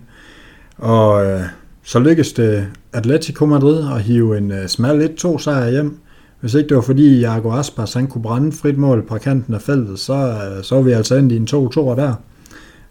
Og 0.78 1.26
øh, 1.26 1.42
så 1.82 1.98
lykkedes 1.98 2.32
det 2.32 2.66
Atletico 2.92 3.46
Madrid 3.46 3.84
at 3.94 4.02
hive 4.02 4.38
en 4.38 4.52
øh, 4.52 4.68
smal 4.68 5.10
1-2 5.20 5.38
sejr 5.38 5.70
hjem. 5.70 5.98
Hvis 6.40 6.54
ikke 6.54 6.68
det 6.68 6.76
var 6.76 6.82
fordi 6.82 7.20
Jago 7.20 7.52
Aspas 7.52 7.94
han 7.94 8.06
kunne 8.06 8.22
brænde 8.22 8.52
frit 8.52 8.78
mål 8.78 9.06
på 9.06 9.18
kanten 9.18 9.54
af 9.54 9.62
feltet, 9.62 9.98
så, 9.98 10.14
øh, 10.14 10.64
så 10.64 10.74
var 10.74 10.82
vi 10.82 10.92
altså 10.92 11.14
endt 11.14 11.32
i 11.32 11.36
en 11.36 11.48
2-2 11.50 11.80
der. 11.80 12.14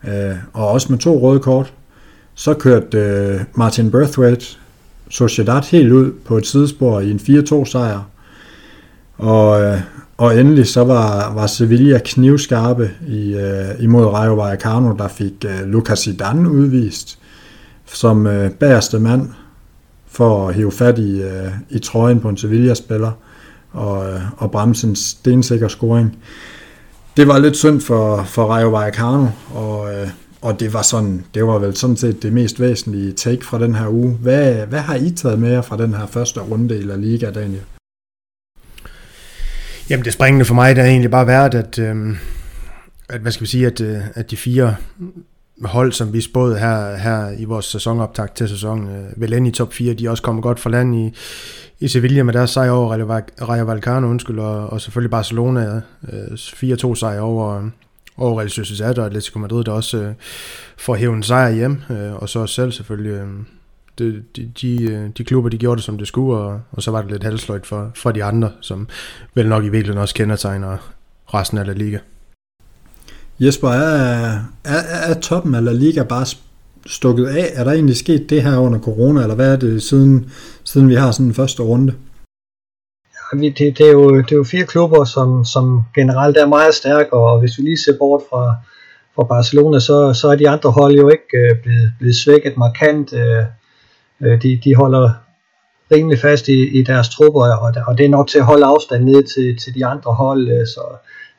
Øh, 0.08 0.36
og 0.54 0.68
også 0.68 0.88
med 0.92 1.00
to 1.00 1.20
røde 1.20 1.39
kort. 1.39 1.74
Så 2.36 2.54
kørte 2.54 2.98
øh, 2.98 3.39
Martin 3.54 3.92
Berthwaite 3.92 4.46
Sociedad 5.10 5.62
helt 5.72 5.92
ud 5.92 6.12
på 6.26 6.38
et 6.38 6.48
sidespor 6.48 7.00
i 7.00 7.12
en 7.12 7.18
4-2 7.18 7.65
sejr. 7.65 8.10
Og, 9.20 9.62
øh, 9.62 9.82
og 10.18 10.40
endelig 10.40 10.68
så 10.68 10.84
var, 10.84 11.34
var 11.34 11.48
Sevilla 11.48 12.00
knivskarpe 12.06 12.92
i, 13.08 13.36
øh, 13.36 13.84
imod 13.84 14.06
Rayo 14.06 14.34
Vallecano, 14.34 14.96
der 14.98 15.08
fik 15.08 15.46
øh, 15.46 15.68
Lucas 15.68 16.00
Zidane 16.00 16.50
udvist 16.50 17.20
som 17.94 18.28
øh, 18.28 18.52
bagerste 18.52 19.00
mand 19.00 19.30
for 20.08 20.48
at 20.48 20.56
hive 20.56 20.72
fat 20.72 21.00
i, 21.00 21.22
øh, 21.22 21.52
i 21.70 21.80
trøjen 21.80 22.20
på 22.20 22.30
en 22.30 22.38
Sevilla-spiller 22.38 23.12
og, 23.72 24.10
øh, 24.10 24.22
og 24.38 24.52
bremse 24.52 24.88
en 24.88 24.96
stensikker 24.96 25.68
scoring. 25.68 26.18
Det 27.18 27.28
var 27.28 27.38
lidt 27.40 27.58
synd 27.58 27.82
for, 27.82 28.24
for 28.24 28.46
Rayo 28.46 28.70
Vallecano, 28.70 29.28
og, 29.54 29.94
øh, 29.94 30.10
og 30.42 30.60
det 30.60 30.74
var 30.74 30.82
sådan, 30.82 31.26
det 31.34 31.46
var 31.46 31.60
vel 31.60 31.76
sådan 31.76 31.98
set 31.98 32.24
det 32.24 32.34
mest 32.34 32.60
væsentlige 32.60 33.12
take 33.12 33.46
fra 33.46 33.60
den 33.60 33.76
her 33.76 33.88
uge. 33.88 34.18
Hvad, 34.22 34.54
hvad 34.54 34.80
har 34.80 34.96
I 34.96 35.12
taget 35.12 35.40
med 35.40 35.52
jer 35.52 35.62
fra 35.62 35.78
den 35.78 35.94
her 35.94 36.08
første 36.08 36.40
runde 36.40 36.80
i 36.80 36.82
La 36.82 36.96
Liga, 36.96 37.32
Daniel? 37.32 37.79
Jamen 39.89 40.06
det 40.06 40.13
springende 40.13 40.45
for 40.45 40.56
mig, 40.56 40.75
det 40.75 40.82
er 40.82 40.88
egentlig 40.88 41.12
bare 41.12 41.28
været, 41.28 41.54
at, 41.54 41.80
øh, 41.80 42.17
at 43.10 43.21
hvad 43.21 43.32
skal 43.32 43.41
vi 43.41 43.47
sige, 43.47 43.67
at, 43.67 43.82
øh, 43.82 43.97
at 44.15 44.32
de 44.32 44.38
fire 44.38 44.75
hold, 45.65 45.91
som 45.91 46.13
vi 46.13 46.21
spåede 46.21 46.60
her, 46.60 46.95
her 46.95 47.32
i 47.38 47.43
vores 47.43 47.65
sæsonoptag 47.65 48.34
til 48.36 48.49
sæsonen, 48.49 48.88
øh, 48.88 49.21
vel 49.21 49.45
i 49.45 49.52
top 49.52 49.73
4, 49.73 49.93
de 49.93 50.06
er 50.06 50.10
også 50.10 50.23
kommet 50.23 50.43
godt 50.43 50.60
for 50.60 50.69
land 50.69 50.95
i, 50.95 51.13
i 51.80 51.88
Sevilla 51.88 52.23
med 52.23 52.34
deres 52.34 52.49
sejr 52.49 52.71
over 52.71 53.21
Rayo 53.41 53.65
Vallecano, 53.65 54.08
undskyld, 54.08 54.39
og, 54.39 54.69
og 54.69 54.82
selvfølgelig 54.82 55.12
Barcelona, 55.12 55.82
øh, 56.13 56.32
4-2 56.34 56.95
sejr 56.95 57.19
over, 57.19 57.69
over 58.17 58.39
Real 58.39 58.49
Sociedad 58.49 58.97
og 58.97 59.06
Atletico 59.06 59.39
Madrid, 59.39 59.63
der 59.63 59.71
også 59.71 59.97
øh, 59.97 60.13
får 60.78 60.95
hævet 60.95 61.15
en 61.15 61.23
sejr 61.23 61.49
hjem, 61.49 61.82
øh, 61.89 62.13
og 62.13 62.30
så 62.30 62.47
selv 62.47 62.71
selvfølgelig 62.71 63.12
øh, 63.12 63.28
de, 64.00 64.24
de, 64.36 64.52
de, 64.62 65.12
de 65.18 65.24
klubber, 65.24 65.50
de 65.50 65.58
gjorde 65.58 65.76
det, 65.76 65.84
som 65.84 65.98
det 65.98 66.08
skulle, 66.08 66.38
og, 66.38 66.62
og 66.72 66.84
så 66.84 66.92
var 66.92 67.02
det 67.02 67.12
lidt 67.12 67.24
halsløjt 67.24 67.66
for, 67.66 67.92
for 67.96 68.12
de 68.12 68.24
andre, 68.24 68.52
som 68.62 68.88
vel 69.34 69.50
nok 69.50 69.64
i 69.64 69.70
virkeligheden 69.70 70.02
også 70.02 70.16
kendetegner 70.16 70.78
resten 71.34 71.58
af 71.58 71.68
La 71.68 71.74
Liga. 71.74 71.98
Jesper, 73.40 73.70
er, 73.70 74.40
er, 74.66 74.80
er 75.10 75.20
toppen 75.20 75.56
af 75.56 75.64
La 75.64 75.72
Liga 75.72 76.04
bare 76.04 76.26
stukket 76.86 77.28
af? 77.28 77.50
Er 77.54 77.64
der 77.64 77.72
egentlig 77.72 77.98
sket 77.98 78.30
det 78.30 78.44
her 78.44 78.58
under 78.58 78.80
corona, 78.80 79.22
eller 79.22 79.36
hvad 79.36 79.54
er 79.54 79.58
det, 79.58 79.84
siden, 79.84 80.32
siden 80.64 80.90
vi 80.90 80.96
har 80.96 81.12
sådan 81.12 81.26
en 81.26 81.34
første 81.34 81.64
runde? 81.64 81.94
Ja, 83.34 83.38
det, 83.42 83.78
det, 83.78 83.82
er 83.82 83.92
jo, 83.92 84.18
det 84.18 84.32
er 84.32 84.36
jo 84.36 84.44
fire 84.44 84.66
klubber, 84.66 85.04
som, 85.04 85.46
som 85.46 85.82
generelt 85.96 86.38
er 86.38 86.48
meget 86.48 86.74
stærke, 86.74 87.14
og 87.14 87.40
hvis 87.40 87.58
vi 87.58 87.64
lige 87.64 87.78
ser 87.78 87.98
bort 88.00 88.22
fra, 88.30 88.56
fra 89.16 89.24
Barcelona, 89.24 89.80
så, 89.80 90.14
så 90.14 90.28
er 90.28 90.36
de 90.36 90.50
andre 90.50 90.72
hold 90.72 90.96
jo 90.96 91.10
ikke 91.10 91.38
øh, 91.38 91.62
blevet, 91.64 91.94
blevet 92.00 92.16
svækket 92.16 92.58
markant. 92.58 93.14
Øh, 93.14 93.44
øh, 94.22 94.42
de, 94.42 94.62
de 94.64 94.76
holder 94.76 95.10
rimelig 95.92 96.20
fast 96.20 96.48
i, 96.48 96.80
i 96.80 96.84
deres 96.84 97.10
trupper, 97.10 97.42
og, 97.42 97.74
og 97.88 97.98
det 97.98 98.06
er 98.06 98.10
nok 98.10 98.28
til 98.28 98.40
at 98.40 98.46
holde 98.46 98.66
afstand 98.66 99.04
ned 99.04 99.24
til, 99.24 99.58
til 99.58 99.76
de 99.76 99.86
andre 99.86 100.14
hold, 100.14 100.50
øh, 100.52 100.68
så, 100.68 100.82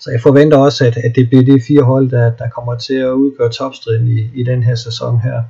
så 0.01 0.11
jeg 0.11 0.21
forventer 0.21 0.57
også, 0.57 0.87
at, 0.87 0.97
at 0.97 1.13
det 1.17 1.29
bliver 1.29 1.45
de 1.45 1.61
fire 1.69 1.83
hold, 1.83 2.11
der, 2.11 2.31
der 2.31 2.49
kommer 2.49 2.75
til 2.77 2.95
at 2.95 3.11
udgøre 3.11 3.51
topstriden 3.51 4.07
i, 4.09 4.41
i 4.41 4.43
den 4.45 4.63
her 4.63 4.75
sæson 4.75 5.21
her. 5.21 5.43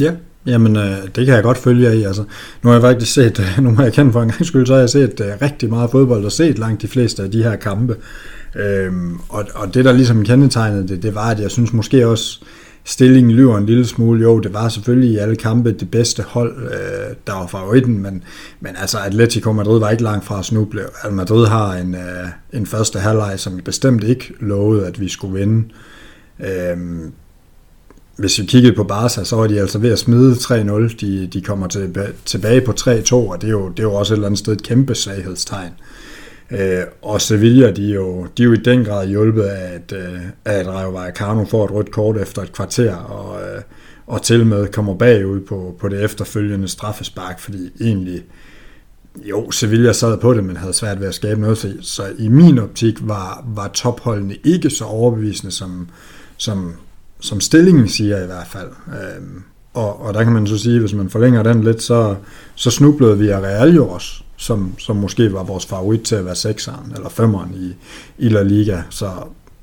Ja, 0.00 0.12
jamen 0.46 0.76
øh, 0.76 1.04
det 1.16 1.26
kan 1.26 1.34
jeg 1.34 1.42
godt 1.42 1.58
følge 1.58 1.88
jer 1.88 1.92
i. 1.92 2.02
Altså, 2.02 2.22
nu 2.62 2.70
har 2.70 2.72
jeg 2.72 2.82
faktisk 2.82 3.14
set, 3.14 3.40
øh, 3.40 3.58
nu 3.64 3.74
har 3.74 3.82
jeg 3.82 3.92
kendt 3.92 4.12
for 4.12 4.22
en 4.22 4.28
gang 4.28 4.46
skyld, 4.46 4.66
så 4.66 4.72
har 4.72 4.80
jeg 4.80 4.90
set 4.90 5.20
øh, 5.20 5.32
rigtig 5.42 5.70
meget 5.70 5.90
fodbold 5.90 6.24
og 6.24 6.32
set 6.32 6.58
langt 6.58 6.82
de 6.82 6.88
fleste 6.88 7.22
af 7.22 7.30
de 7.30 7.42
her 7.42 7.56
kampe. 7.56 7.96
Øhm, 8.54 9.20
og, 9.28 9.44
og 9.54 9.74
det 9.74 9.84
der 9.84 9.92
ligesom 9.92 10.24
kendetegnede 10.24 10.88
det, 10.88 11.02
det 11.02 11.14
var, 11.14 11.30
at 11.30 11.40
jeg 11.40 11.50
synes 11.50 11.72
måske 11.72 12.06
også, 12.06 12.40
stillingen 12.86 13.32
lyver 13.32 13.58
en 13.58 13.66
lille 13.66 13.86
smule. 13.86 14.22
Jo, 14.22 14.40
det 14.40 14.54
var 14.54 14.68
selvfølgelig 14.68 15.10
i 15.10 15.16
alle 15.16 15.36
kampe 15.36 15.72
det 15.72 15.90
bedste 15.90 16.22
hold, 16.22 16.62
øh, 16.62 17.14
der 17.26 17.32
var 17.32 17.46
favoritten, 17.46 18.02
men, 18.02 18.22
men 18.60 18.76
altså 18.80 18.98
Atletico 18.98 19.52
Madrid 19.52 19.78
var 19.78 19.90
ikke 19.90 20.02
langt 20.02 20.24
fra 20.24 20.38
at 20.38 20.44
snuble. 20.44 20.82
Al 21.02 21.12
Madrid 21.12 21.46
har 21.46 21.72
en, 21.74 21.94
øh, 21.94 22.28
en 22.52 22.66
første 22.66 22.98
halvleg, 22.98 23.40
som 23.40 23.60
bestemt 23.64 24.04
ikke 24.04 24.32
lovede, 24.40 24.86
at 24.86 25.00
vi 25.00 25.08
skulle 25.08 25.38
vinde. 25.38 25.68
Øh, 26.40 26.76
hvis 28.16 28.38
vi 28.38 28.44
kiggede 28.44 28.76
på 28.76 28.84
Barca, 28.84 29.24
så 29.24 29.36
var 29.36 29.46
de 29.46 29.60
altså 29.60 29.78
ved 29.78 29.92
at 29.92 29.98
smide 29.98 30.32
3-0. 30.32 30.96
De, 31.00 31.26
de 31.26 31.40
kommer 31.40 31.66
til, 31.66 31.96
tilbage 32.24 32.60
på 32.60 32.72
3-2, 32.80 33.14
og 33.14 33.40
det 33.40 33.46
er, 33.46 33.50
jo, 33.50 33.68
det 33.68 33.78
er 33.78 33.82
jo 33.82 33.94
også 33.94 34.14
et 34.14 34.16
eller 34.16 34.26
andet 34.26 34.38
sted 34.38 34.52
et 34.52 34.62
kæmpe 34.62 34.94
svaghedstegn. 34.94 35.70
Øh, 35.70 36.05
Øh, 36.50 36.82
og 37.02 37.20
Sevilla, 37.20 37.70
de 37.70 37.90
er, 37.90 37.94
jo, 37.94 38.26
de 38.36 38.42
er 38.42 38.46
jo 38.46 38.52
i 38.52 38.56
den 38.56 38.84
grad 38.84 39.08
hjulpet 39.08 39.42
af, 39.42 39.74
at, 39.74 39.92
øh, 39.92 40.20
at 40.44 40.66
Rayo 40.66 40.90
Vallecano 40.90 41.44
får 41.44 41.64
et 41.64 41.70
rødt 41.70 41.90
kort 41.90 42.16
efter 42.16 42.42
et 42.42 42.52
kvarter, 42.52 42.94
og, 42.94 43.40
øh, 43.42 43.62
og 44.06 44.22
til 44.22 44.46
med 44.46 44.66
kommer 44.66 44.94
bagud 44.94 45.40
på, 45.40 45.76
på 45.80 45.88
det 45.88 46.04
efterfølgende 46.04 46.68
straffespark, 46.68 47.40
fordi 47.40 47.70
egentlig, 47.80 48.22
jo, 49.16 49.50
Sevilla 49.50 49.92
sad 49.92 50.18
på 50.18 50.34
det, 50.34 50.44
men 50.44 50.56
havde 50.56 50.72
svært 50.72 51.00
ved 51.00 51.08
at 51.08 51.14
skabe 51.14 51.40
noget, 51.40 51.58
så, 51.58 51.72
så 51.80 52.02
i 52.18 52.28
min 52.28 52.58
optik 52.58 52.94
var, 53.00 53.44
var 53.54 53.68
topholdene 53.68 54.36
ikke 54.44 54.70
så 54.70 54.84
overbevisende, 54.84 55.52
som, 55.52 55.88
som, 56.36 56.72
som 57.20 57.40
stillingen 57.40 57.88
siger 57.88 58.22
i 58.22 58.26
hvert 58.26 58.46
fald. 58.46 58.70
Øh, 58.88 59.22
og, 59.74 60.02
og 60.02 60.14
der 60.14 60.24
kan 60.24 60.32
man 60.32 60.46
så 60.46 60.58
sige, 60.58 60.80
hvis 60.80 60.94
man 60.94 61.10
forlænger 61.10 61.42
den 61.42 61.64
lidt, 61.64 61.82
så, 61.82 62.16
så 62.54 62.70
snublede 62.70 63.18
vi 63.18 63.28
af 63.28 63.40
Real 63.40 63.74
jo 63.74 63.88
også 63.88 64.22
som, 64.36 64.78
som 64.78 64.96
måske 64.96 65.32
var 65.32 65.42
vores 65.42 65.66
favorit 65.66 66.02
til 66.02 66.14
at 66.14 66.24
være 66.24 66.34
sekseren 66.34 66.92
eller 66.96 67.08
femeren 67.08 67.54
i, 67.54 67.74
i 68.26 68.28
La 68.28 68.42
Liga. 68.42 68.82
Så, 68.90 69.10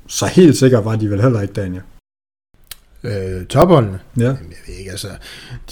så 0.06 0.26
helt 0.26 0.56
sikkert 0.56 0.84
var 0.84 0.96
de 0.96 1.10
vel 1.10 1.22
heller 1.22 1.40
ikke, 1.40 1.54
Daniel. 1.54 1.82
Øh, 3.04 3.46
topholdene? 3.46 3.98
Ja. 4.18 4.22
Jamen, 4.22 4.50
jeg 4.50 4.58
ved 4.66 4.74
ikke, 4.74 4.90
altså, 4.90 5.08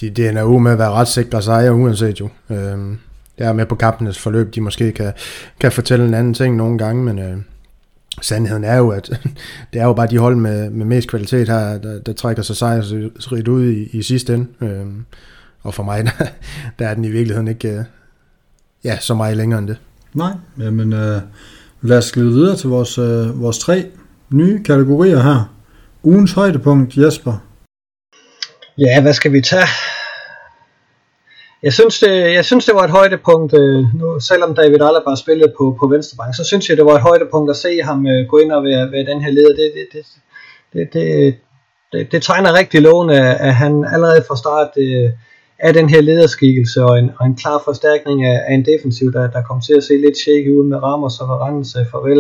de, 0.00 0.10
det 0.10 0.26
er 0.26 0.40
jo 0.40 0.58
med 0.58 0.72
at 0.72 0.78
være 0.78 0.90
ret 0.90 1.08
sikre 1.08 1.42
sejre 1.42 1.74
uanset 1.74 2.20
jo. 2.20 2.28
Øh, 2.50 2.96
jeg 3.38 3.48
er 3.48 3.52
med 3.52 3.66
på 3.66 3.74
kampenes 3.74 4.18
forløb, 4.18 4.54
de 4.54 4.60
måske 4.60 4.92
kan, 4.92 5.12
kan 5.60 5.72
fortælle 5.72 6.04
en 6.04 6.14
anden 6.14 6.34
ting 6.34 6.56
nogle 6.56 6.78
gange, 6.78 7.04
men 7.04 7.18
øh, 7.18 7.36
sandheden 8.20 8.64
er 8.64 8.76
jo, 8.76 8.88
at 8.88 9.20
det 9.72 9.80
er 9.80 9.84
jo 9.84 9.92
bare 9.92 10.06
de 10.06 10.18
hold 10.18 10.36
med, 10.36 10.70
med 10.70 10.86
mest 10.86 11.08
kvalitet 11.08 11.48
her, 11.48 11.78
der, 11.78 11.98
der 11.98 12.12
trækker 12.12 12.42
sig 12.42 12.56
sejrsrigt 12.56 13.48
ud 13.48 13.64
i, 13.64 13.98
i 13.98 14.02
sidste 14.02 14.34
ende. 14.34 14.46
Øh, 14.60 14.86
og 15.62 15.74
for 15.74 15.82
mig, 15.82 16.04
der, 16.18 16.26
der 16.78 16.88
er 16.88 16.94
den 16.94 17.04
i 17.04 17.10
virkeligheden 17.10 17.48
ikke, 17.48 17.68
øh, 17.68 17.84
ja, 18.84 18.98
så 19.00 19.14
meget 19.14 19.36
længere 19.36 19.58
end 19.58 19.68
det. 19.68 19.76
Nej, 20.14 20.32
jamen 20.58 20.92
øh, 20.92 21.20
lad 21.82 21.98
os 21.98 22.12
glide 22.12 22.32
videre 22.32 22.56
til 22.56 22.68
vores, 22.68 22.98
øh, 22.98 23.42
vores 23.42 23.58
tre 23.58 23.86
nye 24.30 24.64
kategorier 24.64 25.20
her. 25.20 25.54
Ugens 26.02 26.32
højdepunkt, 26.32 26.96
Jesper. 26.96 27.32
Ja, 28.78 29.02
hvad 29.02 29.12
skal 29.12 29.32
vi 29.32 29.40
tage? 29.40 29.66
Jeg 31.62 31.72
synes, 31.72 32.00
det, 32.00 32.32
jeg 32.32 32.44
synes, 32.44 32.64
det 32.64 32.74
var 32.74 32.84
et 32.84 32.90
højdepunkt, 32.90 33.54
øh, 33.54 33.84
nu, 33.94 34.20
selvom 34.20 34.54
David 34.54 34.80
Alaba 34.82 35.14
spillede 35.16 35.52
på, 35.58 35.76
på 35.80 35.86
venstrebank, 35.86 36.36
så 36.36 36.44
synes 36.44 36.68
jeg, 36.68 36.76
det 36.76 36.84
var 36.84 36.94
et 36.94 37.02
højdepunkt 37.02 37.50
at 37.50 37.56
se 37.56 37.82
ham 37.82 38.06
øh, 38.06 38.26
gå 38.28 38.38
ind 38.38 38.52
og 38.52 38.64
være, 38.64 38.92
være 38.92 39.04
den 39.04 39.22
her 39.22 39.30
leder. 39.30 39.54
Det, 39.60 39.72
det, 39.74 39.86
det, 39.92 40.04
det, 40.72 40.92
det, 40.92 41.34
det, 41.92 42.12
det 42.12 42.22
tegner 42.22 42.58
rigtig 42.58 42.82
lovende, 42.82 43.20
at 43.48 43.54
han 43.54 43.84
allerede 43.92 44.24
fra 44.28 44.36
start 44.36 44.70
øh, 44.76 45.10
er 45.62 45.72
den 45.72 45.88
her 45.88 46.00
lederskikkelse 46.00 46.84
og 46.84 46.98
en, 46.98 47.10
og 47.18 47.26
en 47.26 47.36
klar 47.36 47.62
forstærkning 47.64 48.24
af, 48.24 48.40
af 48.48 48.54
en 48.54 48.64
defensiv, 48.64 49.12
der, 49.12 49.30
der 49.30 49.42
kommer 49.42 49.62
til 49.62 49.74
at 49.74 49.84
se 49.84 49.94
lidt 49.96 50.16
shaky 50.16 50.50
ud 50.58 50.64
med 50.68 50.82
Ramos 50.82 51.20
og 51.20 51.28
Varane 51.28 51.64
sig 51.64 51.86
farvel. 51.90 52.18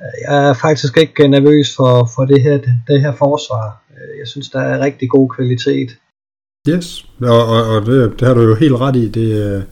Øh, 0.00 0.14
jeg 0.24 0.48
er 0.48 0.54
faktisk 0.54 0.96
ikke 0.96 1.24
øh, 1.24 1.30
nervøs 1.30 1.76
for, 1.76 2.10
for 2.14 2.24
det, 2.24 2.42
her, 2.42 2.58
det 2.88 3.00
her 3.00 3.12
forsvar. 3.12 3.82
Jeg 4.20 4.28
synes, 4.28 4.50
der 4.50 4.60
er 4.60 4.84
rigtig 4.84 5.08
god 5.10 5.28
kvalitet. 5.28 5.90
Yes, 6.68 7.06
og, 7.22 7.46
og, 7.46 7.62
og 7.74 7.86
det, 7.86 8.20
det 8.20 8.28
har 8.28 8.34
du 8.34 8.42
jo 8.42 8.54
helt 8.54 8.74
ret 8.74 8.96
i. 8.96 9.08
Det, 9.08 9.64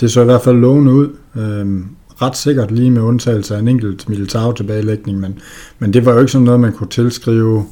det 0.00 0.10
så 0.10 0.20
i 0.22 0.24
hvert 0.24 0.42
fald 0.42 0.56
lovende 0.56 0.92
ud. 0.92 1.16
Øhm, 1.36 1.96
ret 2.22 2.36
sikkert 2.36 2.70
lige 2.70 2.90
med 2.90 3.02
undtagelse 3.02 3.54
af 3.54 3.58
en 3.58 3.68
enkelt 3.68 4.08
militær 4.08 4.52
tilbagelægning, 4.52 5.20
men, 5.20 5.38
men 5.78 5.92
det 5.92 6.06
var 6.06 6.12
jo 6.12 6.18
ikke 6.18 6.32
sådan 6.32 6.44
noget, 6.44 6.60
man 6.60 6.72
kunne 6.72 6.90
tilskrive 6.90 7.66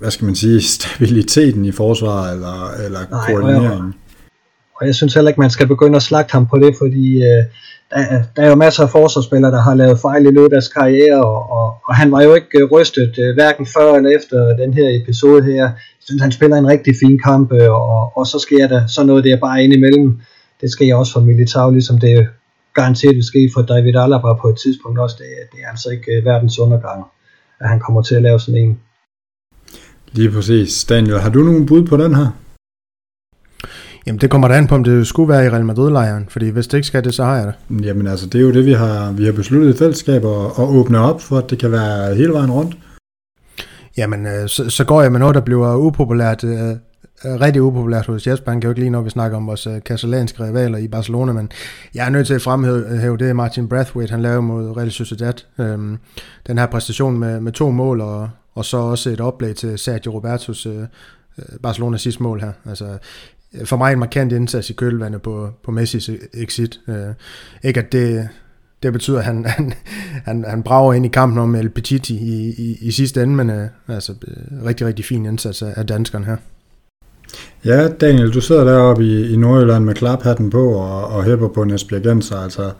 hvad 0.00 0.10
skal 0.10 0.24
man 0.24 0.34
sige, 0.34 0.62
stabiliteten 0.78 1.64
i 1.64 1.72
forsvaret 1.72 2.34
eller, 2.34 2.70
eller 2.86 3.00
Nej, 3.10 3.26
koordineringen. 3.26 3.94
Og 4.80 4.86
jeg 4.86 4.94
synes 4.94 5.14
heller 5.14 5.28
ikke, 5.28 5.40
man 5.40 5.50
skal 5.50 5.66
begynde 5.66 5.96
at 5.96 6.02
slagte 6.02 6.32
ham 6.32 6.46
på 6.46 6.58
det, 6.58 6.74
fordi 6.78 7.22
øh, 7.22 7.44
der, 7.90 8.22
der 8.36 8.42
er 8.42 8.48
jo 8.48 8.54
masser 8.54 8.82
af 8.82 8.90
forsvarsspillere, 8.90 9.52
der 9.52 9.60
har 9.60 9.74
lavet 9.74 9.98
fejl 9.98 10.22
i 10.22 10.30
løbet 10.30 10.44
af 10.44 10.50
deres 10.50 10.68
karriere, 10.68 11.24
og, 11.24 11.50
og, 11.50 11.74
og 11.88 11.94
han 11.96 12.12
var 12.12 12.22
jo 12.22 12.34
ikke 12.34 12.58
øh, 12.58 12.70
rystet 12.72 13.18
øh, 13.18 13.34
hverken 13.34 13.66
før 13.66 13.94
eller 13.94 14.10
efter 14.18 14.38
den 14.62 14.74
her 14.74 15.02
episode 15.02 15.42
her. 15.44 15.64
Jeg 15.64 15.72
synes, 16.00 16.22
han 16.22 16.32
spiller 16.32 16.56
en 16.56 16.66
rigtig 16.66 16.94
fin 17.02 17.18
kamp, 17.18 17.52
øh, 17.52 17.70
og, 17.70 18.16
og 18.16 18.26
så 18.26 18.38
sker 18.38 18.68
der 18.68 18.86
så 18.86 19.04
noget 19.04 19.24
der 19.24 19.40
bare 19.40 19.64
ind 19.64 19.72
imellem. 19.72 20.20
Det 20.60 20.70
sker 20.70 20.94
også 20.94 21.12
for 21.12 21.20
Militao, 21.20 21.70
ligesom 21.70 21.98
det 21.98 22.28
garanteret 22.74 23.14
vil 23.14 23.24
ske 23.24 23.50
for 23.54 23.62
David 23.62 23.96
Alaba 23.96 24.32
på 24.34 24.48
et 24.48 24.58
tidspunkt 24.64 24.98
også. 24.98 25.16
Det, 25.18 25.26
det 25.52 25.58
er 25.64 25.70
altså 25.70 25.88
ikke 25.90 26.12
øh, 26.12 26.24
verdens 26.24 26.58
undergang, 26.58 27.04
at 27.60 27.68
han 27.68 27.80
kommer 27.80 28.02
til 28.02 28.14
at 28.14 28.22
lave 28.22 28.40
sådan 28.40 28.60
en. 28.60 28.78
Lige 30.12 30.30
præcis. 30.30 30.84
Daniel, 30.84 31.18
har 31.18 31.30
du 31.30 31.42
nogen 31.42 31.66
bud 31.66 31.86
på 31.86 31.96
den 31.96 32.14
her? 32.14 32.26
Jamen 34.06 34.20
det 34.20 34.30
kommer 34.30 34.48
da 34.48 34.54
an 34.54 34.66
på, 34.66 34.74
om 34.74 34.84
det 34.84 35.06
skulle 35.06 35.28
være 35.28 35.46
i 35.46 35.48
Real 35.48 35.64
Madrid-lejren, 35.64 36.26
fordi 36.28 36.48
hvis 36.48 36.66
det 36.66 36.78
ikke 36.78 36.86
skal 36.86 37.04
det, 37.04 37.14
så 37.14 37.24
har 37.24 37.36
jeg 37.36 37.46
det. 37.46 37.84
Jamen 37.86 38.06
altså, 38.06 38.26
det 38.26 38.38
er 38.38 38.42
jo 38.42 38.52
det, 38.52 38.66
vi 38.66 38.72
har, 38.72 39.12
vi 39.12 39.24
har 39.24 39.32
besluttet 39.32 39.74
i 39.74 39.78
fællesskab 39.78 40.24
at, 40.24 40.46
at 40.58 40.64
åbne 40.68 40.98
op 40.98 41.20
for, 41.20 41.38
at 41.38 41.50
det 41.50 41.58
kan 41.58 41.72
være 41.72 42.14
hele 42.14 42.32
vejen 42.32 42.50
rundt. 42.50 42.76
Jamen, 43.96 44.26
øh, 44.26 44.48
så, 44.48 44.70
så 44.70 44.84
går 44.84 45.02
jeg 45.02 45.12
med 45.12 45.20
noget, 45.20 45.34
der 45.34 45.40
bliver 45.40 45.76
upopulært, 45.76 46.44
øh, 46.44 46.70
øh, 46.70 46.76
rigtig 47.24 47.62
upopulært 47.62 48.06
hos 48.06 48.26
Jesper. 48.26 48.50
Han 48.50 48.60
kan 48.60 48.68
jo 48.68 48.70
ikke 48.70 48.80
lige, 48.80 48.90
når 48.90 49.02
vi 49.02 49.10
snakker 49.10 49.36
om 49.36 49.46
vores 49.46 49.68
katalanske 49.86 50.44
rivaler 50.44 50.78
i 50.78 50.88
Barcelona, 50.88 51.32
men 51.32 51.50
jeg 51.94 52.06
er 52.06 52.10
nødt 52.10 52.26
til 52.26 52.34
at 52.34 52.42
fremhæve 52.42 53.16
det, 53.16 53.36
Martin 53.36 53.68
Brathwaite, 53.68 54.10
han 54.10 54.22
lavede 54.22 54.42
mod 54.42 54.76
Real 54.76 54.90
Sociedad. 54.90 55.34
Øhm, 55.58 55.98
den 56.46 56.58
her 56.58 56.66
præstation 56.66 57.18
med, 57.18 57.40
med 57.40 57.52
to 57.52 57.70
mål 57.70 58.00
og, 58.00 58.28
og 58.54 58.64
så 58.64 58.76
også 58.76 59.10
et 59.10 59.20
oplæg 59.20 59.56
til 59.56 59.78
Sergio 59.78 60.12
Robertos 60.12 60.66
øh, 60.66 60.82
øh 61.38 61.58
Barcelona 61.62 61.96
sidste 61.96 62.22
mål 62.22 62.40
her. 62.40 62.52
Altså, 62.68 62.98
øh, 63.54 63.66
for 63.66 63.76
mig 63.76 63.92
en 63.92 63.98
markant 63.98 64.32
indsats 64.32 64.70
i 64.70 64.72
kølvandet 64.72 65.22
på, 65.22 65.50
på 65.64 65.70
Messis 65.70 66.08
e- 66.08 66.42
exit. 66.42 66.80
Øh, 66.88 67.14
ikke 67.64 67.80
at 67.80 67.92
det, 67.92 68.28
det 68.82 68.92
betyder, 68.92 69.18
at 69.18 69.24
han, 69.24 69.44
han, 69.56 69.72
han, 70.24 70.44
han 70.44 70.62
brager 70.62 70.92
ind 70.94 71.06
i 71.06 71.08
kampen 71.08 71.38
om 71.38 71.54
El 71.54 71.70
Petiti 71.70 72.16
i, 72.16 72.54
i, 72.58 72.78
i 72.80 72.90
sidste 72.90 73.22
ende, 73.22 73.34
men 73.34 73.50
øh, 73.50 73.68
altså, 73.88 74.14
øh, 74.28 74.64
rigtig, 74.64 74.86
rigtig 74.86 75.04
fin 75.04 75.26
indsats 75.26 75.62
af, 75.62 75.72
af 75.76 75.86
danskeren 75.86 76.24
her. 76.24 76.36
Ja, 77.64 77.88
Daniel, 77.88 78.34
du 78.34 78.40
sidder 78.40 78.64
deroppe 78.64 79.04
i, 79.04 79.32
i 79.32 79.36
Nordjylland 79.36 79.84
med 79.84 79.94
klaphatten 79.94 80.50
på 80.50 80.72
og, 80.72 81.04
og 81.04 81.24
hæpper 81.24 81.48
på 81.48 81.62
en 81.62 81.70
Esbjergenser. 81.70 82.36
Altså, 82.36 82.70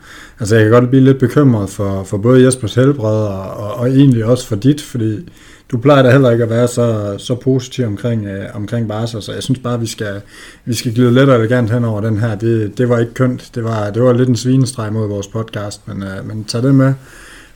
altså, 0.41 0.57
jeg 0.57 0.65
kan 0.65 0.73
godt 0.73 0.91
blive 0.91 1.05
lidt 1.05 1.19
bekymret 1.19 1.71
for, 1.71 2.05
for 2.05 2.19
både 2.19 2.45
Jespers 2.45 2.75
helbred 2.75 3.27
og, 3.27 3.51
og, 3.51 3.75
og 3.75 3.89
egentlig 3.89 4.25
også 4.25 4.47
for 4.47 4.57
dit, 4.57 4.83
fordi 4.83 5.29
du 5.71 5.79
plejer 5.79 6.03
da 6.03 6.11
heller 6.11 6.31
ikke 6.31 6.45
at 6.45 6.51
være 6.51 6.69
så, 6.69 7.15
så 7.19 7.35
positiv 7.35 7.87
omkring, 7.87 8.27
øh, 8.27 8.45
omkring 8.55 8.89
Barca, 8.89 9.21
så 9.21 9.33
jeg 9.33 9.43
synes 9.43 9.59
bare, 9.59 9.75
at 9.75 9.81
vi 9.81 9.87
skal, 9.87 10.21
vi 10.65 10.75
skal 10.75 10.95
glide 10.95 11.15
lidt 11.15 11.29
og 11.29 11.37
elegant 11.37 11.71
hen 11.71 11.85
over 11.85 12.01
den 12.01 12.19
her. 12.19 12.35
Det, 12.35 12.79
det 12.79 12.89
var 12.89 12.99
ikke 12.99 13.15
kønt. 13.15 13.51
Det 13.55 13.65
var, 13.65 13.91
det 13.91 14.03
var 14.03 14.13
lidt 14.13 14.29
en 14.29 14.37
svinestreg 14.37 14.93
mod 14.93 15.09
vores 15.09 15.29
podcast, 15.29 15.89
men, 15.89 16.03
øh, 16.03 16.27
men 16.27 16.45
tag 16.45 16.63
det 16.63 16.75
med. 16.75 16.95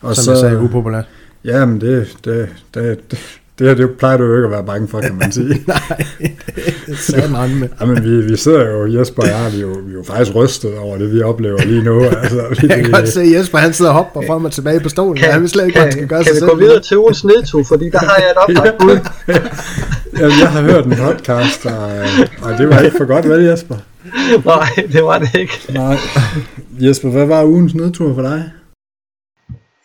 Og 0.01 0.17
Som 0.17 0.25
så, 0.25 0.31
jeg 0.31 0.41
sagde, 0.41 0.59
upopulært. 0.59 1.05
Ja, 1.45 1.67
men 1.67 1.81
det, 1.81 2.17
det, 2.25 2.49
det, 2.75 3.11
det, 3.11 3.19
det 3.59 3.67
her, 3.67 3.75
det 3.75 3.91
plejer 3.91 4.17
du 4.17 4.25
jo 4.25 4.37
ikke 4.37 4.45
at 4.45 4.51
være 4.51 4.65
bange 4.65 4.89
for, 4.89 5.01
kan 5.01 5.15
man 5.21 5.33
sige. 5.33 5.63
Nej, 5.67 6.07
det 6.87 6.99
sagde 6.99 7.29
man 7.33 7.55
med. 7.59 7.69
Ja, 7.81 7.87
men 7.87 8.05
vi, 8.05 8.23
vi 8.31 8.37
sidder 8.37 8.71
jo, 8.71 8.99
Jesper 9.01 9.23
og 9.23 9.29
jeg, 9.29 9.51
vi 9.53 9.59
er 9.59 9.63
jo, 9.63 9.69
vi 9.87 9.93
er 9.93 9.97
jo 9.97 10.03
faktisk 10.07 10.37
rystet 10.37 10.79
over 10.79 10.99
det, 10.99 11.13
vi 11.13 11.23
oplever 11.23 11.59
lige 11.65 11.83
nu. 11.83 12.05
Altså, 12.23 12.47
vi, 12.61 12.67
Jeg 12.69 12.83
kan 12.83 12.93
godt 12.93 13.09
se, 13.09 13.21
at 13.21 13.33
Jesper 13.33 13.59
han 13.59 13.73
sidder 13.73 13.91
og 13.91 13.97
hopper 13.97 14.23
frem 14.27 14.45
og 14.45 14.53
tilbage 14.53 14.81
på 14.81 14.89
stolen. 14.89 15.17
Kan, 15.17 15.33
han 15.33 15.41
vil 15.41 15.49
slet 15.49 15.67
ikke, 15.67 15.79
han 15.81 15.93
skal 15.93 16.07
gøre 16.07 16.25
kan 16.25 16.35
sig 16.35 16.47
vi 16.47 16.51
gå 16.51 16.57
videre 16.57 16.81
til 16.81 16.99
ugens 16.99 17.25
nedtog, 17.25 17.67
fordi 17.67 17.91
der 17.91 17.99
har 17.99 18.17
jeg 18.19 18.31
et 18.31 18.37
oplagt 18.37 18.79
bud. 18.83 18.99
Jamen, 20.19 20.39
jeg 20.41 20.49
har 20.49 20.61
hørt 20.63 20.87
en 20.87 20.95
podcast, 20.97 21.67
og, 21.67 21.89
og 22.43 22.59
det 22.59 22.69
var 22.69 22.79
ikke 22.81 22.97
for 22.97 23.05
godt, 23.05 23.29
vel 23.29 23.45
Jesper? 23.45 23.75
Nej, 24.45 24.69
det 24.93 25.05
var 25.05 25.19
det 25.19 25.35
ikke. 25.35 25.53
Nej. 25.75 25.97
Jesper, 26.81 27.09
hvad 27.09 27.27
var 27.27 27.45
ugens 27.45 27.75
nedtur 27.75 28.15
for 28.15 28.23
dig? 28.23 28.45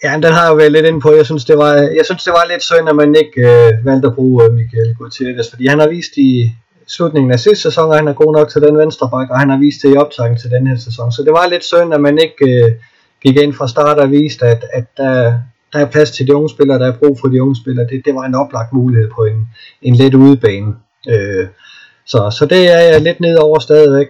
Ja, 0.04 0.12
men 0.16 0.24
den 0.24 0.34
har 0.34 0.47
jeg 0.47 0.58
været 0.58 0.72
lidt 0.72 0.86
inde 0.86 1.02
på. 1.02 1.14
Jeg 1.14 1.26
synes, 1.26 1.45
det 1.45 1.58
var, 1.58 1.74
jeg 1.74 2.06
synes, 2.06 2.24
det 2.24 2.34
var 2.34 2.45
lidt 2.52 2.64
synd, 2.64 2.89
at 2.89 2.95
man 2.95 3.16
ikke 3.16 3.41
øh, 3.52 3.86
valgte 3.86 4.08
at 4.08 4.16
bruge 4.16 4.43
øh, 4.43 4.54
Michael 4.54 4.95
Gutierrez, 4.95 5.50
fordi 5.50 5.68
han 5.68 5.80
har 5.80 5.89
vist 5.89 6.18
i 6.18 6.52
slutningen 6.88 7.32
af 7.32 7.39
sidste 7.39 7.62
sæson, 7.62 7.91
at 7.91 7.97
han 7.97 8.08
er 8.08 8.14
god 8.14 8.34
nok 8.34 8.50
til 8.50 8.62
den 8.62 8.78
venstre 8.78 9.10
bak, 9.14 9.30
og 9.30 9.39
han 9.39 9.50
har 9.50 9.58
vist 9.58 9.82
det 9.82 9.93
i 9.93 9.97
optagen 9.97 10.38
til 10.38 10.50
den 10.52 10.68
her 10.68 10.78
sæson. 10.78 11.12
Så 11.12 11.24
det 11.24 11.34
var 11.34 11.47
lidt 11.47 11.64
synd, 11.64 11.93
at 11.93 12.02
man 12.02 12.18
ikke 12.18 12.45
øh, 12.54 12.72
gik 13.24 13.38
ind 13.38 13.54
fra 13.54 13.68
start 13.68 13.97
og 13.97 14.12
viste, 14.12 14.45
at, 14.45 14.66
at 14.74 14.86
der, 14.97 15.34
der 15.74 15.80
er 15.80 15.91
plads 15.93 16.12
til 16.12 16.28
de 16.28 16.36
unge 16.36 16.50
spillere, 16.50 16.80
der 16.80 16.88
er 16.88 16.97
brug 16.97 17.20
for 17.20 17.28
de 17.28 17.41
unge 17.41 17.56
spillere. 17.56 17.88
Det, 17.88 18.02
det 18.06 18.16
var 18.16 18.26
en 18.26 18.36
oplagt 18.36 18.74
mulighed 18.74 19.10
på 19.16 19.22
en, 19.24 19.47
en 19.82 19.95
let 19.95 20.14
udebane. 20.14 20.74
Øh, 21.10 21.47
så, 22.06 22.36
så 22.38 22.45
det 22.45 22.72
er 22.76 22.80
jeg 22.80 23.02
lidt 23.02 23.20
ned 23.20 23.36
over 23.38 23.60
stadigvæk. 23.60 24.08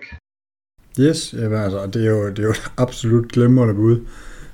Yes, 1.00 1.34
jamen, 1.34 1.64
altså, 1.64 1.88
det, 1.94 2.06
er 2.06 2.10
jo, 2.10 2.30
det 2.30 2.40
er 2.40 2.44
jo 2.44 2.50
et 2.50 2.72
absolut 2.78 3.32
glimrende 3.32 3.74
bud. 3.74 3.98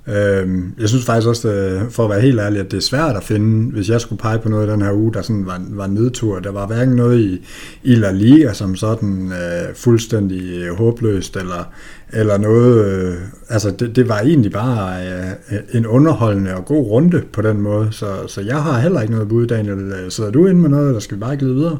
Øhm, 0.08 0.74
jeg 0.80 0.89
synes 0.89 1.06
faktisk 1.06 1.28
også, 1.28 1.49
øh, 1.49 1.89
for 1.89 2.03
at 2.03 2.10
være 2.10 2.22
helt 2.22 2.39
ærlig, 2.39 2.60
at 2.60 2.72
det 2.72 2.78
er 2.78 2.82
svært 2.82 3.16
at 3.16 3.24
finde, 3.24 3.72
hvis 3.72 3.89
jeg 3.89 4.01
skulle 4.01 4.20
pege 4.20 4.39
på 4.39 4.49
noget 4.49 4.68
i 4.68 4.72
den 4.72 4.82
her 4.82 4.91
uge, 4.91 5.14
der 5.14 5.22
sådan 5.22 5.45
var, 5.45 5.62
var 5.70 5.88
nedtur. 5.88 6.39
Der 6.39 6.51
var 6.51 6.68
hverken 6.68 6.95
noget 6.95 7.20
i, 7.20 7.47
i 7.84 7.95
La 7.95 8.12
Liga 8.12 8.53
som 8.53 8.76
sådan 8.76 9.32
øh, 9.32 9.76
fuldstændig 9.76 10.41
øh, 10.41 10.78
håbløst, 10.78 11.38
eller, 11.38 11.74
eller 12.14 12.38
noget, 12.38 12.86
øh, 12.86 13.16
altså 13.49 13.72
det, 13.72 13.95
det 13.95 14.10
var 14.10 14.20
egentlig 14.20 14.51
bare 14.51 15.08
øh, 15.08 15.58
en 15.74 15.88
underholdende 15.88 16.56
og 16.56 16.66
god 16.66 16.88
runde 16.88 17.24
på 17.34 17.41
den 17.41 17.62
måde, 17.62 17.88
så, 17.91 18.08
så 18.28 18.41
jeg 18.41 18.64
har 18.64 18.80
heller 18.80 19.01
ikke 19.01 19.14
noget 19.14 19.30
bud, 19.30 19.47
Daniel. 19.47 19.80
Øh, 19.80 20.12
sidder 20.12 20.32
du 20.32 20.45
inde 20.47 20.62
med 20.62 20.70
noget, 20.70 20.88
eller 20.88 20.99
skal 20.99 21.18
vi 21.18 21.20
bare 21.20 21.38
glide 21.38 21.56
videre? 21.56 21.78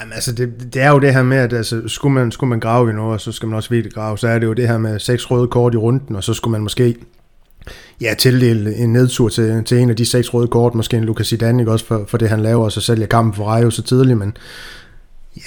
Jamen 0.00 0.12
altså, 0.12 0.32
det, 0.32 0.74
det 0.74 0.82
er 0.82 0.90
jo 0.90 0.98
det 0.98 1.14
her 1.14 1.22
med, 1.22 1.36
at 1.36 1.52
altså, 1.52 1.82
skulle, 1.86 2.14
man, 2.14 2.32
skulle 2.32 2.50
man 2.50 2.60
grave 2.60 2.90
i 2.90 2.92
noget, 2.92 3.20
så 3.20 3.32
skal 3.32 3.48
man 3.48 3.56
også 3.56 3.70
virkelig 3.70 3.94
grave, 3.94 4.18
så 4.18 4.28
er 4.28 4.38
det 4.38 4.46
jo 4.46 4.52
det 4.52 4.68
her 4.68 4.78
med 4.78 4.98
seks 4.98 5.30
røde 5.30 5.48
kort 5.48 5.74
i 5.74 5.76
runden, 5.76 6.16
og 6.16 6.24
så 6.24 6.34
skulle 6.34 6.52
man 6.52 6.60
måske 6.60 6.96
ja, 8.00 8.14
tildele 8.18 8.76
en 8.76 8.92
nedtur 8.92 9.28
til, 9.28 9.64
til 9.64 9.78
en 9.78 9.90
af 9.90 9.96
de 9.96 10.06
seks 10.06 10.34
røde 10.34 10.48
kort, 10.48 10.74
måske 10.74 10.96
en 10.96 11.04
Lucas 11.04 11.26
Zidane, 11.26 11.62
ikke 11.62 11.72
også 11.72 11.86
for, 11.86 12.04
for 12.08 12.18
det 12.18 12.28
han 12.28 12.40
laver, 12.40 12.64
og 12.64 12.72
så 12.72 12.80
sælger 12.80 13.06
kampen 13.06 13.34
for 13.34 13.44
Rayo 13.44 13.70
så 13.70 13.82
tidligt, 13.82 14.18
men 14.18 14.36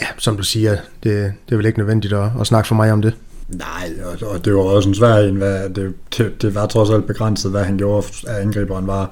ja, 0.01 0.05
som 0.17 0.37
du 0.37 0.43
siger, 0.43 0.71
det, 1.03 1.33
det 1.45 1.51
er 1.51 1.55
vel 1.55 1.65
ikke 1.65 1.79
nødvendigt 1.79 2.13
at, 2.13 2.29
at 2.39 2.47
snakke 2.47 2.67
for 2.67 2.75
mig 2.75 2.91
om 2.91 3.01
det. 3.01 3.13
Nej, 3.49 3.89
og, 4.05 4.27
og 4.27 4.45
det 4.45 4.53
var 4.53 4.61
også 4.61 4.89
en 4.89 4.95
svær 4.95 5.15
en, 5.15 5.35
hvad, 5.35 5.69
det, 5.69 5.93
det, 6.17 6.41
det 6.41 6.55
var 6.55 6.65
trods 6.65 6.89
alt 6.89 7.07
begrænset, 7.07 7.51
hvad 7.51 7.63
han 7.63 7.77
gjorde 7.77 8.07
af 8.27 8.41
angriberen, 8.41 8.87
var, 8.87 9.11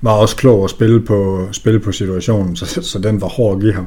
var 0.00 0.12
også 0.12 0.36
klog 0.36 0.64
at 0.64 0.70
spille 0.70 1.04
på, 1.04 1.48
spille 1.52 1.80
på 1.80 1.92
situationen, 1.92 2.56
så, 2.56 2.82
så 2.82 2.98
den 2.98 3.20
var 3.20 3.28
hård 3.28 3.56
at 3.56 3.60
give 3.60 3.72
ham. 3.72 3.86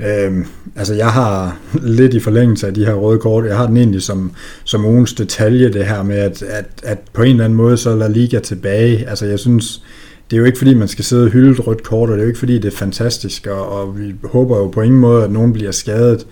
Øhm, 0.00 0.46
altså 0.76 0.94
jeg 0.94 1.10
har 1.10 1.58
lidt 1.82 2.14
i 2.14 2.20
forlængelse 2.20 2.66
af 2.66 2.74
de 2.74 2.84
her 2.84 2.94
røde 2.94 3.18
kort, 3.18 3.44
jeg 3.44 3.56
har 3.56 3.66
den 3.66 3.76
egentlig 3.76 4.02
som, 4.02 4.32
som 4.64 4.84
ugens 4.84 5.12
detalje, 5.12 5.72
det 5.72 5.86
her 5.86 6.02
med, 6.02 6.16
at, 6.16 6.42
at, 6.42 6.66
at 6.82 6.98
på 7.12 7.22
en 7.22 7.30
eller 7.30 7.44
anden 7.44 7.56
måde, 7.56 7.76
så 7.76 7.96
lader 7.96 8.10
Liga 8.10 8.38
tilbage. 8.38 9.08
Altså 9.08 9.26
jeg 9.26 9.38
synes, 9.38 9.82
det 10.30 10.36
er 10.36 10.40
jo 10.40 10.44
ikke 10.44 10.58
fordi, 10.58 10.74
man 10.74 10.88
skal 10.88 11.04
sidde 11.04 11.24
og 11.24 11.30
hylde 11.30 11.50
et 11.50 11.66
rødt 11.66 11.82
kort, 11.82 12.10
og 12.10 12.16
det 12.16 12.20
er 12.20 12.24
jo 12.24 12.28
ikke 12.28 12.38
fordi, 12.38 12.58
det 12.58 12.72
er 12.72 12.76
fantastisk, 12.76 13.46
og, 13.46 13.68
og 13.68 13.98
vi 13.98 14.14
håber 14.24 14.58
jo 14.58 14.68
på 14.68 14.80
ingen 14.80 15.00
måde, 15.00 15.24
at 15.24 15.30
nogen 15.30 15.52
bliver 15.52 15.72
skadet. 15.72 16.26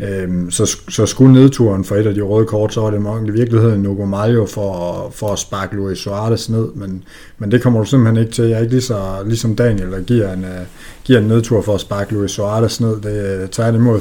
Øhm, 0.00 0.50
så, 0.50 0.78
så 0.88 1.06
skulle 1.06 1.32
nedturen 1.32 1.84
for 1.84 1.96
et 1.96 2.06
af 2.06 2.14
de 2.14 2.20
røde 2.20 2.46
kort, 2.46 2.74
så 2.74 2.80
var 2.80 2.90
det 2.90 3.02
nok 3.02 3.28
i 3.28 3.30
virkeligheden 3.30 3.82
Nugo 3.82 4.04
Mario 4.04 4.46
for, 4.46 5.10
for 5.14 5.28
at 5.32 5.38
sparke 5.38 5.76
Luis 5.76 5.98
Suarez 5.98 6.48
ned, 6.48 6.68
men, 6.74 7.04
men 7.38 7.50
det 7.50 7.62
kommer 7.62 7.80
du 7.80 7.86
simpelthen 7.86 8.16
ikke 8.16 8.32
til. 8.32 8.44
Jeg 8.44 8.56
er 8.56 8.60
ikke 8.60 8.72
lige 8.72 8.82
så, 8.82 9.22
ligesom 9.26 9.56
Daniel, 9.56 9.92
der 9.92 10.00
giver 10.00 10.32
en, 10.32 10.44
uh, 10.44 10.66
giver 11.04 11.18
en 11.18 11.26
nedtur 11.26 11.62
for 11.62 11.74
at 11.74 11.80
sparke 11.80 12.14
Luis 12.14 12.30
Suarez 12.30 12.80
ned, 12.80 13.00
det 13.00 13.42
er 13.42 13.46
tværtimod. 13.46 14.00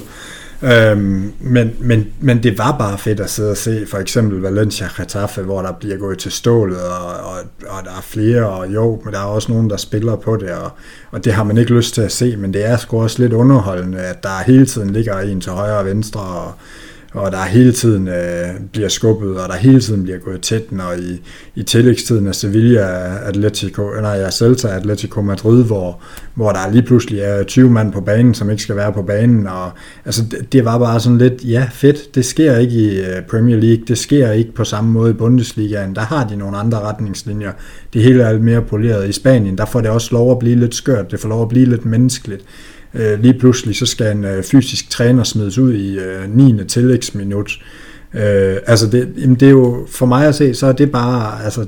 Øhm, 0.61 1.33
men, 1.39 1.75
men, 1.79 2.07
men 2.19 2.43
det 2.43 2.57
var 2.57 2.77
bare 2.77 2.97
fedt 2.97 3.19
at 3.19 3.29
sidde 3.29 3.51
og 3.51 3.57
se 3.57 3.85
for 3.87 3.97
eksempel 3.97 4.41
Valencia 4.41 4.87
Getafe, 4.97 5.41
hvor 5.41 5.61
der 5.61 5.71
bliver 5.71 5.97
gået 5.97 6.17
til 6.17 6.31
stålet, 6.31 6.81
og, 6.81 7.07
og, 7.07 7.37
og 7.67 7.83
der 7.83 7.89
er 7.89 8.01
flere, 8.01 8.49
og 8.49 8.73
jo, 8.73 9.01
men 9.03 9.13
der 9.13 9.19
er 9.19 9.23
også 9.23 9.51
nogen, 9.51 9.69
der 9.69 9.77
spiller 9.77 10.15
på 10.15 10.37
det, 10.37 10.49
og, 10.49 10.71
og 11.11 11.25
det 11.25 11.33
har 11.33 11.43
man 11.43 11.57
ikke 11.57 11.73
lyst 11.73 11.93
til 11.93 12.01
at 12.01 12.11
se, 12.11 12.37
men 12.37 12.53
det 12.53 12.65
er 12.65 12.77
sgu 12.77 13.01
også 13.01 13.21
lidt 13.21 13.33
underholdende, 13.33 13.99
at 13.99 14.23
der 14.23 14.43
hele 14.45 14.65
tiden 14.65 14.89
ligger 14.89 15.19
en 15.19 15.41
til 15.41 15.51
højre 15.51 15.77
og 15.77 15.85
venstre, 15.85 16.21
og, 16.21 16.51
og 17.15 17.31
der 17.31 17.43
hele 17.43 17.71
tiden 17.71 18.07
øh, 18.07 18.47
bliver 18.71 18.89
skubbet, 18.89 19.37
og 19.37 19.49
der 19.49 19.55
hele 19.55 19.81
tiden 19.81 20.03
bliver 20.03 20.17
gået 20.17 20.41
tæt, 20.41 20.71
når 20.71 20.93
i, 20.93 21.21
i 21.55 21.63
tillægstiden 21.63 22.27
af 22.27 22.35
Sevilla 22.35 22.81
Atletico, 23.27 23.81
nej, 24.01 24.11
ja, 24.11 24.31
Celta 24.31 24.67
Atletico 24.67 25.21
Madrid, 25.21 25.63
hvor, 25.63 26.01
hvor 26.33 26.51
der 26.51 26.71
lige 26.71 26.81
pludselig 26.81 27.19
er 27.19 27.43
20 27.43 27.69
mand 27.69 27.91
på 27.91 28.01
banen, 28.01 28.33
som 28.33 28.49
ikke 28.49 28.63
skal 28.63 28.75
være 28.75 28.93
på 28.93 29.01
banen, 29.01 29.47
og 29.47 29.71
altså, 30.05 30.23
det, 30.31 30.53
det 30.53 30.65
var 30.65 30.79
bare 30.79 30.99
sådan 30.99 31.17
lidt, 31.17 31.33
ja 31.43 31.67
fedt, 31.71 32.15
det 32.15 32.25
sker 32.25 32.57
ikke 32.57 32.75
i 32.75 32.99
øh, 32.99 33.21
Premier 33.29 33.57
League, 33.57 33.85
det 33.87 33.97
sker 33.97 34.31
ikke 34.31 34.53
på 34.53 34.63
samme 34.63 34.91
måde 34.91 35.09
i 35.09 35.13
Bundesligaen, 35.13 35.95
der 35.95 36.01
har 36.01 36.27
de 36.27 36.35
nogle 36.35 36.57
andre 36.57 36.79
retningslinjer, 36.79 37.51
det 37.93 38.03
hele 38.03 38.23
er 38.23 38.31
lidt 38.31 38.43
mere 38.43 38.61
poleret. 38.61 39.09
I 39.09 39.11
Spanien, 39.11 39.57
der 39.57 39.65
får 39.65 39.81
det 39.81 39.89
også 39.89 40.09
lov 40.11 40.31
at 40.31 40.39
blive 40.39 40.55
lidt 40.55 40.75
skørt, 40.75 41.11
det 41.11 41.19
får 41.19 41.29
lov 41.29 41.41
at 41.41 41.49
blive 41.49 41.65
lidt 41.65 41.85
menneskeligt, 41.85 42.45
Øh, 42.95 43.21
lige 43.21 43.39
pludselig 43.39 43.75
så 43.75 43.85
skal 43.85 44.17
en 44.17 44.25
øh, 44.25 44.43
fysisk 44.43 44.89
træner 44.89 45.23
smides 45.23 45.57
ud 45.57 45.73
i 45.73 45.97
øh, 45.97 46.35
9. 46.35 46.65
tillægsminut. 46.67 47.59
Øh, 48.13 48.57
altså 48.65 48.87
det, 48.87 49.09
jamen 49.17 49.35
det 49.35 49.45
er 49.45 49.51
jo, 49.51 49.87
for 49.89 50.05
mig 50.05 50.27
at 50.27 50.35
se, 50.35 50.53
så 50.53 50.67
er 50.67 50.71
det 50.71 50.91
bare, 50.91 51.43
altså 51.43 51.65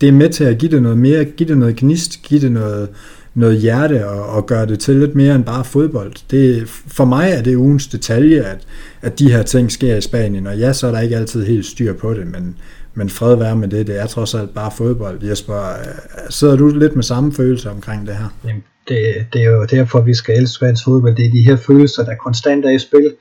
det 0.00 0.08
er 0.08 0.12
med 0.12 0.28
til 0.28 0.44
at 0.44 0.58
give 0.58 0.70
det 0.70 0.82
noget 0.82 0.98
mere, 0.98 1.24
give 1.24 1.48
det 1.48 1.58
noget 1.58 1.76
gnist, 1.76 2.22
give 2.22 2.40
det 2.40 2.52
noget, 2.52 2.88
noget 3.34 3.58
hjerte 3.58 4.08
og, 4.08 4.26
og 4.26 4.46
gøre 4.46 4.66
det 4.66 4.78
til 4.78 4.96
lidt 4.96 5.14
mere 5.14 5.34
end 5.34 5.44
bare 5.44 5.64
fodbold. 5.64 6.12
Det, 6.30 6.68
for 6.68 7.04
mig 7.04 7.30
er 7.30 7.42
det 7.42 7.56
ugens 7.56 7.86
detalje, 7.86 8.42
at, 8.42 8.58
at 9.02 9.18
de 9.18 9.32
her 9.32 9.42
ting 9.42 9.72
sker 9.72 9.96
i 9.96 10.00
Spanien, 10.00 10.46
og 10.46 10.58
ja, 10.58 10.72
så 10.72 10.86
er 10.86 10.92
der 10.92 11.00
ikke 11.00 11.16
altid 11.16 11.44
helt 11.46 11.66
styr 11.66 11.92
på 11.92 12.14
det, 12.14 12.26
men, 12.26 12.58
men 12.94 13.10
fred 13.10 13.36
være 13.36 13.56
med 13.56 13.68
det, 13.68 13.86
det 13.86 14.00
er 14.00 14.06
trods 14.06 14.34
alt 14.34 14.54
bare 14.54 14.70
fodbold. 14.76 15.24
Jesper, 15.24 15.56
øh, 15.56 16.30
sidder 16.30 16.56
du 16.56 16.68
lidt 16.68 16.94
med 16.94 17.02
samme 17.02 17.32
følelse 17.32 17.70
omkring 17.70 18.06
det 18.06 18.16
her? 18.16 18.28
Jamen, 18.44 18.62
det, 18.88 19.26
det 19.32 19.40
er 19.42 19.50
jo 19.50 19.64
derfor, 19.64 20.00
vi 20.00 20.14
skal 20.14 20.36
elske 20.36 20.54
spansk 20.54 20.84
fodbold. 20.84 21.16
Det 21.16 21.26
er 21.26 21.30
de 21.30 21.42
her 21.48 21.56
følelser, 21.56 22.04
der 22.04 22.14
konstant 22.14 22.64
er 22.64 22.70
i 22.70 22.78
spil. 22.78 23.14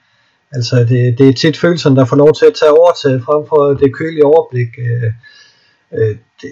Altså, 0.51 0.75
det, 0.89 1.17
det 1.17 1.29
er 1.29 1.33
tit 1.33 1.57
følelserne, 1.57 1.95
der 1.95 2.05
får 2.05 2.15
lov 2.15 2.33
til 2.33 2.45
at 2.45 2.53
tage 2.59 2.79
overtaget 2.79 3.23
frem 3.23 3.47
for 3.49 3.73
det 3.73 3.95
kølige 3.95 4.25
overblik. 4.25 4.67
Øh, 4.77 5.11
øh, 5.97 6.15
det, 6.41 6.51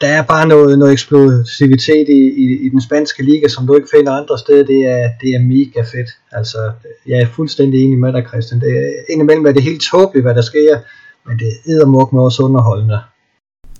der 0.00 0.06
er 0.06 0.22
bare 0.22 0.48
noget, 0.48 0.78
noget 0.78 0.92
eksplosivitet 0.92 2.08
i, 2.08 2.22
i, 2.44 2.66
i 2.66 2.68
den 2.68 2.82
spanske 2.82 3.22
liga, 3.22 3.48
som 3.48 3.66
du 3.66 3.74
ikke 3.74 3.88
finder 3.96 4.12
andre 4.12 4.38
steder. 4.38 4.64
Det 4.64 4.86
er, 4.86 5.10
det 5.20 5.30
er 5.34 5.48
mega 5.54 5.80
fedt. 5.82 6.10
Altså, 6.32 6.72
jeg 7.06 7.20
er 7.20 7.26
fuldstændig 7.26 7.84
enig 7.84 7.98
med 7.98 8.12
dig, 8.12 8.24
Christian. 8.28 8.60
Det 8.60 8.78
er, 8.78 8.90
indimellem 9.08 9.46
er 9.46 9.52
det 9.52 9.62
helt 9.62 9.82
tåbeligt, 9.90 10.24
hvad 10.24 10.34
der 10.34 10.42
sker, 10.42 10.78
men 11.26 11.38
det 11.38 11.46
er 11.48 11.72
eddermuk 11.72 12.12
med 12.12 12.22
også 12.22 12.42
underholdende. 12.42 12.98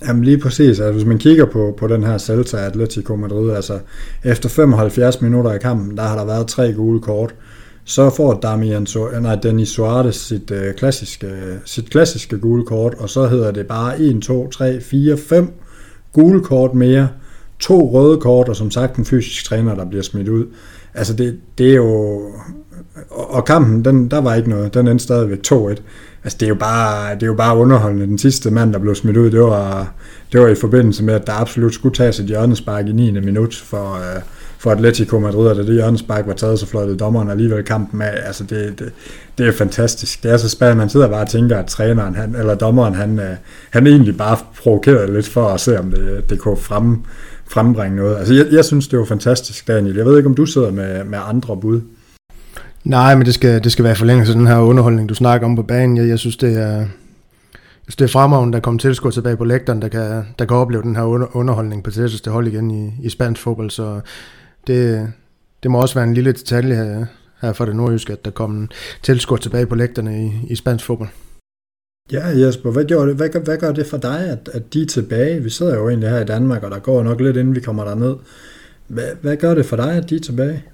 Jamen 0.06 0.24
lige 0.24 0.38
præcis, 0.38 0.80
altså 0.80 0.92
hvis 0.92 1.04
man 1.04 1.18
kigger 1.18 1.44
på, 1.44 1.74
på 1.78 1.86
den 1.86 2.04
her 2.04 2.18
Celta 2.18 2.56
Atletico 2.56 3.16
Madrid, 3.16 3.50
altså 3.50 3.78
efter 4.24 4.48
75 4.48 5.20
minutter 5.20 5.52
i 5.52 5.58
kampen, 5.58 5.96
der 5.96 6.02
har 6.02 6.16
der 6.16 6.24
været 6.24 6.46
tre 6.46 6.72
gule 6.72 7.00
kort, 7.00 7.34
så 7.84 8.10
får 8.10 8.40
Damian 8.42 8.86
nej, 9.20 9.34
Denis 9.34 9.68
Suarez 9.68 10.16
sit, 10.16 10.50
øh, 10.50 10.74
klassiske, 10.74 11.58
sit 11.64 11.90
klassiske 11.90 12.38
gule 12.38 12.64
kort, 12.64 12.94
og 12.94 13.10
så 13.10 13.26
hedder 13.26 13.50
det 13.50 13.66
bare 13.66 14.00
1, 14.00 14.22
2, 14.22 14.50
3, 14.50 14.80
4, 14.80 15.16
5 15.16 15.52
gule 16.12 16.40
kort 16.40 16.74
mere, 16.74 17.08
to 17.58 17.90
røde 17.92 18.20
kort, 18.20 18.48
og 18.48 18.56
som 18.56 18.70
sagt 18.70 18.96
en 18.96 19.04
fysisk 19.04 19.44
træner, 19.44 19.74
der 19.74 19.84
bliver 19.84 20.02
smidt 20.02 20.28
ud. 20.28 20.46
Altså 20.94 21.14
det, 21.14 21.38
det 21.58 21.70
er 21.70 21.74
jo... 21.74 22.22
Og 23.10 23.44
kampen, 23.44 23.84
den, 23.84 24.10
der 24.10 24.20
var 24.20 24.34
ikke 24.34 24.50
noget, 24.50 24.74
den 24.74 24.88
endte 24.88 25.04
stadigvæk 25.04 25.38
2-1 25.52 25.80
altså 26.24 26.36
det 26.40 26.46
er 26.46 26.48
jo 26.48 26.54
bare, 26.54 27.14
det 27.14 27.22
er 27.22 27.26
jo 27.26 27.34
bare 27.34 27.56
underholdende. 27.56 28.06
Den 28.06 28.18
sidste 28.18 28.50
mand, 28.50 28.72
der 28.72 28.78
blev 28.78 28.94
smidt 28.94 29.16
ud, 29.16 29.30
det 29.30 29.40
var, 29.40 29.92
det 30.32 30.40
var 30.40 30.48
i 30.48 30.54
forbindelse 30.54 31.04
med, 31.04 31.14
at 31.14 31.26
der 31.26 31.32
absolut 31.32 31.74
skulle 31.74 31.94
tages 31.94 32.20
et 32.20 32.26
hjørnespark 32.26 32.88
i 32.88 32.92
9. 32.92 33.10
minut 33.10 33.54
for, 33.54 33.94
uh, 33.94 34.22
for 34.58 34.70
Atletico 34.70 35.18
Madrid, 35.18 35.46
og 35.46 35.56
da 35.56 35.62
det 35.62 35.74
hjørnespark 35.74 36.26
var 36.26 36.32
taget, 36.32 36.58
så 36.58 36.66
fløjtede 36.66 36.98
dommeren 36.98 37.30
alligevel 37.30 37.64
kampen 37.64 38.02
af. 38.02 38.26
Altså 38.26 38.44
det, 38.44 38.78
det, 38.78 38.92
det 39.38 39.48
er 39.48 39.52
fantastisk. 39.52 40.22
Det 40.22 40.30
er 40.30 40.36
så 40.36 40.48
spændende, 40.48 40.78
man 40.78 40.88
sidder 40.88 41.08
bare 41.08 41.22
og 41.22 41.28
tænker, 41.28 41.58
at 41.58 41.66
træneren, 41.66 42.14
han, 42.14 42.34
eller 42.34 42.54
dommeren, 42.54 42.94
han, 42.94 43.18
uh, 43.18 43.24
han 43.70 43.86
egentlig 43.86 44.16
bare 44.16 44.36
provokerede 44.62 45.12
lidt 45.12 45.28
for 45.28 45.48
at 45.48 45.60
se, 45.60 45.78
om 45.78 45.90
det, 45.90 46.30
det 46.30 46.38
kunne 46.38 46.56
frem, 46.56 46.96
frembringe 47.48 47.96
noget. 47.96 48.16
Altså 48.16 48.34
jeg, 48.34 48.46
jeg 48.52 48.64
synes, 48.64 48.88
det 48.88 48.98
var 48.98 49.04
fantastisk, 49.04 49.68
Daniel. 49.68 49.96
Jeg 49.96 50.06
ved 50.06 50.16
ikke, 50.16 50.28
om 50.28 50.34
du 50.34 50.46
sidder 50.46 50.70
med, 50.70 51.04
med 51.04 51.18
andre 51.28 51.56
bud. 51.56 51.80
Nej, 52.84 53.14
men 53.14 53.26
det 53.26 53.34
skal, 53.34 53.64
det 53.64 53.72
skal 53.72 53.84
være 53.84 53.96
forlængelse 53.96 54.32
af 54.32 54.38
den 54.38 54.46
her 54.46 54.58
underholdning, 54.58 55.08
du 55.08 55.14
snakker 55.14 55.46
om 55.46 55.56
på 55.56 55.62
banen. 55.62 55.96
Jeg, 55.96 56.08
jeg 56.08 56.18
synes, 56.18 56.36
det 56.36 56.56
er, 56.56 56.76
jeg 56.76 56.88
synes, 57.82 57.96
det 57.96 58.04
er 58.04 58.08
fremragende, 58.08 58.52
der 58.52 58.60
kommer 58.60 58.78
tilskuer 58.78 59.10
tilbage 59.10 59.36
på 59.36 59.44
lægteren, 59.44 59.82
der 59.82 59.88
kan, 59.88 60.24
der 60.38 60.44
kan 60.44 60.56
opleve 60.56 60.82
den 60.82 60.96
her 60.96 61.02
under, 61.02 61.36
underholdning 61.36 61.84
på 61.84 61.90
det 61.90 62.26
hold 62.26 62.46
igen 62.46 62.70
i, 62.70 62.92
i 63.02 63.08
spansk 63.08 63.42
fodbold. 63.42 63.70
Så 63.70 64.00
det, 64.66 65.12
det 65.62 65.70
må 65.70 65.80
også 65.80 65.94
være 65.94 66.04
en 66.04 66.14
lille 66.14 66.32
detalje 66.32 66.74
her, 66.74 67.06
her 67.40 67.52
fra 67.52 67.66
det 67.66 67.76
nordjyske, 67.76 68.12
at 68.12 68.24
der 68.24 68.30
kommer 68.30 68.66
tilskuer 69.02 69.38
tilbage 69.38 69.66
på 69.66 69.74
lægterne 69.74 70.24
i, 70.26 70.32
i 70.52 70.56
spansk 70.56 70.84
fodbold. 70.84 71.08
Ja, 72.12 72.26
Jesper, 72.26 72.70
hvad, 72.70 72.84
gjorde 72.84 73.08
det, 73.08 73.16
hvad, 73.16 73.28
hvad 73.44 73.58
gør 73.58 73.72
det 73.72 73.86
for 73.86 73.96
dig, 73.96 74.20
at, 74.20 74.50
at 74.52 74.74
de 74.74 74.82
er 74.82 74.86
tilbage? 74.86 75.42
Vi 75.42 75.50
sidder 75.50 75.74
jo 75.74 75.88
egentlig 75.88 76.10
her 76.10 76.20
i 76.20 76.24
Danmark, 76.24 76.62
og 76.62 76.70
der 76.70 76.78
går 76.78 77.02
nok 77.02 77.20
lidt, 77.20 77.36
inden 77.36 77.54
vi 77.54 77.60
kommer 77.60 77.84
derned. 77.84 78.16
Hvad, 78.86 79.08
hvad 79.20 79.36
gør 79.36 79.54
det 79.54 79.66
for 79.66 79.76
dig, 79.76 79.92
at 79.92 80.10
de 80.10 80.16
er 80.16 80.20
tilbage? 80.20 80.64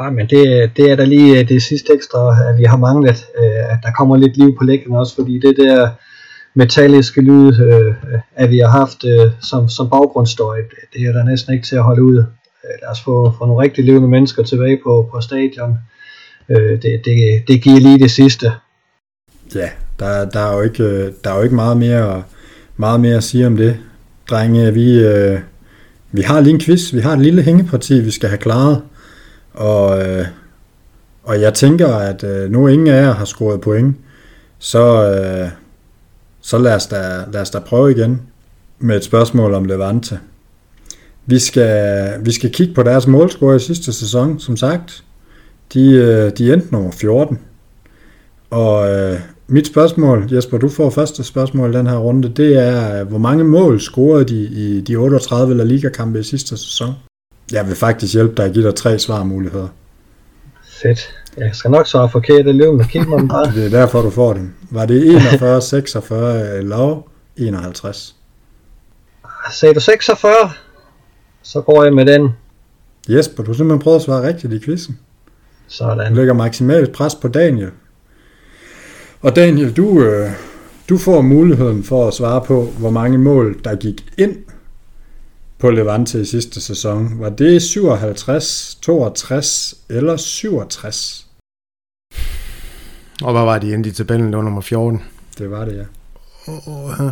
Ja, 0.00 0.10
men 0.10 0.26
det, 0.26 0.70
det 0.76 0.90
er 0.90 0.96
da 0.96 1.04
lige 1.04 1.40
øh, 1.40 1.48
det 1.48 1.62
sidste 1.62 1.92
ekstra, 1.92 2.48
at 2.48 2.58
vi 2.58 2.64
har 2.64 2.76
manglet, 2.76 3.26
øh, 3.38 3.72
at 3.72 3.78
der 3.82 3.92
kommer 3.98 4.16
lidt 4.16 4.36
liv 4.36 4.56
på 4.58 4.64
læggene 4.64 4.98
også, 4.98 5.14
fordi 5.14 5.40
det 5.40 5.56
der 5.56 5.88
metalliske 6.54 7.20
lyd, 7.20 7.60
øh, 7.60 7.94
at 8.34 8.50
vi 8.50 8.58
har 8.58 8.68
haft 8.68 9.04
som, 9.50 9.68
som 9.68 9.90
baggrundsstøj, 9.90 10.56
det 10.92 11.02
er 11.02 11.12
der 11.12 11.24
næsten 11.24 11.54
ikke 11.54 11.66
til 11.66 11.76
at 11.76 11.82
holde 11.82 12.02
ud. 12.02 12.24
Lad 12.82 12.90
os 12.90 13.00
få, 13.00 13.34
få 13.38 13.46
nogle 13.46 13.62
rigtig 13.62 13.84
levende 13.84 14.08
mennesker 14.08 14.42
tilbage 14.42 14.78
på, 14.84 15.08
på 15.12 15.20
stadion. 15.20 15.78
Det, 16.48 16.82
det, 17.04 17.48
det 17.48 17.62
giver 17.62 17.80
lige 17.80 17.98
det 17.98 18.10
sidste. 18.10 18.52
Ja, 19.54 19.68
der, 19.98 20.24
der, 20.24 20.40
er 20.40 20.56
jo 20.56 20.62
ikke, 20.62 21.12
der 21.24 21.30
er 21.30 21.36
jo 21.36 21.42
ikke 21.42 21.54
meget 21.54 21.76
mere, 21.76 22.22
meget 22.76 23.00
mere 23.00 23.16
at 23.16 23.24
sige 23.24 23.46
om 23.46 23.56
det. 23.56 23.76
Drenge, 24.30 24.74
vi, 24.74 25.02
vi 26.12 26.22
har 26.22 26.40
lige 26.40 26.54
en 26.54 26.60
quiz, 26.60 26.94
vi 26.94 27.00
har 27.00 27.12
et 27.12 27.20
lille 27.20 27.42
hængeparti, 27.42 28.00
vi 28.00 28.10
skal 28.10 28.28
have 28.28 28.38
klaret. 28.38 28.82
Og, 29.58 30.02
øh, 30.02 30.26
og 31.22 31.40
jeg 31.40 31.54
tænker, 31.54 31.88
at 31.88 32.24
øh, 32.24 32.50
nu 32.50 32.68
ingen 32.68 32.86
af 32.86 33.02
jer 33.02 33.12
har 33.12 33.24
scoret 33.24 33.60
point, 33.60 33.96
så, 34.58 35.10
øh, 35.10 35.50
så 36.40 36.58
lad, 36.58 36.74
os 36.74 36.86
da, 36.86 37.24
lad 37.32 37.40
os 37.40 37.50
da 37.50 37.58
prøve 37.58 37.90
igen 37.90 38.22
med 38.78 38.96
et 38.96 39.04
spørgsmål 39.04 39.54
om 39.54 39.64
Levante. 39.64 40.18
Vi 41.26 41.38
skal, 41.38 42.24
vi 42.24 42.32
skal 42.32 42.50
kigge 42.50 42.74
på 42.74 42.82
deres 42.82 43.06
målscore 43.06 43.56
i 43.56 43.58
sidste 43.58 43.92
sæson, 43.92 44.40
som 44.40 44.56
sagt. 44.56 45.04
De, 45.74 45.92
øh, 45.92 46.32
de 46.38 46.52
endte 46.52 46.72
nummer 46.72 46.90
14. 46.90 47.38
Og 48.50 48.90
øh, 48.90 49.20
mit 49.46 49.66
spørgsmål, 49.66 50.28
Jesper, 50.32 50.58
du 50.58 50.68
får 50.68 50.90
første 50.90 51.24
spørgsmål 51.24 51.74
i 51.74 51.76
den 51.76 51.86
her 51.86 51.96
runde, 51.96 52.28
det 52.28 52.56
er, 52.56 53.00
øh, 53.00 53.08
hvor 53.08 53.18
mange 53.18 53.44
mål 53.44 53.80
scorede 53.80 54.24
de 54.24 54.42
i 54.42 54.80
de 54.80 54.96
38 54.96 55.54
La 55.54 55.64
Liga-kampe 55.64 56.20
i 56.20 56.22
sidste 56.22 56.56
sæson? 56.56 56.94
Jeg 57.52 57.66
vil 57.66 57.76
faktisk 57.76 58.14
hjælpe 58.14 58.34
dig 58.34 58.44
at 58.44 58.52
give 58.52 58.66
dig 58.66 58.74
tre 58.74 58.98
svarmuligheder. 58.98 59.68
Fedt. 60.82 61.14
Jeg 61.36 61.50
skal 61.52 61.70
nok 61.70 61.86
svare 61.86 62.10
forkert, 62.10 62.44
det 62.44 62.54
løb 62.54 62.74
med 62.74 62.84
keeperen 62.84 63.28
bare. 63.28 63.52
det 63.54 63.66
er 63.66 63.70
derfor, 63.70 64.02
du 64.02 64.10
får 64.10 64.32
dem. 64.32 64.54
Var 64.70 64.86
det 64.86 65.14
41, 65.14 65.62
46 65.62 66.56
eller 66.58 67.08
51? 67.36 68.16
Sagde 69.52 69.74
du 69.74 69.80
46? 69.80 70.32
Så 71.42 71.60
går 71.60 71.84
jeg 71.84 71.92
med 71.92 72.06
den. 72.06 72.30
Jesper, 73.08 73.42
du 73.42 73.50
har 73.50 73.56
simpelthen 73.56 73.82
prøvet 73.82 73.96
at 73.96 74.02
svare 74.02 74.28
rigtigt 74.28 74.52
i 74.52 74.60
quizzen. 74.64 74.98
Sådan. 75.68 76.12
Du 76.12 76.14
lægger 76.14 76.34
maksimalt 76.34 76.92
pres 76.92 77.14
på 77.14 77.28
Daniel. 77.28 77.70
Og 79.20 79.36
Daniel, 79.36 79.76
du, 79.76 80.02
øh, 80.02 80.30
du 80.88 80.98
får 80.98 81.20
muligheden 81.20 81.84
for 81.84 82.08
at 82.08 82.14
svare 82.14 82.40
på, 82.40 82.64
hvor 82.78 82.90
mange 82.90 83.18
mål, 83.18 83.60
der 83.64 83.74
gik 83.76 84.04
ind 84.18 84.36
på 85.58 85.70
Levante 85.70 86.20
i 86.20 86.24
sidste 86.24 86.60
sæson. 86.60 87.20
Var 87.20 87.30
det 87.30 87.62
57, 87.62 88.78
62 88.82 89.74
eller 89.88 90.16
67? 90.16 91.26
Og 93.22 93.32
hvad 93.32 93.42
var 93.42 93.58
de 93.58 93.74
endte 93.74 93.90
i 93.90 93.92
tabellen? 93.92 94.28
Det 94.28 94.36
var 94.36 94.42
nummer 94.42 94.60
14. 94.60 95.02
Det 95.38 95.50
var 95.50 95.64
det, 95.64 95.76
ja. 95.76 95.84
Oh, 96.46 97.10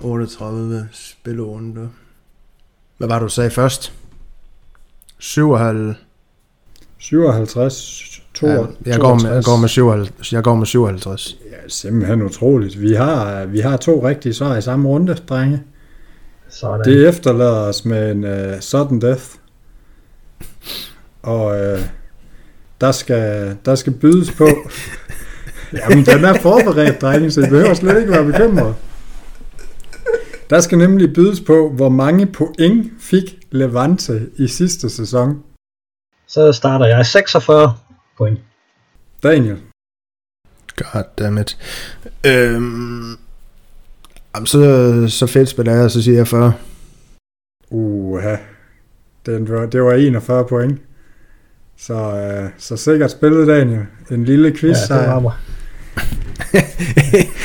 38 0.00 0.88
spillerunder. 0.92 1.88
Hvad 2.98 3.08
var 3.08 3.18
det, 3.18 3.22
du 3.22 3.28
sagde 3.28 3.50
først? 3.50 3.92
57. 5.18 5.96
57, 6.98 8.22
62. 8.34 8.76
Ja, 8.86 8.90
jeg, 8.90 9.00
går 9.00 9.14
med, 9.14 9.34
jeg, 9.34 9.44
går 9.44 9.56
med 9.56 9.68
57, 9.68 10.32
jeg 10.32 10.44
går 10.44 10.54
med 10.54 10.66
57. 10.66 11.36
Ja, 11.50 11.68
simpelthen 11.68 12.22
utroligt. 12.22 12.80
Vi 12.80 12.92
har, 12.92 13.46
vi 13.46 13.60
har 13.60 13.76
to 13.76 14.08
rigtige 14.08 14.34
svar 14.34 14.56
i 14.56 14.62
samme 14.62 14.88
runde, 14.88 15.14
drenge. 15.14 15.62
Sådan. 16.54 16.84
Det 16.84 17.08
efterlader 17.08 17.68
os 17.68 17.84
med 17.84 18.10
en 18.10 18.24
uh, 18.24 18.60
sudden 18.60 19.00
death. 19.00 19.24
Og 21.22 21.46
uh, 21.46 21.80
der, 22.80 22.92
skal, 22.92 23.56
der 23.64 23.74
skal 23.74 23.92
bydes 23.92 24.32
på... 24.32 24.48
Jamen, 25.80 26.06
den 26.06 26.24
er 26.24 26.40
forberedt, 26.40 27.00
drenge, 27.00 27.30
så 27.30 27.40
I 27.40 27.48
behøver 27.48 27.74
slet 27.74 28.00
ikke 28.00 28.12
være 28.12 28.24
bekymret. 28.24 28.74
Der 30.50 30.60
skal 30.60 30.78
nemlig 30.78 31.14
bydes 31.14 31.40
på, 31.40 31.72
hvor 31.76 31.88
mange 31.88 32.26
point 32.26 32.92
fik 33.00 33.38
Levante 33.50 34.30
i 34.36 34.48
sidste 34.48 34.90
sæson. 34.90 35.42
Så 36.26 36.52
starter 36.52 36.86
jeg 36.86 37.06
46 37.06 37.74
point. 38.18 38.38
Daniel. 39.22 39.58
Goddammit. 40.76 41.58
Øhm, 42.26 43.18
Jamen, 44.34 44.46
så, 44.46 45.04
så 45.08 45.26
fedt 45.26 45.48
spiller 45.48 45.72
jeg, 45.72 45.90
så 45.90 46.02
siger 46.02 46.16
jeg 46.16 46.28
40. 46.28 46.52
Uha. 47.70 48.36
Den 49.26 49.48
var, 49.48 49.66
det 49.66 49.82
var 49.82 49.92
41 49.92 50.44
point. 50.44 50.78
Så, 51.78 51.94
øh, 51.94 52.50
så 52.58 52.76
sikkert 52.76 53.10
spillet, 53.10 53.46
Daniel. 53.46 53.80
En 54.10 54.24
lille 54.24 54.52
quiz. 54.56 54.76
Ja, 54.90 54.94
det 54.94 55.08
var 55.08 55.20
mig. 55.20 55.32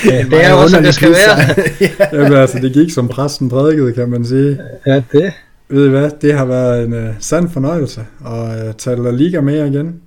ja, 0.06 0.26
det 0.32 0.46
er 0.46 0.50
jo 0.50 0.58
også, 0.58 0.82
det 0.82 0.96
skal 0.96 1.12
være. 1.12 1.66
Jamen 2.24 2.38
altså, 2.38 2.60
det 2.60 2.74
gik 2.74 2.92
som 2.92 3.08
præsten 3.08 3.50
prædikede, 3.50 3.94
kan 3.94 4.10
man 4.10 4.26
sige. 4.26 4.60
Ja, 4.86 5.04
det. 5.12 5.34
Ved 5.70 5.86
I 5.86 5.90
hvad, 5.90 6.12
det 6.22 6.34
har 6.34 6.46
været 6.46 6.86
en 6.86 6.94
uh, 6.94 7.16
sand 7.20 7.50
fornøjelse 7.50 8.06
at 8.26 8.68
uh, 8.68 8.74
tage 8.78 9.04
La 9.04 9.12
Liga 9.12 9.42
med 9.42 9.66
igen. 9.74 10.02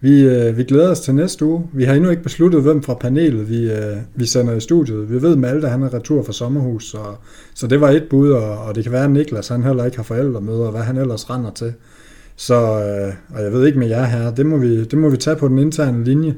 Vi, 0.00 0.22
øh, 0.22 0.56
vi 0.56 0.64
glæder 0.64 0.90
os 0.90 1.00
til 1.00 1.14
næste 1.14 1.44
uge. 1.44 1.66
Vi 1.72 1.84
har 1.84 1.94
endnu 1.94 2.10
ikke 2.10 2.22
besluttet, 2.22 2.62
hvem 2.62 2.82
fra 2.82 2.94
panelet 2.94 3.50
vi, 3.50 3.72
øh, 3.72 3.96
vi 4.14 4.26
sender 4.26 4.54
i 4.54 4.60
studiet. 4.60 5.10
Vi 5.10 5.22
ved, 5.22 5.36
Malte 5.36 5.68
han 5.68 5.82
er 5.82 5.94
retur 5.94 6.22
fra 6.22 6.32
sommerhus, 6.32 6.90
så, 6.90 6.98
så 7.54 7.66
det 7.66 7.80
var 7.80 7.90
et 7.90 8.06
bud, 8.10 8.30
og, 8.30 8.58
og 8.58 8.74
det 8.74 8.82
kan 8.82 8.92
være, 8.92 9.04
at 9.04 9.10
Niklas 9.10 9.48
han 9.48 9.62
heller 9.62 9.84
ikke 9.84 9.96
har 9.96 10.04
forældremøder, 10.04 10.64
og 10.64 10.70
hvad 10.70 10.80
han 10.80 10.96
ellers 10.96 11.30
render 11.30 11.50
til. 11.50 11.72
Så, 12.36 12.54
øh, 12.54 13.36
og 13.36 13.42
jeg 13.42 13.52
ved 13.52 13.66
ikke 13.66 13.78
med 13.78 13.88
jer 13.88 14.04
her, 14.04 14.34
det 14.34 14.46
må 14.46 14.56
vi, 14.56 14.84
det 14.84 14.98
må 14.98 15.08
vi 15.08 15.16
tage 15.16 15.36
på 15.36 15.48
den 15.48 15.58
interne 15.58 16.04
linje. 16.04 16.34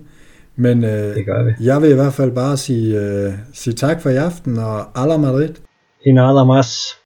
Men 0.56 0.84
øh, 0.84 1.14
det 1.14 1.26
gør 1.26 1.44
vi. 1.44 1.66
jeg 1.66 1.82
vil 1.82 1.90
i 1.90 1.94
hvert 1.94 2.12
fald 2.12 2.30
bare 2.30 2.56
sige, 2.56 3.00
øh, 3.00 3.32
sige 3.52 3.74
tak 3.74 4.02
for 4.02 4.10
i 4.10 4.16
aften, 4.16 4.58
og 4.58 5.00
alla 5.02 5.16
Madrid. 5.16 5.54
En 6.06 6.18
alla 6.18 6.44
mas. 6.44 6.96